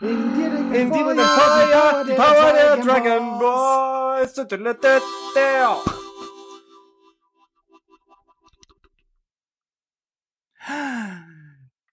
In 0.00 0.34
dir 0.34 0.50
den 0.50 0.74
In 0.74 0.88
mit 0.90 0.98
dem 0.98 1.18
Feuer, 1.18 2.04
die 2.06 2.12
Power 2.12 2.52
der 2.52 2.76
Dragon. 2.78 3.38
Boys. 3.38 4.34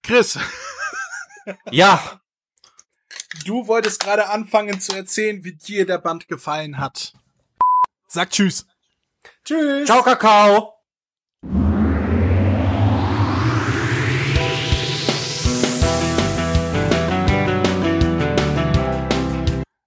Chris, 0.04 0.40
Ja, 1.72 2.22
du 3.46 3.68
wolltest 3.68 4.02
gerade 4.02 4.30
anfangen 4.30 4.80
zu 4.80 4.96
erzählen, 4.96 5.44
wie 5.44 5.54
dir 5.54 5.86
der 5.86 5.98
Band 5.98 6.28
gefallen 6.28 6.78
hat. 6.78 7.14
Sag 8.08 8.30
Tschüss. 8.30 8.68
Tschüss. 9.44 9.86
ciao 9.86 10.04
Kakao. 10.04 10.74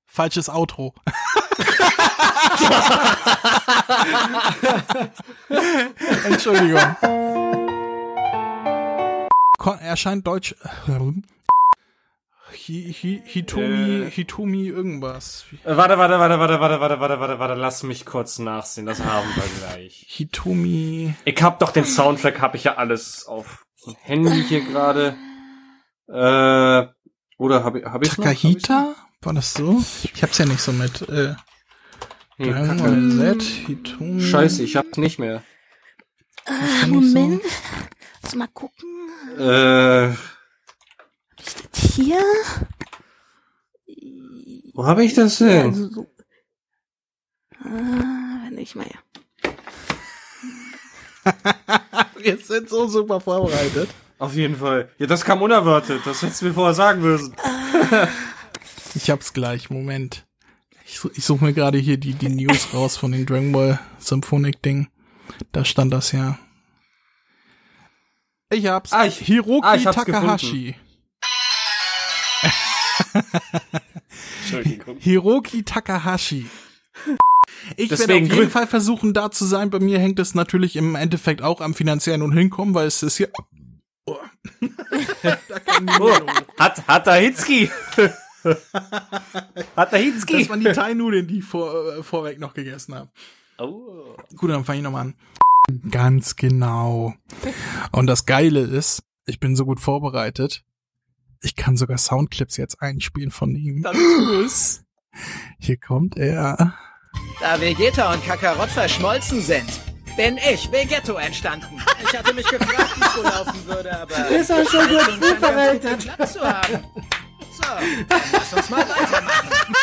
Falsches 0.06 0.48
Outro. 0.48 0.94
Entschuldigung. 6.24 6.80
Ko- 9.64 9.78
Erscheint 9.80 10.26
Deutsch. 10.26 10.54
Hi, 10.86 11.22
hi, 13.00 13.22
Hitomi, 13.24 14.02
Äh. 14.04 14.10
Hitomi 14.10 14.66
irgendwas. 14.66 15.46
Äh, 15.64 15.74
Warte, 15.74 15.96
warte, 15.96 16.18
warte, 16.18 16.38
warte, 16.38 16.60
warte, 16.60 16.80
warte, 16.80 17.00
warte, 17.00 17.20
warte, 17.20 17.38
warte, 17.38 17.54
lass 17.54 17.82
mich 17.82 18.04
kurz 18.04 18.38
nachsehen, 18.38 18.84
das 18.84 19.02
haben 19.02 19.26
wir 19.34 19.44
gleich. 19.60 20.04
Hitomi. 20.06 21.14
Ich 21.24 21.42
hab 21.42 21.60
doch 21.60 21.72
den 21.72 21.86
Soundtrack, 21.86 22.42
hab 22.42 22.54
ich 22.54 22.64
ja 22.64 22.74
alles 22.74 23.24
auf 23.26 23.64
dem 23.86 23.96
Handy 24.02 24.44
hier 24.46 24.60
gerade. 24.60 25.16
Äh, 26.08 26.86
oder 27.38 27.64
hab 27.64 27.74
ich, 27.76 27.86
hab 27.86 28.04
ich's 28.04 28.16
Takahita? 28.16 28.94
War 29.22 29.32
das 29.32 29.54
so? 29.54 29.82
Ich 30.12 30.22
hab's 30.22 30.36
ja 30.36 30.44
nicht 30.44 30.60
so 30.60 30.72
mit. 30.72 31.08
Äh. 31.08 31.36
Scheiße, 34.20 34.62
ich 34.62 34.76
hab's 34.76 34.98
nicht 34.98 35.18
mehr. 35.18 35.42
Ich 36.82 36.86
Moment. 36.86 37.40
Lass 38.22 38.34
mal 38.34 38.48
gucken. 38.48 38.93
Äh, 39.38 40.10
Ist 40.10 41.68
das 41.72 41.80
hier? 41.94 42.22
wo 44.74 44.86
hab 44.86 44.98
ich 44.98 45.14
das 45.14 45.38
denn? 45.38 45.66
Also 45.66 45.88
so. 45.88 46.06
Ah, 47.60 48.42
wenn 48.48 48.58
ich 48.58 48.74
mal. 48.74 48.86
Wir 52.18 52.38
sind 52.38 52.68
so 52.68 52.86
super 52.88 53.20
vorbereitet. 53.20 53.88
Auf 54.18 54.34
jeden 54.34 54.56
Fall. 54.56 54.90
Ja, 54.98 55.06
das 55.06 55.24
kam 55.24 55.42
unerwartet. 55.42 56.02
Das 56.04 56.22
hättest 56.22 56.42
du 56.42 56.46
mir 56.46 56.54
vorher 56.54 56.74
sagen 56.74 57.00
müssen. 57.00 57.34
Ich 58.96 59.10
hab's 59.10 59.32
gleich, 59.32 59.70
Moment. 59.70 60.24
Ich, 60.86 61.00
ich 61.16 61.24
suche 61.24 61.44
mir 61.44 61.52
gerade 61.52 61.78
hier 61.78 61.96
die, 61.96 62.14
die 62.14 62.28
News 62.28 62.72
raus 62.72 62.96
von 62.96 63.10
den 63.10 63.26
Dragon 63.26 63.50
Ball 63.50 63.80
Symphonic 63.98 64.62
Ding. 64.62 64.86
Da 65.50 65.64
stand 65.64 65.92
das 65.92 66.12
ja. 66.12 66.38
Ich 68.50 68.66
hab's. 68.66 68.92
Ah, 68.92 69.06
ich- 69.06 69.18
Hiroki 69.18 69.66
ah, 69.66 69.74
ich 69.74 69.86
hab's 69.86 69.96
Takahashi. 69.96 70.76
Hiroki 74.98 75.62
Takahashi. 75.62 76.46
Ich 77.76 77.90
werde 77.90 78.14
auf 78.14 78.20
jeden 78.20 78.50
Fall 78.50 78.66
versuchen, 78.66 79.14
da 79.14 79.30
zu 79.30 79.44
sein. 79.44 79.70
Bei 79.70 79.80
mir 79.80 79.98
hängt 79.98 80.18
es 80.18 80.34
natürlich 80.34 80.76
im 80.76 80.94
Endeffekt 80.94 81.42
auch 81.42 81.60
am 81.60 81.74
finanziellen 81.74 82.22
und 82.22 82.32
hinkommen, 82.32 82.74
weil 82.74 82.86
es 82.86 83.02
ist 83.02 83.16
hier. 83.16 83.30
Oh. 84.06 84.18
da 85.22 85.38
Oh, 86.00 86.12
hat, 86.58 86.86
hat 86.86 87.06
der 87.06 87.14
Hitzki. 87.14 87.70
hat 89.76 89.92
der 89.92 89.98
Hitzki. 89.98 90.40
Das 90.40 90.48
waren 90.50 90.60
die 90.60 90.72
Thai-Nudeln, 90.72 91.26
die 91.26 91.38
ich 91.38 91.44
vor, 91.44 91.96
äh, 91.96 92.02
vorweg 92.02 92.38
noch 92.38 92.52
gegessen 92.54 92.94
habe. 92.94 93.08
Oh. 93.58 94.14
Gut, 94.36 94.50
dann 94.50 94.64
fange 94.64 94.78
ich 94.78 94.84
nochmal 94.84 95.02
an. 95.06 95.14
Ganz 95.90 96.36
genau. 96.36 97.14
Und 97.90 98.06
das 98.06 98.26
Geile 98.26 98.60
ist, 98.60 99.02
ich 99.26 99.40
bin 99.40 99.56
so 99.56 99.64
gut 99.64 99.80
vorbereitet. 99.80 100.62
Ich 101.40 101.56
kann 101.56 101.76
sogar 101.76 101.98
Soundclips 101.98 102.56
jetzt 102.56 102.82
einspielen 102.82 103.30
von 103.30 103.54
ihm. 103.54 103.82
Dann 103.82 103.96
tu's. 103.96 104.82
Hier 105.58 105.76
kommt 105.78 106.16
er. 106.16 106.74
Da 107.40 107.60
Vegeta 107.60 108.12
und 108.12 108.24
Kakarott 108.24 108.70
verschmolzen 108.70 109.40
sind, 109.40 109.80
bin 110.16 110.38
ich 110.38 110.70
Vegetto 110.70 111.14
entstanden. 111.14 111.80
Ich 112.02 112.16
hatte 112.16 112.34
mich 112.34 112.46
gefragt, 112.46 112.96
wie 112.96 113.02
es 113.02 113.16
wohl 113.16 113.24
laufen 113.24 113.66
würde, 113.66 114.00
aber... 114.00 114.28
Ist 114.30 114.50
er 114.50 114.66
schon 114.66 114.88
gut 114.88 115.24
vorbereitet. 115.38 115.98
geklappt 116.00 116.28
zu 116.28 116.40
haben. 116.40 116.84
So, 117.52 117.62
dann 118.08 118.20
lass 118.32 118.52
uns 118.52 118.70
mal 118.70 118.80
weitermachen. 118.80 119.74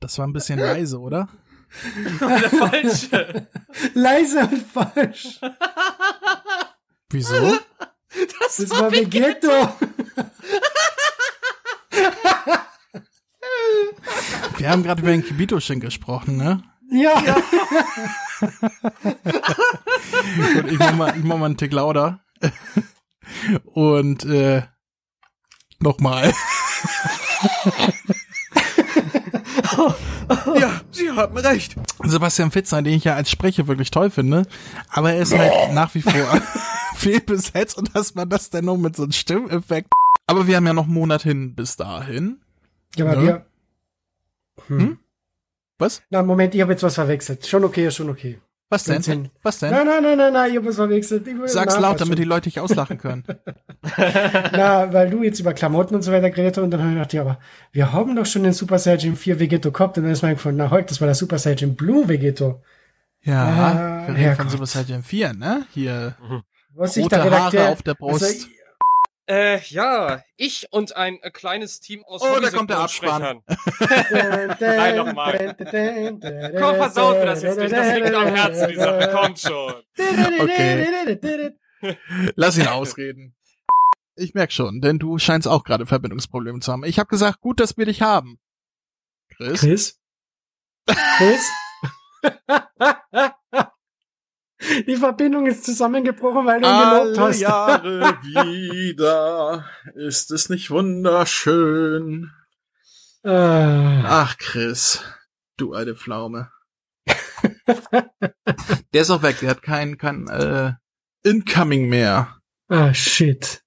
Das 0.00 0.18
war 0.18 0.26
ein 0.26 0.32
bisschen 0.32 0.58
leise, 0.58 0.98
oder? 0.98 1.28
Der 2.20 2.50
falsche. 2.50 3.48
Leise 3.94 4.40
und 4.40 4.66
falsch. 4.66 5.40
Wieso? 7.10 7.58
Das, 8.40 8.70
war 8.70 8.92
Vegetto. 8.92 9.48
Wir 14.58 14.70
haben 14.70 14.82
gerade 14.82 15.00
über 15.02 15.10
den 15.10 15.24
Kibito-Shin 15.24 15.80
gesprochen, 15.80 16.36
ne? 16.36 16.62
Ja. 16.90 17.14
Und 20.56 20.70
ich 20.70 20.78
mach 20.78 20.94
mal, 20.94 21.16
ich 21.16 21.24
mach 21.24 21.38
mal 21.38 21.46
einen 21.46 21.56
Tick 21.56 21.72
lauter. 21.72 22.20
Und 23.64 24.24
äh, 24.24 24.62
nochmal. 25.78 26.32
Ja, 30.58 30.80
Sie 30.90 31.10
haben 31.10 31.36
recht. 31.36 31.76
Sebastian 32.04 32.50
Fitzner, 32.50 32.82
den 32.82 32.94
ich 32.94 33.04
ja 33.04 33.14
als 33.14 33.30
Sprecher 33.30 33.66
wirklich 33.68 33.90
toll 33.90 34.10
finde, 34.10 34.46
aber 34.88 35.12
er 35.12 35.22
ist 35.22 35.36
halt 35.36 35.72
nach 35.72 35.94
wie 35.94 36.02
vor 36.02 36.12
fehlbesetzt 36.94 37.76
und 37.76 37.94
dass 37.94 38.14
man 38.14 38.28
das 38.28 38.50
dann 38.50 38.64
noch 38.64 38.76
mit 38.76 38.96
so 38.96 39.02
einem 39.02 39.12
Stimmeffekt. 39.12 39.88
Aber 40.26 40.46
wir 40.46 40.56
haben 40.56 40.66
ja 40.66 40.72
noch 40.72 40.84
einen 40.84 40.94
Monat 40.94 41.22
hin 41.22 41.54
bis 41.54 41.76
dahin. 41.76 42.40
Ja, 42.96 43.06
aber 43.06 43.16
Ne? 43.16 43.26
wir. 43.26 43.46
Hm? 44.68 44.98
Was? 45.78 46.02
Na, 46.10 46.22
Moment, 46.22 46.54
ich 46.54 46.60
habe 46.60 46.72
jetzt 46.72 46.82
was 46.82 46.94
verwechselt. 46.94 47.46
Schon 47.46 47.64
okay, 47.64 47.86
ist 47.86 47.96
schon 47.96 48.08
okay. 48.10 48.38
Was 48.72 48.84
denn? 48.84 49.02
Hin- 49.02 49.28
Was 49.42 49.58
denn? 49.58 49.70
Nein, 49.70 49.86
nein, 49.86 50.02
nein, 50.02 50.18
nein, 50.18 50.32
nein, 50.32 50.50
ich 50.50 50.56
habe 50.56 50.66
was 50.66 50.76
verwechselt. 50.76 51.26
Ich 51.28 51.34
Sag's 51.46 51.78
laut, 51.78 52.00
damit 52.00 52.18
die. 52.18 52.24
Leute 52.24 52.44
dich 52.44 52.58
auslachen 52.58 52.98
können. 52.98 53.24
Na, 54.52 54.92
weil 54.92 55.10
du 55.10 55.22
jetzt 55.22 55.38
über 55.40 55.52
Klamotten 55.54 55.94
und 55.94 56.02
so 56.02 56.12
weiter 56.12 56.30
geredet 56.30 56.56
hast 56.56 56.62
und 56.64 56.70
dann 56.70 56.80
habe 56.80 56.90
ich 56.90 56.96
gedacht, 56.96 57.12
ja, 57.12 57.20
aber 57.22 57.38
wir 57.72 57.92
haben 57.92 58.16
doch 58.16 58.26
schon 58.26 58.42
den 58.44 58.52
Super 58.52 58.78
Saiyan 58.78 59.16
4 59.16 59.38
Vegetto 59.40 59.70
gehabt 59.70 59.98
und 59.98 60.04
dann 60.04 60.12
ist 60.12 60.22
mir 60.22 60.28
eingefallen, 60.30 60.56
na 60.56 60.70
heute, 60.70 60.86
das 60.88 61.00
war 61.00 61.06
der 61.06 61.14
Super 61.14 61.38
Saiyan 61.38 61.74
Blue 61.76 62.08
Vegetto. 62.08 62.62
Ja, 63.22 63.44
Ah, 63.44 64.08
wir 64.08 64.16
reden 64.16 64.36
von 64.36 64.48
Super 64.48 64.66
Saiyan 64.66 65.02
4, 65.02 65.32
ne? 65.34 65.66
Hier, 65.72 66.16
Was 66.74 66.94
sich 66.94 67.04
rote 67.04 67.16
der 67.16 67.24
Redakteur, 67.26 67.60
Haare 67.62 67.72
auf 67.72 67.82
der 67.82 67.94
Brust. 67.94 68.22
Also, 68.24 68.46
Äh, 69.32 69.60
ja, 69.68 70.22
ich 70.36 70.66
und 70.72 70.94
ein 70.94 71.18
äh, 71.22 71.30
kleines 71.30 71.80
Team 71.80 72.04
aus 72.04 72.20
Oh, 72.20 72.38
da 72.38 72.50
kommt 72.50 72.68
der 72.68 72.82
Hobby-Synchronsprechern. 72.82 73.42
Nein, 74.60 74.96
nochmal. 74.96 75.56
Komm, 76.60 76.76
versaut 76.76 77.16
mir 77.16 77.24
das 77.24 77.42
jetzt 77.42 77.58
nicht. 77.58 77.72
Das 77.72 77.94
liegt 77.94 78.12
am 78.12 78.26
Herzen, 78.26 78.68
die 78.68 78.76
Sache. 78.76 79.10
Kommt 79.10 79.38
schon. 79.38 79.72
Okay. 80.38 81.56
Lass 82.34 82.58
ihn 82.58 82.66
ausreden. 82.66 83.34
Ich 84.16 84.34
merk 84.34 84.52
schon, 84.52 84.82
denn 84.82 84.98
du 84.98 85.16
scheinst 85.16 85.48
auch 85.48 85.64
gerade 85.64 85.86
Verbindungsprobleme 85.86 86.60
zu 86.60 86.70
haben. 86.70 86.84
Ich 86.84 86.98
habe 86.98 87.08
gesagt, 87.08 87.40
gut, 87.40 87.58
dass 87.58 87.78
wir 87.78 87.86
dich 87.86 88.02
haben. 88.02 88.38
Chris? 89.34 89.60
Chris? 89.60 89.98
Chris? 91.16 91.50
Die 94.86 94.96
Verbindung 94.96 95.46
ist 95.46 95.64
zusammengebrochen, 95.64 96.46
weil 96.46 96.60
du 96.60 96.68
ihn 96.68 96.78
gelobt 96.78 97.18
Alle 97.18 97.28
hast. 97.28 97.40
Jahre 97.40 98.00
wieder 98.22 99.64
ist 99.94 100.30
es 100.30 100.48
nicht 100.48 100.70
wunderschön. 100.70 102.30
Ah, 103.24 104.02
Ach, 104.04 104.36
Chris, 104.38 105.02
du 105.56 105.74
alte 105.74 105.94
Pflaume. 105.94 106.50
der 108.92 109.02
ist 109.02 109.10
auch 109.10 109.22
weg, 109.22 109.38
der 109.40 109.50
hat 109.50 109.62
kein, 109.62 109.98
kein 109.98 110.28
äh, 110.28 110.72
Incoming 111.24 111.88
mehr. 111.88 112.38
ah, 112.68 112.92
shit. 112.92 113.62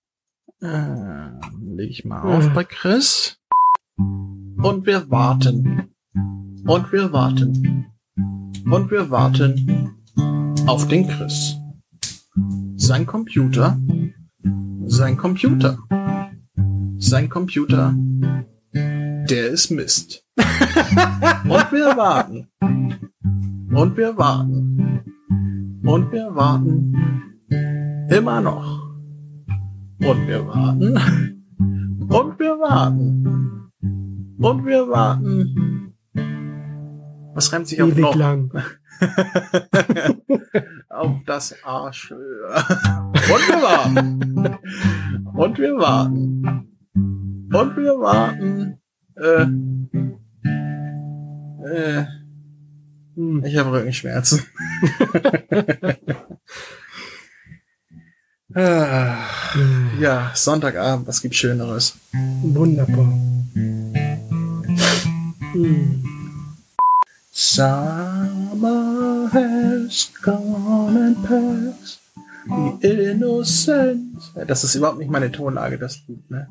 Äh, 0.62 1.30
leg 1.62 1.90
ich 1.90 2.06
mal 2.06 2.22
auf 2.22 2.50
bei 2.54 2.64
Chris. 2.64 3.40
Und 3.98 4.86
wir 4.86 5.10
warten. 5.10 5.94
Und 6.66 6.92
wir 6.92 7.12
warten. 7.14 7.94
Und 8.66 8.92
wir 8.92 9.10
warten 9.12 9.96
auf 10.68 10.88
den 10.88 11.08
Chris. 11.08 11.56
Sein 12.76 13.06
Computer. 13.06 13.78
Sein 14.86 15.18
Computer. 15.18 15.78
Sein 16.98 17.30
Computer. 17.30 17.96
Der 18.74 19.48
ist 19.48 19.72
Mist. 19.72 20.26
Und 20.38 21.72
wir 21.72 21.96
warten. 21.98 22.48
Und 22.62 23.98
wir 23.98 24.18
warten. 24.18 25.04
Und 25.84 26.12
wir 26.12 26.36
warten. 26.36 26.94
Immer 28.10 28.42
noch. 28.42 28.86
Und 30.00 30.28
wir 30.28 30.48
warten. 30.48 31.46
Und 32.08 32.40
wir 32.40 32.60
warten. 32.60 33.72
Und 34.38 34.66
wir 34.66 34.88
warten. 34.88 35.94
Was 37.34 37.52
reimt 37.52 37.68
sich 37.68 37.82
auf 37.82 37.92
Ewig 37.92 38.02
noch? 38.02 38.16
lang. 38.16 38.52
auf 40.90 41.18
das 41.26 41.56
Arsch. 41.64 42.12
Und 42.12 42.20
wir 43.48 43.62
warten. 43.62 44.58
Und 45.34 45.58
wir 45.58 45.78
warten. 45.78 46.68
Und 46.94 47.78
wir 47.78 48.00
warten. 48.00 48.80
Äh, 49.18 49.48
äh, 51.68 52.06
Hm. 53.16 53.44
ich 53.46 53.58
habe 53.58 53.72
Rückenschmerzen. 53.72 54.44
Ah, 58.58 59.18
ja, 60.00 60.32
Sonntagabend, 60.34 61.08
was 61.08 61.22
gibt's 61.22 61.36
Schöneres? 61.40 61.98
Wunderbar. 62.42 63.12
Summer 67.38 69.28
has 69.28 70.06
gone 70.22 70.96
and 70.96 71.18
passed. 71.26 72.00
The 72.48 73.12
innocence. 73.12 74.32
Das 74.48 74.64
ist 74.64 74.76
überhaupt 74.76 75.00
nicht 75.00 75.12
meine 75.12 75.30
Tonlage, 75.30 75.78
das 75.78 76.00
Lied, 76.08 76.32
ne? 76.32 76.48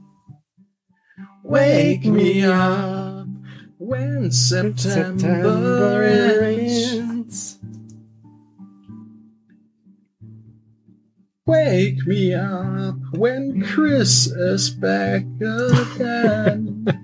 Wake 1.42 2.04
me 2.04 2.44
up 2.44 3.26
when 3.78 4.30
September 4.30 6.02
ends. 6.04 7.58
Wake 11.46 12.06
me 12.06 12.34
up 12.34 12.96
when 13.12 13.62
Chris 13.62 14.26
is 14.26 14.68
back 14.68 15.24
again. 15.40 17.03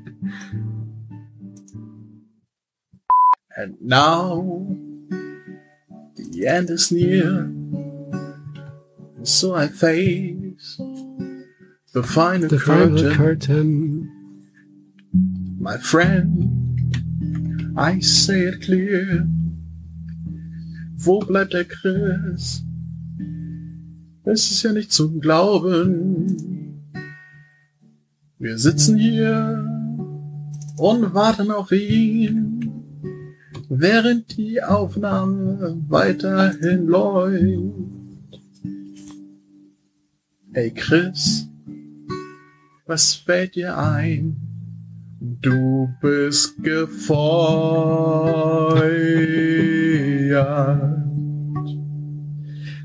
And 3.60 3.76
now 3.82 4.66
the 6.16 6.46
end 6.46 6.70
is 6.70 6.90
near. 6.90 7.50
So 9.22 9.54
I 9.54 9.68
face 9.68 10.80
the 11.92 12.02
final 12.02 12.48
The 12.48 12.58
curtain. 12.58 12.96
final 12.96 13.14
curtain. 13.14 13.62
My 15.60 15.76
friend, 15.76 17.74
I 17.76 18.00
say 18.00 18.40
it 18.50 18.62
clear. 18.62 19.26
Wo 21.04 21.20
bleibt 21.20 21.52
der 21.52 21.64
Chris? 21.64 22.62
Es 24.24 24.50
ist 24.50 24.62
ja 24.62 24.72
nicht 24.72 24.92
zu 24.92 25.18
glauben. 25.18 26.80
Wir 28.38 28.56
sitzen 28.56 28.96
hier 28.96 29.66
und 30.78 31.12
warten 31.12 31.50
auf 31.50 31.72
ihn, 31.72 32.59
während 33.70 34.36
die 34.36 34.60
Aufnahme 34.62 35.80
weiterhin 35.88 36.86
läuft. 36.86 38.42
Hey 40.52 40.72
Chris, 40.72 41.48
was 42.86 43.14
fällt 43.14 43.54
dir 43.54 43.78
ein? 43.78 44.36
Du 45.20 45.88
bist 46.00 46.60
gefeuert. 46.64 47.20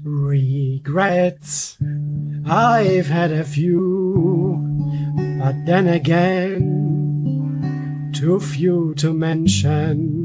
Regrets. 0.06 1.80
I've 2.48 3.08
had 3.08 3.32
a 3.32 3.44
few, 3.44 4.60
but 5.40 5.56
then 5.66 5.88
again, 5.88 6.62
too 8.14 8.40
few 8.40 8.94
to 8.98 9.12
mention. 9.14 10.25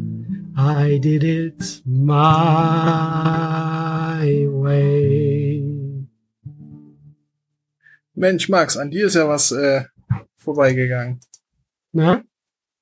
I 0.63 0.99
did 0.99 1.23
it 1.23 1.81
my 1.85 2.11
way. 4.47 5.63
Mensch, 8.13 8.47
Max, 8.47 8.77
an 8.77 8.91
dir 8.91 9.07
ist 9.07 9.15
ja 9.15 9.27
was 9.27 9.51
äh, 9.51 9.85
vorbeigegangen. 10.35 11.19
Na? 11.93 12.21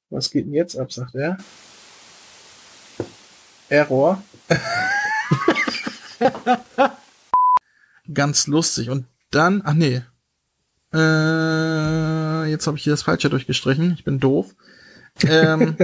Was 0.09 0.29
geht 0.29 0.47
denn 0.47 0.53
jetzt 0.53 0.77
ab, 0.77 0.91
sagt 0.91 1.15
er? 1.15 1.37
Error. 3.69 4.21
Ganz 8.13 8.47
lustig. 8.47 8.89
Und 8.89 9.05
dann, 9.31 9.61
ach 9.63 9.73
nee. 9.73 10.01
Äh, 10.93 12.51
jetzt 12.51 12.67
habe 12.67 12.75
ich 12.75 12.83
hier 12.83 12.91
das 12.91 13.03
Falsche 13.03 13.29
durchgestrichen. 13.29 13.93
Ich 13.93 14.03
bin 14.03 14.19
doof. 14.19 14.53
Ähm, 15.23 15.77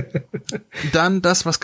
dann 0.91 1.22
das, 1.22 1.46
was. 1.46 1.62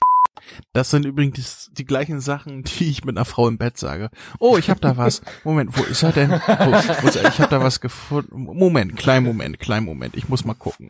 Das 0.73 0.89
sind 0.89 1.05
übrigens 1.05 1.69
die 1.73 1.85
gleichen 1.85 2.19
Sachen, 2.21 2.63
die 2.63 2.89
ich 2.89 3.03
mit 3.05 3.17
einer 3.17 3.25
Frau 3.25 3.47
im 3.47 3.57
Bett 3.57 3.77
sage. 3.77 4.09
Oh, 4.39 4.57
ich 4.57 4.69
habe 4.69 4.79
da 4.79 4.97
was. 4.97 5.21
Moment, 5.43 5.77
wo 5.77 5.83
ist 5.83 6.03
er 6.03 6.11
denn? 6.11 6.31
Wo, 6.31 6.37
wo 6.37 7.07
ist 7.07 7.15
er? 7.15 7.27
Ich 7.29 7.39
habe 7.39 7.49
da 7.49 7.61
was 7.61 7.81
gefunden. 7.81 8.43
Moment, 8.43 8.97
kleinen 8.97 9.25
Moment, 9.25 9.59
kleinen 9.59 9.85
Moment. 9.85 10.15
Ich 10.15 10.29
muss 10.29 10.45
mal 10.45 10.53
gucken. 10.55 10.89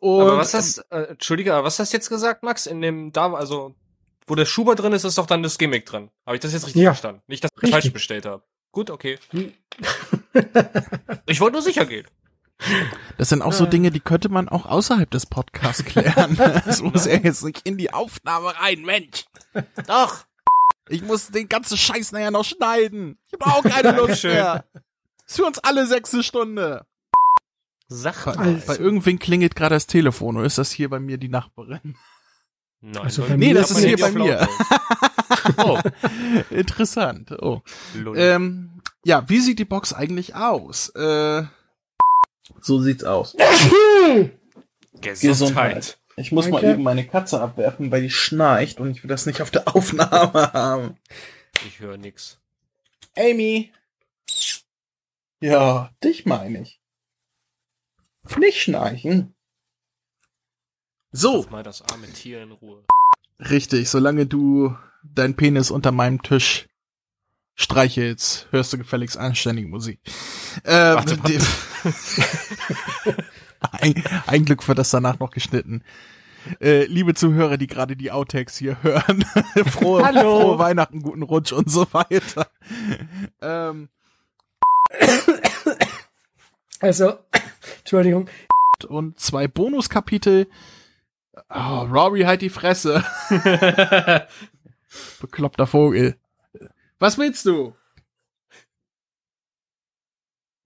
Und, 0.00 0.20
aber 0.22 0.36
was 0.36 0.52
hast, 0.54 0.78
äh, 0.90 1.04
Entschuldige, 1.10 1.54
aber 1.54 1.66
was 1.66 1.78
hast 1.78 1.92
du 1.92 1.96
jetzt 1.96 2.08
gesagt, 2.10 2.42
Max? 2.42 2.66
In 2.66 2.80
dem, 2.82 3.12
da, 3.12 3.32
also, 3.32 3.74
wo 4.26 4.34
der 4.34 4.44
Schuber 4.44 4.74
drin 4.74 4.92
ist, 4.92 5.04
ist 5.04 5.16
doch 5.18 5.26
dann 5.26 5.42
das 5.42 5.56
Gimmick 5.58 5.86
drin. 5.86 6.10
Habe 6.26 6.36
ich 6.36 6.42
das 6.42 6.52
jetzt 6.52 6.66
richtig 6.66 6.82
Ja. 6.82 6.90
verstanden? 6.90 7.22
Nicht, 7.26 7.42
dass 7.44 7.50
ich 7.56 7.62
Richtig. 7.62 7.70
falsch 7.72 7.92
bestellt 7.92 8.26
habe. 8.26 8.42
Gut, 8.72 8.90
okay. 8.90 9.18
ich 11.26 11.40
wollte 11.40 11.52
nur 11.54 11.62
sicher 11.62 11.86
gehen. 11.86 12.06
Das 13.18 13.28
sind 13.28 13.42
auch 13.42 13.52
so 13.52 13.66
Dinge, 13.66 13.90
die 13.90 14.00
könnte 14.00 14.28
man 14.28 14.48
auch 14.48 14.66
außerhalb 14.66 15.10
des 15.10 15.26
Podcasts 15.26 15.84
klären. 15.84 16.36
Das 16.64 16.82
muss 16.82 17.06
er 17.06 17.22
jetzt 17.22 17.44
nicht 17.44 17.62
in 17.66 17.76
die 17.76 17.92
Aufnahme 17.92 18.54
rein, 18.58 18.82
Mensch. 18.82 19.24
Doch. 19.86 20.24
Ich 20.88 21.02
muss 21.02 21.28
den 21.28 21.48
ganzen 21.48 21.76
Scheiß 21.76 22.12
nachher 22.12 22.30
noch 22.30 22.44
schneiden. 22.44 23.18
Ich 23.26 23.40
habe 23.40 23.46
auch 23.46 23.62
keine 23.62 23.96
Lust 23.96 24.24
mehr. 24.24 24.64
Ist 25.26 25.36
für 25.36 25.44
uns 25.44 25.58
alle 25.58 25.86
sechste 25.86 26.22
Stunde. 26.22 26.86
Sach 27.88 28.36
Bei, 28.36 28.62
bei 28.66 28.76
irgendwen 28.76 29.18
klingelt 29.18 29.54
gerade 29.56 29.74
das 29.74 29.86
Telefon. 29.86 30.36
Oder 30.36 30.46
ist 30.46 30.58
das 30.58 30.70
hier 30.70 30.90
bei 30.90 31.00
mir 31.00 31.18
die 31.18 31.28
Nachbarin? 31.28 31.96
Nein, 32.80 33.02
Also 33.02 33.22
Nee, 33.22 33.36
mir 33.36 33.54
das 33.54 33.70
ist 33.70 33.84
hier 33.84 33.96
bei 33.98 34.10
mir. 34.10 34.46
Laut. 35.56 35.82
Interessant. 36.50 37.32
Oh. 37.40 37.62
Oh. 38.06 38.14
Ähm, 38.14 38.82
ja, 39.04 39.28
wie 39.28 39.40
sieht 39.40 39.58
die 39.58 39.64
Box 39.64 39.92
eigentlich 39.92 40.34
aus? 40.34 40.90
Äh, 40.90 41.44
so 42.60 42.80
sieht's 42.80 43.04
aus. 43.04 43.36
Gesundheit. 45.00 45.98
Ich 46.16 46.30
muss 46.30 46.48
mal 46.48 46.60
Danke. 46.60 46.74
eben 46.74 46.82
meine 46.82 47.06
Katze 47.06 47.40
abwerfen, 47.40 47.90
weil 47.90 48.02
die 48.02 48.10
schnarcht 48.10 48.78
und 48.78 48.90
ich 48.90 49.02
will 49.02 49.08
das 49.08 49.26
nicht 49.26 49.40
auf 49.42 49.50
der 49.50 49.68
Aufnahme 49.74 50.52
haben. 50.52 50.96
Ich 51.66 51.80
höre 51.80 51.96
nix. 51.96 52.38
Amy. 53.16 53.72
Ja, 55.40 55.90
dich 56.02 56.24
meine 56.24 56.62
ich. 56.62 56.80
Nicht 58.38 58.62
schnarchen. 58.62 59.34
So. 61.12 61.42
Lass 61.42 61.50
mal 61.50 61.62
das 61.62 61.82
arme 61.82 62.06
Tier 62.08 62.42
in 62.42 62.52
Ruhe. 62.52 62.84
Richtig, 63.38 63.90
solange 63.90 64.26
du 64.26 64.76
deinen 65.02 65.36
Penis 65.36 65.70
unter 65.70 65.92
meinem 65.92 66.22
Tisch 66.22 66.66
streichelst, 67.54 68.48
hörst 68.50 68.72
du 68.72 68.78
gefälligst 68.78 69.16
anständige 69.16 69.68
Musik. 69.68 70.00
Äh, 70.64 70.72
Warte, 70.72 71.16
die- 71.18 71.38
ein, 73.80 74.02
ein 74.26 74.44
Glück 74.44 74.66
wird 74.66 74.78
das 74.78 74.90
danach 74.90 75.18
noch 75.20 75.30
geschnitten. 75.30 75.82
Äh, 76.60 76.84
liebe 76.86 77.14
Zuhörer, 77.14 77.56
die 77.56 77.66
gerade 77.68 77.96
die 77.96 78.10
Outtakes 78.10 78.58
hier 78.58 78.82
hören, 78.82 79.24
frohe, 79.66 80.04
Hallo. 80.04 80.40
frohe 80.40 80.58
Weihnachten, 80.58 81.00
guten 81.00 81.22
Rutsch 81.22 81.52
und 81.52 81.70
so 81.70 81.86
weiter. 81.92 82.48
Ähm, 83.40 83.88
Also, 86.80 87.14
Entschuldigung. 87.78 88.28
und 88.88 89.18
zwei 89.18 89.48
Bonuskapitel. 89.48 90.48
Oh, 91.48 91.86
Rory, 91.90 92.22
halt 92.22 92.42
die 92.42 92.50
Fresse. 92.50 93.02
Bekloppter 95.20 95.66
Vogel. 95.66 96.16
Was 96.98 97.18
willst 97.18 97.44
du? 97.46 97.74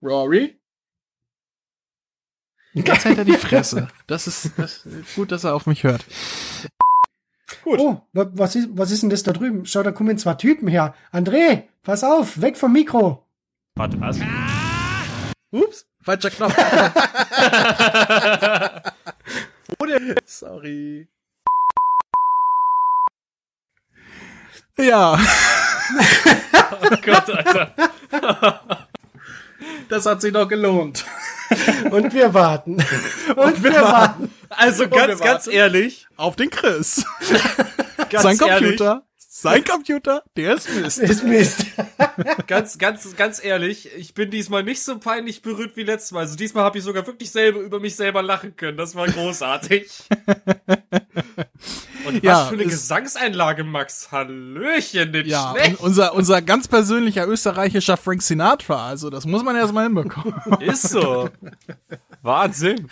Rory? 0.01 0.59
Jetzt 2.73 3.05
hält 3.05 3.17
er 3.17 3.25
die 3.25 3.33
Fresse. 3.33 3.87
Das 4.07 4.27
ist, 4.27 4.51
das 4.57 4.85
ist 4.85 5.15
gut, 5.15 5.31
dass 5.31 5.43
er 5.43 5.55
auf 5.55 5.65
mich 5.65 5.83
hört. 5.83 6.05
Gut. 7.63 7.79
Oh, 7.79 8.01
wa- 8.13 8.29
was 8.33 8.55
ist, 8.55 8.69
was 8.71 8.91
ist 8.91 9.01
denn 9.03 9.09
das 9.09 9.23
da 9.23 9.33
drüben? 9.33 9.65
Schau, 9.65 9.83
da 9.83 9.91
kommen 9.91 10.17
zwei 10.17 10.35
Typen 10.35 10.67
her. 10.67 10.95
André, 11.11 11.63
pass 11.81 12.03
auf, 12.03 12.39
weg 12.41 12.57
vom 12.57 12.71
Mikro. 12.71 13.27
Warte, 13.75 13.99
was? 13.99 14.19
Ups, 15.51 15.87
falscher 16.01 16.29
Knopf. 16.29 16.55
Sorry. 20.25 21.07
Ja, 24.77 25.19
Oh 26.81 26.95
Gott, 27.03 27.29
Alter. 27.29 28.87
das 29.89 30.05
hat 30.05 30.21
sich 30.21 30.31
doch 30.31 30.47
gelohnt. 30.47 31.05
Und 31.91 32.13
wir 32.13 32.33
warten. 32.33 32.77
Und, 33.35 33.63
wir, 33.63 33.73
warten. 33.81 34.31
Also 34.49 34.81
wir 34.81 34.87
ganz, 34.89 35.19
ganz 35.19 35.45
warten. 35.47 35.57
ehrlich. 35.57 36.07
Auf 36.15 36.35
den 36.35 36.49
Chris. 36.49 37.05
Ganz 38.09 38.23
Sein 38.23 38.37
ehrlich, 38.39 38.77
Computer. 38.77 39.03
Sein 39.41 39.63
Computer, 39.63 40.23
der 40.35 40.55
ist 40.55 40.69
Mist. 40.75 40.99
Ist 40.99 41.23
Mist. 41.23 41.65
Ganz, 42.47 42.77
ganz, 42.77 43.15
ganz 43.15 43.41
ehrlich, 43.43 43.89
ich 43.95 44.13
bin 44.13 44.29
diesmal 44.29 44.63
nicht 44.63 44.83
so 44.83 44.99
peinlich 44.99 45.41
berührt 45.41 45.77
wie 45.77 45.83
letztes 45.83 46.11
Mal. 46.11 46.21
Also 46.21 46.35
diesmal 46.35 46.63
habe 46.65 46.77
ich 46.77 46.83
sogar 46.83 47.07
wirklich 47.07 47.31
selber 47.31 47.59
über 47.59 47.79
mich 47.79 47.95
selber 47.95 48.21
lachen 48.21 48.55
können. 48.57 48.75
Das 48.77 48.95
war 48.95 49.07
großartig. 49.07 49.89
Und 52.05 52.23
Ja, 52.23 52.33
was 52.41 52.47
für 52.49 52.53
eine 52.55 52.63
es- 52.63 52.71
Gesangseinlage, 52.71 53.63
Max. 53.63 54.11
Hallöchen, 54.11 55.11
nicht 55.11 55.27
Ja, 55.27 55.53
schlecht. 55.55 55.79
unser, 55.79 56.13
unser 56.13 56.41
ganz 56.41 56.67
persönlicher 56.67 57.27
österreichischer 57.27 57.95
Frank 57.97 58.21
Sinatra. 58.21 58.87
Also, 58.87 59.09
das 59.09 59.25
muss 59.25 59.43
man 59.43 59.55
erstmal 59.55 59.85
hinbekommen. 59.85 60.33
Ist 60.61 60.89
so. 60.89 61.29
Wahnsinn. 62.21 62.89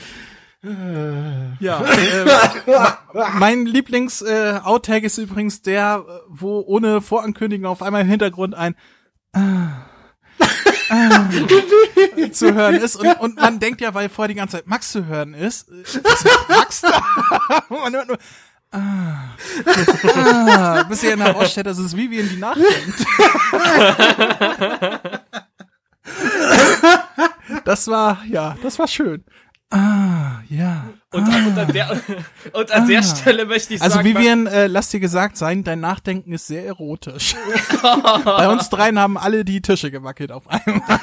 Ja, 1.59 1.83
äh, 2.65 2.91
mein 3.33 3.65
Lieblings 3.65 4.21
äh, 4.21 4.59
ist 5.01 5.17
übrigens 5.17 5.61
der, 5.61 6.05
äh, 6.07 6.19
wo 6.29 6.63
ohne 6.65 7.01
Vorankündigung 7.01 7.67
auf 7.67 7.83
einmal 7.83 8.01
im 8.01 8.07
Hintergrund 8.07 8.55
ein 8.55 8.75
ah, 9.33 9.85
ah, 10.89 11.29
zu 12.31 12.55
hören 12.55 12.75
ist 12.75 12.95
und, 12.95 13.19
und 13.19 13.35
man 13.35 13.59
denkt 13.59 13.81
ja, 13.81 13.93
weil 13.93 14.07
vorher 14.09 14.29
die 14.29 14.35
ganze 14.35 14.57
Zeit 14.57 14.67
Max 14.67 14.91
zu 14.91 15.05
hören 15.05 15.35
ist, 15.35 15.69
äh, 15.69 15.83
macht 16.03 16.49
Max 16.49 16.81
da? 16.81 17.03
man 17.69 17.93
hört 17.93 18.07
nur 18.07 18.17
ah, 18.71 19.35
ah, 20.15 20.83
bis 20.89 21.03
ihr 21.03 21.17
herausstellt, 21.17 21.67
das 21.67 21.77
ist 21.77 21.95
wie 21.95 22.09
wir 22.09 22.21
in 22.21 22.29
die 22.29 22.37
Nacht 22.37 22.57
Das 27.63 27.87
war, 27.87 28.23
ja, 28.25 28.57
das 28.63 28.79
war 28.79 28.87
schön. 28.87 29.23
Ah, 29.69 30.41
ja. 30.47 30.87
Und, 31.11 31.27
und 31.27 31.57
an 31.57 31.73
der, 31.73 32.01
und 32.53 32.71
an 32.71 32.87
der 32.87 33.03
Stelle 33.03 33.45
möchte 33.45 33.73
ich 33.73 33.81
Also 33.81 33.95
sagen, 33.95 34.07
Vivian, 34.07 34.47
äh, 34.47 34.67
lass 34.67 34.89
dir 34.89 35.01
gesagt 35.01 35.35
sein, 35.35 35.63
dein 35.63 35.81
Nachdenken 35.81 36.31
ist 36.31 36.47
sehr 36.47 36.65
erotisch. 36.65 37.35
Bei 37.81 38.47
uns 38.47 38.69
dreien 38.69 38.97
haben 38.97 39.17
alle 39.17 39.43
die 39.43 39.61
Tische 39.61 39.91
gewackelt 39.91 40.31
auf 40.31 40.47
einmal. 40.47 40.99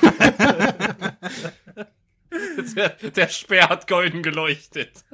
der, 2.76 2.88
der 3.10 3.28
Speer 3.28 3.68
hat 3.68 3.86
golden 3.86 4.22
geleuchtet. 4.22 5.04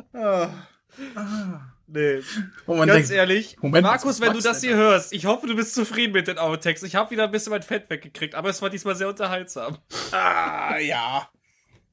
Nee. 1.92 2.22
Und 2.66 2.78
man 2.78 2.86
Ganz 2.86 3.08
denkt, 3.08 3.10
ehrlich, 3.10 3.56
Moment, 3.60 3.84
Markus, 3.84 4.20
wenn 4.20 4.32
du 4.32 4.40
das 4.40 4.60
hier 4.60 4.76
hörst, 4.76 5.12
ich 5.12 5.26
hoffe, 5.26 5.48
du 5.48 5.56
bist 5.56 5.74
zufrieden 5.74 6.12
mit 6.12 6.28
den 6.28 6.38
Outtakes. 6.38 6.84
Ich 6.84 6.94
habe 6.94 7.10
wieder 7.10 7.24
ein 7.24 7.32
bisschen 7.32 7.50
mein 7.50 7.62
Fett 7.62 7.90
weggekriegt, 7.90 8.36
aber 8.36 8.48
es 8.48 8.62
war 8.62 8.70
diesmal 8.70 8.94
sehr 8.94 9.08
unterhaltsam. 9.08 9.78
Ah, 10.12 10.78
ja. 10.78 11.28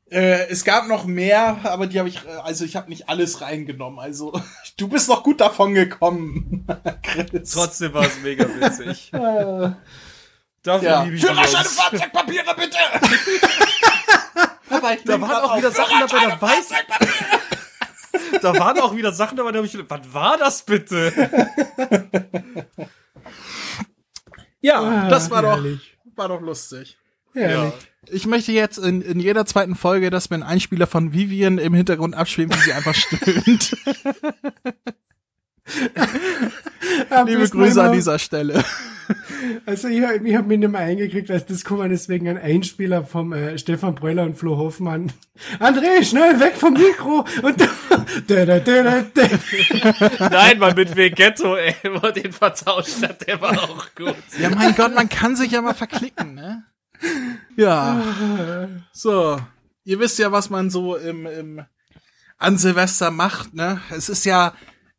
Äh, 0.09 0.47
es 0.49 0.63
gab 0.63 0.87
noch 0.87 1.03
mehr, 1.05 1.59
aber 1.63 1.85
die 1.85 1.99
habe 1.99 2.07
ich, 2.07 2.25
äh, 2.25 2.29
also 2.43 2.63
ich 2.63 2.77
habe 2.77 2.89
nicht 2.89 3.09
alles 3.09 3.41
reingenommen. 3.41 3.99
Also 3.99 4.39
du 4.77 4.87
bist 4.87 5.09
noch 5.09 5.23
gut 5.23 5.41
davon 5.41 5.73
gekommen, 5.73 6.65
Chris. 7.03 7.51
Trotzdem 7.51 7.93
war 7.93 8.05
es 8.05 8.21
mega 8.21 8.45
witzig. 8.45 9.11
Dafür 10.63 10.89
ja. 10.89 11.03
liebe 11.03 11.15
ich 11.15 11.25
Führerscheine. 11.25 11.65
Fahrzeugpapiere, 11.65 12.55
bitte! 12.55 12.77
Papa, 14.69 14.93
ich 14.93 15.03
Da 15.03 15.21
waren 15.21 15.43
auch 15.43 15.57
wieder. 15.57 15.71
Sachen 15.71 15.99
dabei, 15.99 16.25
da 16.25 16.41
weiß 16.41 16.69
da 18.41 18.59
waren 18.59 18.79
auch 18.79 18.95
wieder 18.95 19.13
Sachen 19.13 19.37
dabei, 19.37 19.51
da 19.51 19.59
hab 19.59 19.65
ich 19.65 19.77
was 19.89 20.13
war 20.13 20.37
das 20.37 20.63
bitte? 20.63 21.13
Ja, 24.59 24.81
Ah, 24.81 25.09
das 25.09 25.29
war 25.29 25.41
doch, 25.41 25.63
war 26.15 26.27
doch 26.27 26.41
lustig. 26.41 26.97
Herrlich. 27.33 27.73
Ich 28.09 28.25
möchte 28.25 28.53
jetzt 28.53 28.77
in, 28.77 29.01
in 29.01 29.19
jeder 29.19 29.45
zweiten 29.45 29.75
Folge, 29.75 30.09
dass 30.09 30.29
mir 30.29 30.37
ein 30.37 30.43
Einspieler 30.43 30.87
von 30.87 31.11
Vivian 31.13 31.57
im 31.57 31.73
Hintergrund 31.73 32.15
abspielt, 32.15 32.55
wie 32.55 32.61
sie 32.61 32.71
einfach 32.71 32.95
stöhnt. 32.95 33.75
Liebe 37.25 37.49
Grüße 37.49 37.83
an 37.83 37.91
dieser 37.91 38.17
Stelle. 38.19 38.63
Also 39.65 39.87
ich, 39.87 39.99
ich 39.99 40.35
habe 40.35 40.47
mich 40.47 40.59
nicht 40.59 40.71
mehr 40.71 40.81
eingekriegt, 40.81 41.29
als 41.31 41.45
das 41.45 41.63
kommen 41.63 41.89
deswegen 41.89 42.27
ein 42.27 42.37
Einspieler 42.37 43.05
vom 43.05 43.33
äh, 43.33 43.57
Stefan 43.57 43.95
Breuer 43.95 44.23
und 44.23 44.37
Flo 44.37 44.57
Hoffmann. 44.57 45.11
André, 45.59 46.03
schnell 46.03 46.39
weg 46.39 46.55
vom 46.55 46.73
Mikro 46.73 47.25
und 47.41 47.61
da, 47.61 47.67
da, 48.27 48.45
da, 48.45 48.59
da, 48.59 49.05
da. 49.13 50.29
Nein, 50.29 50.59
man 50.59 50.75
mit 50.75 50.95
Vegetto, 50.95 51.55
ey, 51.55 51.75
wo 52.01 52.09
den 52.09 52.31
vertauscht 52.31 53.01
hat, 53.01 53.27
der 53.27 53.41
war 53.41 53.63
auch 53.63 53.87
gut. 53.95 54.15
Ja, 54.39 54.49
mein 54.49 54.75
Gott, 54.75 54.95
man 54.95 55.09
kann 55.09 55.35
sich 55.35 55.51
ja 55.51 55.61
mal 55.61 55.73
verklicken, 55.73 56.33
ne? 56.33 56.63
Ja. 57.55 58.69
So. 58.93 59.39
Ihr 59.83 59.99
wisst 59.99 60.19
ja, 60.19 60.31
was 60.31 60.49
man 60.49 60.69
so 60.69 60.95
im, 60.95 61.25
im 61.25 61.65
an 62.37 62.57
Silvester 62.57 63.09
macht, 63.09 63.53
ne? 63.53 63.81
Es 63.89 64.09
ist 64.09 64.25
ja, 64.25 64.53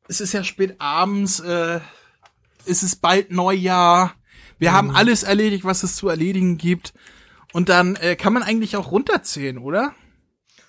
es 0.09 0.21
ist 0.21 0.33
ja 0.33 0.43
spät 0.43 0.77
abends, 0.79 1.41
äh, 1.41 1.81
es 2.65 2.83
ist 2.83 2.97
bald 2.97 3.31
Neujahr. 3.31 4.15
Wir 4.59 4.73
haben 4.73 4.91
alles 4.91 5.23
erledigt, 5.23 5.65
was 5.65 5.83
es 5.83 5.95
zu 5.95 6.09
erledigen 6.09 6.59
gibt. 6.59 6.95
Und 7.53 7.69
dann 7.69 7.97
äh, 7.97 8.17
kann 8.17 8.33
man 8.33 8.43
eigentlich 8.43 8.77
auch 8.77 8.91
runterzählen, 8.91 9.59
oder? 9.59 9.95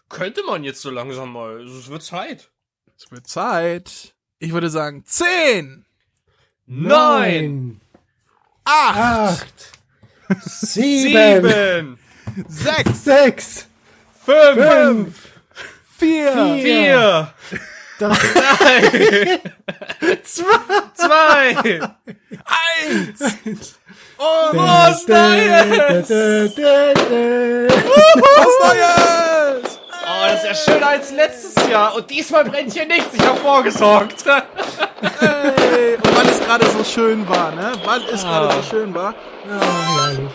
Könnte 0.10 0.44
man 0.44 0.64
jetzt 0.64 0.82
so 0.82 0.90
langsam 0.90 1.34
mal, 1.34 1.62
es 1.66 1.90
wird 1.90 2.04
Zeit. 2.04 2.52
Es 2.98 3.12
wird 3.12 3.28
Zeit. 3.28 4.16
Ich 4.40 4.54
würde 4.54 4.70
sagen, 4.70 5.04
zehn, 5.06 5.86
Neun, 6.66 7.82
acht, 8.64 9.42
Acht, 9.42 9.79
sieben, 10.42 11.98
sechs, 12.48 13.04
sechs, 13.04 13.66
fünf, 14.26 14.56
fünf, 14.56 15.16
vier, 15.98 16.32
vier, 16.62 17.34
drei, 17.98 19.40
zwei, 20.94 21.82
eins. 22.46 23.22
und 24.18 24.58
was 24.58 25.08
Neues! 25.08 26.10
Was 28.20 28.60
Neues! 28.60 29.80
Oh, 30.12 30.26
das 30.28 30.44
ist 30.44 30.46
ja 30.68 30.74
schöner 30.74 30.88
als 30.88 31.12
letztes 31.12 31.54
Jahr. 31.70 31.96
Und 31.96 32.10
diesmal 32.10 32.44
brennt 32.44 32.74
hier 32.74 32.86
nichts. 32.86 33.14
Ich 33.14 33.22
habe 33.22 33.40
vorgesorgt. 33.40 34.26
Hey, 35.02 35.96
und 35.96 36.18
weil 36.18 36.28
es 36.28 36.39
gerade 36.50 36.66
so 36.72 36.84
schön 36.84 37.30
war, 37.30 37.52
ne? 37.52 37.72
Weil 37.86 38.02
es 38.12 38.24
gerade 38.24 38.52
so 38.52 38.64
schön 38.64 38.94
war. 38.96 39.14
Ah, 39.14 40.02
herrlich. 40.02 40.30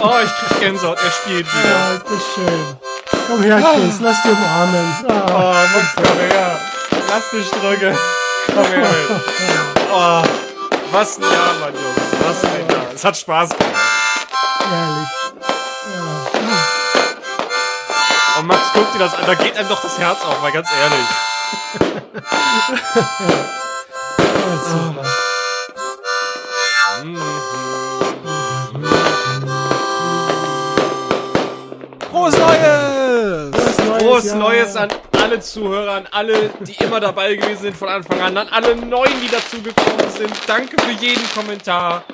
Oh, 0.00 0.14
ich 0.24 0.30
krieg 0.48 0.60
Gänsehaut. 0.60 0.98
Er 0.98 1.10
spielt 1.10 1.46
wieder. 1.46 1.76
Ah, 1.76 1.94
ist 1.94 2.04
das 2.04 2.34
schön. 2.34 2.76
Komm 3.28 3.42
her, 3.42 3.60
Chris, 3.74 4.00
lass 4.00 4.22
dich 4.22 4.32
umarmen. 4.32 4.96
Oh, 5.06 5.12
Ah, 5.12 5.64
Max, 5.72 5.86
komm 5.96 6.18
her. 6.18 6.60
Lass 7.08 7.30
dich 7.30 7.50
drücken. 7.50 7.98
Komm 8.54 8.66
her. 8.66 8.86
Oh, 9.90 10.22
was 10.92 11.16
ein 11.16 11.22
Jahr, 11.22 11.54
Mann, 11.60 11.72
Jungs. 11.72 11.96
Was 12.20 12.44
ein 12.44 12.68
Jahr. 12.68 12.86
Es 12.94 13.04
hat 13.06 13.16
Spaß 13.16 13.48
gemacht. 13.48 13.72
herrlich. 14.68 15.08
Und 18.38 18.46
Max, 18.46 18.60
guck 18.74 18.92
dir 18.92 18.98
das 18.98 19.14
an. 19.14 19.24
Da 19.26 19.34
geht 19.34 19.56
einem 19.56 19.68
doch 19.68 19.80
das 19.80 19.98
Herz 19.98 20.18
auf, 20.22 20.42
mal 20.42 20.52
ganz 20.52 20.68
ehrlich. 20.70 21.06
Super. 24.68 25.04
Frohes 32.10 32.36
Neues! 32.38 33.54
Frohes. 33.98 34.34
Neues 34.34 34.76
an 34.76 34.88
alle 35.12 35.40
Zuhörer, 35.40 35.92
an 35.92 36.08
alle, 36.10 36.50
die 36.60 36.74
immer 36.82 37.00
dabei 37.00 37.34
gewesen 37.34 37.62
sind 37.62 37.76
von 37.76 37.88
Anfang 37.88 38.20
an, 38.20 38.36
an 38.36 38.48
alle 38.48 38.76
Neuen, 38.76 39.20
die 39.22 39.28
dazugekommen 39.28 40.10
sind. 40.16 40.32
Danke 40.46 40.76
für 40.82 40.92
jeden 40.92 41.28
Kommentar. 41.34 42.04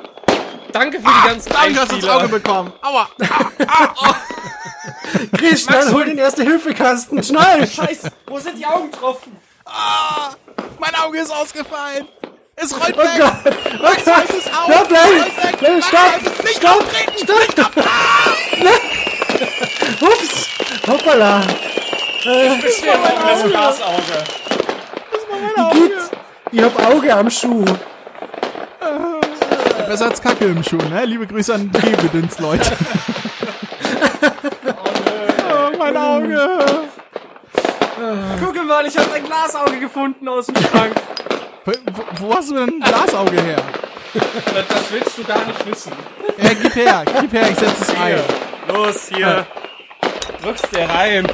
Danke 0.72 0.98
für 0.98 1.06
die 1.06 1.28
ganzen 1.28 1.52
Danke, 1.52 1.80
hast 1.80 1.92
du 1.92 1.96
ins. 1.96 2.08
Auge 2.08 2.28
bekommen. 2.28 2.72
Aua! 2.82 3.08
Chris, 5.36 5.62
schnell, 5.64 5.92
hol 5.92 6.04
den 6.04 6.18
Erste-Hilfe-Kasten, 6.18 7.22
schnell! 7.22 7.66
Scheiße, 7.68 8.10
wo 8.26 8.38
sind 8.38 8.58
die 8.58 8.66
Augentropfen? 8.66 9.36
Ah, 9.66 10.30
mein 10.78 10.94
Auge 10.96 11.18
ist 11.20 11.30
ausgefallen. 11.32 12.06
Es 12.56 12.72
rollt 12.78 12.94
Oh 12.96 13.00
weg. 13.02 13.08
Gott! 13.18 13.32
Oh 13.78 13.82
Max, 13.82 14.04
Gott! 14.04 14.14
halt 14.14 14.30
es 14.30 14.46
auf. 14.46 14.66
Bleib, 14.66 14.88
bleib! 14.88 15.58
Bleib, 15.58 15.84
stopp! 15.84 16.00
es 16.38 16.44
nicht 16.44 16.56
Stopp! 16.58 16.80
auftreten. 16.80 17.12
Stopp! 17.52 17.72
Ups! 20.00 20.48
Hoppala! 20.86 21.40
Äh, 22.24 22.56
Bestimmt 22.60 22.94
das 23.26 23.42
Glasauge. 23.44 24.24
wie 25.72 25.80
geht's? 25.88 26.10
Ich 26.52 26.62
hab 26.62 26.86
Auge 26.86 27.14
am 27.14 27.30
Schuh. 27.30 27.64
Besser 29.88 30.06
als 30.06 30.22
Kacke 30.22 30.44
im 30.46 30.62
Schuh, 30.62 30.76
ne? 30.76 31.04
Liebe 31.04 31.26
Grüße 31.26 31.54
an 31.54 31.70
die 31.70 31.80
Gebedienstleute. 31.90 32.70
oh, 32.70 33.23
mein 35.84 35.96
Auge. 35.96 36.48
Guck 38.40 38.66
mal, 38.66 38.86
ich 38.86 38.96
habe 38.96 39.12
ein 39.12 39.24
Glasauge 39.24 39.78
gefunden 39.78 40.28
aus 40.28 40.46
dem 40.46 40.56
Schrank. 40.56 40.94
Wo, 41.64 41.72
wo- 42.20 42.34
hast 42.34 42.50
du 42.50 42.54
denn 42.54 42.68
ein 42.68 42.80
Glasauge 42.80 43.40
her? 43.40 43.62
Das, 44.14 44.90
willst 44.90 45.18
du 45.18 45.24
gar 45.24 45.44
nicht 45.44 45.66
wissen. 45.66 45.92
Ja, 46.38 46.50
gib 46.60 46.74
her, 46.76 47.04
gib 47.20 47.32
her, 47.32 47.50
ich 47.50 47.58
setze 47.58 47.82
es 47.82 47.90
ein. 47.90 48.20
Los, 48.68 49.08
hier. 49.14 49.46
Drückst 50.42 50.66
dir 50.74 50.88
rein. 50.88 51.26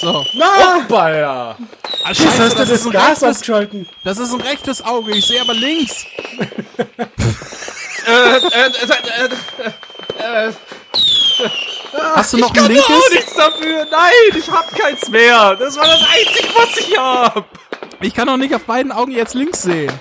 So. 0.00 0.24
Hoppala. 0.24 1.56
Ah, 2.04 2.14
scheiße, 2.14 2.38
das, 2.38 2.54
das 2.54 2.70
ist 2.70 2.86
ein 2.86 2.92
Gas 2.92 3.08
rechtes, 3.08 3.22
ausgeschalten. 3.24 3.88
das 4.04 4.18
ist 4.18 4.32
ein 4.32 4.40
rechtes 4.40 4.84
Auge, 4.84 5.12
ich 5.12 5.26
sehe 5.26 5.40
aber 5.40 5.54
links. 5.54 6.06
Äh, 8.06 8.36
äh, 8.36 8.38
äh, 8.46 9.28
äh, 10.18 10.48
äh, 10.48 10.52
Hast 12.14 12.32
du 12.32 12.38
noch 12.38 12.50
ein 12.50 12.54
kann 12.54 12.66
linkes? 12.66 12.86
auch 12.88 13.10
nichts 13.10 13.34
dafür. 13.34 13.86
Nein, 13.90 14.36
ich 14.36 14.50
hab 14.50 14.70
keins 14.76 15.08
mehr. 15.08 15.56
Das 15.56 15.76
war 15.76 15.86
das 15.86 16.00
Einzige, 16.02 16.48
was 16.54 16.76
ich 16.76 16.96
hab. 16.98 17.44
Ich 18.00 18.14
kann 18.14 18.26
doch 18.28 18.36
nicht 18.36 18.54
auf 18.54 18.64
beiden 18.64 18.92
Augen 18.92 19.12
jetzt 19.12 19.34
links 19.34 19.62
sehen. 19.62 19.92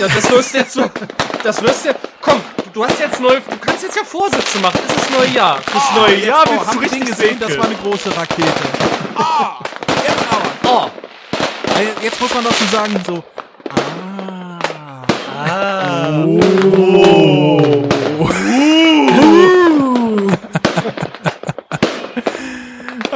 Ja, 0.00 0.08
das 0.08 0.28
löst 0.30 0.54
jetzt 0.54 0.72
so. 0.72 0.90
Das 1.42 1.60
löst 1.60 1.84
ja. 1.86 1.92
Komm, 2.20 2.40
du 2.72 2.84
hast 2.84 2.98
jetzt 3.00 3.20
neu. 3.20 3.36
Du 3.48 3.56
kannst 3.60 3.82
jetzt 3.82 3.96
ja 3.96 4.04
Vorsätze 4.04 4.58
machen. 4.58 4.78
Es 4.88 5.02
ist 5.02 5.10
neue 5.10 5.28
Jahr. 5.30 5.58
Das 5.72 5.82
neue 5.96 6.14
Jetzt, 6.16 6.26
Jahr 6.26 6.44
oh, 6.46 6.50
willst 6.50 6.64
du 6.64 6.68
habt 6.68 6.76
ihr 6.76 6.82
richtig 6.82 7.00
gesehen? 7.06 7.38
sehen. 7.38 7.40
Das 7.40 7.58
war 7.58 7.64
eine 7.66 7.74
große 7.76 8.16
Rakete. 8.16 8.52
Ah, 9.14 9.58
jetzt 10.06 10.24
aber. 10.30 10.86
Oh. 10.86 10.90
Jetzt 12.02 12.20
muss 12.20 12.34
man 12.34 12.44
dazu 12.44 12.64
sagen, 12.70 13.00
so. 13.06 13.24
Ah. 13.70 14.58
ah. 15.46 17.07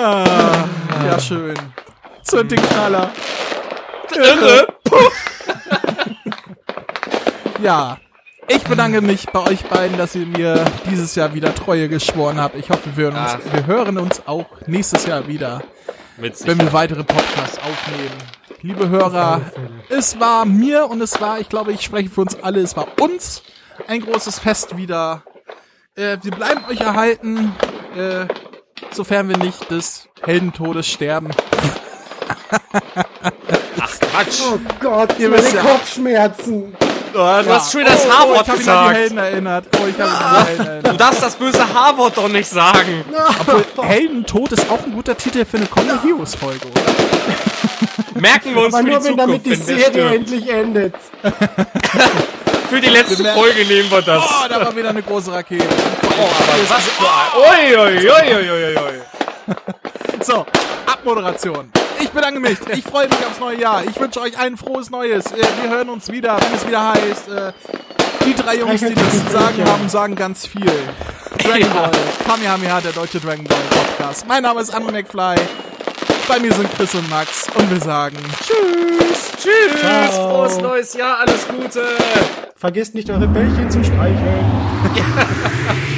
Ja, 0.03 1.21
schön. 1.21 1.55
Zünd 2.25 2.51
den 2.51 2.61
Knaller. 2.61 3.13
Irre. 4.13 4.67
Ja. 7.63 7.99
Ich 8.49 8.65
bedanke 8.65 9.01
mich 9.01 9.27
bei 9.27 9.39
euch 9.47 9.65
beiden, 9.67 9.97
dass 9.97 10.17
ihr 10.17 10.27
mir 10.27 10.65
dieses 10.91 11.15
Jahr 11.15 11.33
wieder 11.35 11.55
Treue 11.55 11.89
geschworen 11.89 12.41
habt. 12.41 12.57
Ich 12.57 12.71
hoffe, 12.71 12.91
wir 12.97 13.05
hören 13.05 13.17
uns, 13.17 13.31
Ach. 13.35 13.53
wir 13.53 13.67
hören 13.67 13.99
uns 13.99 14.27
auch 14.27 14.47
nächstes 14.67 15.07
Jahr 15.07 15.29
wieder, 15.29 15.63
Mit 16.17 16.45
wenn 16.49 16.59
wir 16.59 16.73
weitere 16.73 17.05
Podcasts 17.05 17.59
aufnehmen. 17.59 18.11
Liebe 18.63 18.89
Hörer, 18.89 19.41
es 19.89 20.19
war 20.19 20.45
mir 20.45 20.87
und 20.91 21.01
es 21.01 21.21
war, 21.21 21.39
ich 21.39 21.49
glaube, 21.49 21.73
ich 21.73 21.83
spreche 21.83 22.11
für 22.11 22.23
uns 22.23 22.37
alle, 22.43 22.61
es 22.61 22.77
war 22.77 22.89
uns 23.01 23.45
ein 23.87 24.01
großes 24.01 24.41
Fest 24.41 24.77
wieder. 24.77 25.23
Äh, 25.95 26.19
wir 26.23 26.33
bleiben 26.33 26.65
euch 26.69 26.81
erhalten, 26.81 27.55
äh, 27.97 28.27
sofern 28.91 29.29
wir 29.29 29.39
nicht 29.39 29.71
des 29.71 30.09
Heldentodes 30.23 30.87
sterben. 30.87 31.31
Quatsch. 34.13 34.41
Oh 34.53 34.59
Gott, 34.81 35.19
Ihr 35.19 35.29
meine 35.29 35.49
ja. 35.49 35.63
Kopfschmerzen. 35.63 36.77
Du 37.13 37.21
hast 37.21 37.73
schon 37.73 37.85
das 37.85 38.07
oh, 38.07 38.11
H-Wort 38.11 38.49
habe 38.49 38.59
mich 38.59 38.69
an 38.69 38.89
die 38.89 38.89
gesagt. 38.89 38.97
Helden 38.97 39.19
erinnert. 39.19 39.67
Oh, 39.79 39.87
ich 39.87 40.01
habe 40.01 40.11
mich 40.11 40.21
an 40.21 40.31
die 40.31 40.49
Helden 40.49 40.67
erinnert. 40.67 40.93
Du 40.93 40.97
darfst 40.97 41.23
das 41.23 41.37
böse 41.37 41.75
H-Wort 41.75 42.17
doch 42.17 42.29
nicht 42.29 42.49
sagen. 42.49 43.05
Obwohl, 43.41 43.85
Heldentod 43.85 44.53
ist 44.53 44.71
auch 44.71 44.83
ein 44.85 44.93
guter 44.93 45.17
Titel 45.17 45.45
für 45.45 45.59
eine 45.59 45.67
kommende 45.67 46.03
Heroes-Folge, 46.03 46.67
oder? 46.69 48.21
Merken 48.21 48.55
wir 48.55 48.63
uns 48.63 48.75
Aber 48.75 48.83
für 48.85 48.91
nur 48.91 48.99
die 48.99 49.05
wenn 49.05 49.17
damit 49.17 49.45
Zukunft, 49.45 49.61
die 49.69 49.73
Serie 49.73 49.85
stirbt. 49.85 50.15
endlich 50.15 50.49
endet. 50.49 50.95
Für 52.73 52.81
die 52.81 52.89
letzte. 52.89 53.25
Folge 53.33 53.65
nehmen 53.67 53.91
wir 53.91 54.01
das. 54.03 54.25
Oh, 54.25 54.49
da 54.49 54.65
war 54.65 54.75
wieder 54.75 54.89
eine 54.89 55.03
große 55.03 55.31
Rakete. 55.31 55.67
Oh, 56.19 56.23
aber 56.23 56.71
was 56.71 56.85
für 56.85 57.05
ein... 57.05 57.77
Ui, 57.77 58.01
ui. 58.07 58.93
So, 60.25 60.47
Abmoderation. 60.87 61.71
Ich 62.01 62.09
bedanke 62.11 62.39
mich. 62.41 62.57
Ich 62.73 62.85
freue 62.85 63.09
mich 63.09 63.19
aufs 63.27 63.41
neue 63.41 63.61
Jahr. 63.61 63.83
Ich 63.85 63.99
wünsche 64.01 64.21
euch 64.21 64.39
ein 64.39 64.57
frohes 64.57 64.89
Neues. 64.89 65.27
Äh, 65.33 65.45
Wir 65.63 65.71
hören 65.71 65.91
uns 65.91 66.09
wieder, 66.11 66.37
wenn 66.41 66.55
es 66.55 66.67
wieder 66.67 66.93
heißt. 66.95 67.29
äh, 67.29 67.53
Die 68.25 68.35
drei 68.35 68.57
Jungs, 68.57 68.81
die 68.81 68.95
das 68.95 69.11
zu 69.27 69.33
sagen 69.33 69.65
haben, 69.67 69.89
sagen 69.89 70.15
ganz 70.15 70.47
viel. 70.47 70.71
Dragon 71.43 71.71
Ball, 71.75 71.91
Kamehameha, 72.25 72.81
der 72.81 72.93
deutsche 72.93 73.19
Dragon 73.21 73.45
Ball 73.45 73.59
Podcast. 73.71 74.27
Mein 74.29 74.45
Name 74.45 74.61
ist 74.61 74.73
Anne 74.73 74.91
McFly. 74.93 75.35
Bei 76.29 76.39
mir 76.39 76.53
sind 76.53 76.71
Chris 76.75 76.95
und 76.95 77.09
Max 77.11 77.47
und 77.55 77.71
wir 77.71 77.81
sagen 77.81 78.17
Tschüss. 78.39 79.33
Tschüss, 79.37 79.81
Ciao. 79.81 80.31
frohes 80.31 80.59
neues 80.59 80.95
Jahr, 80.95 81.19
alles 81.21 81.47
Gute. 81.49 81.85
Vergesst 82.57 82.95
nicht 82.95 83.11
eure 83.11 83.27
Bällchen 83.27 83.71
zu 83.71 83.83
streicheln. 83.83 84.45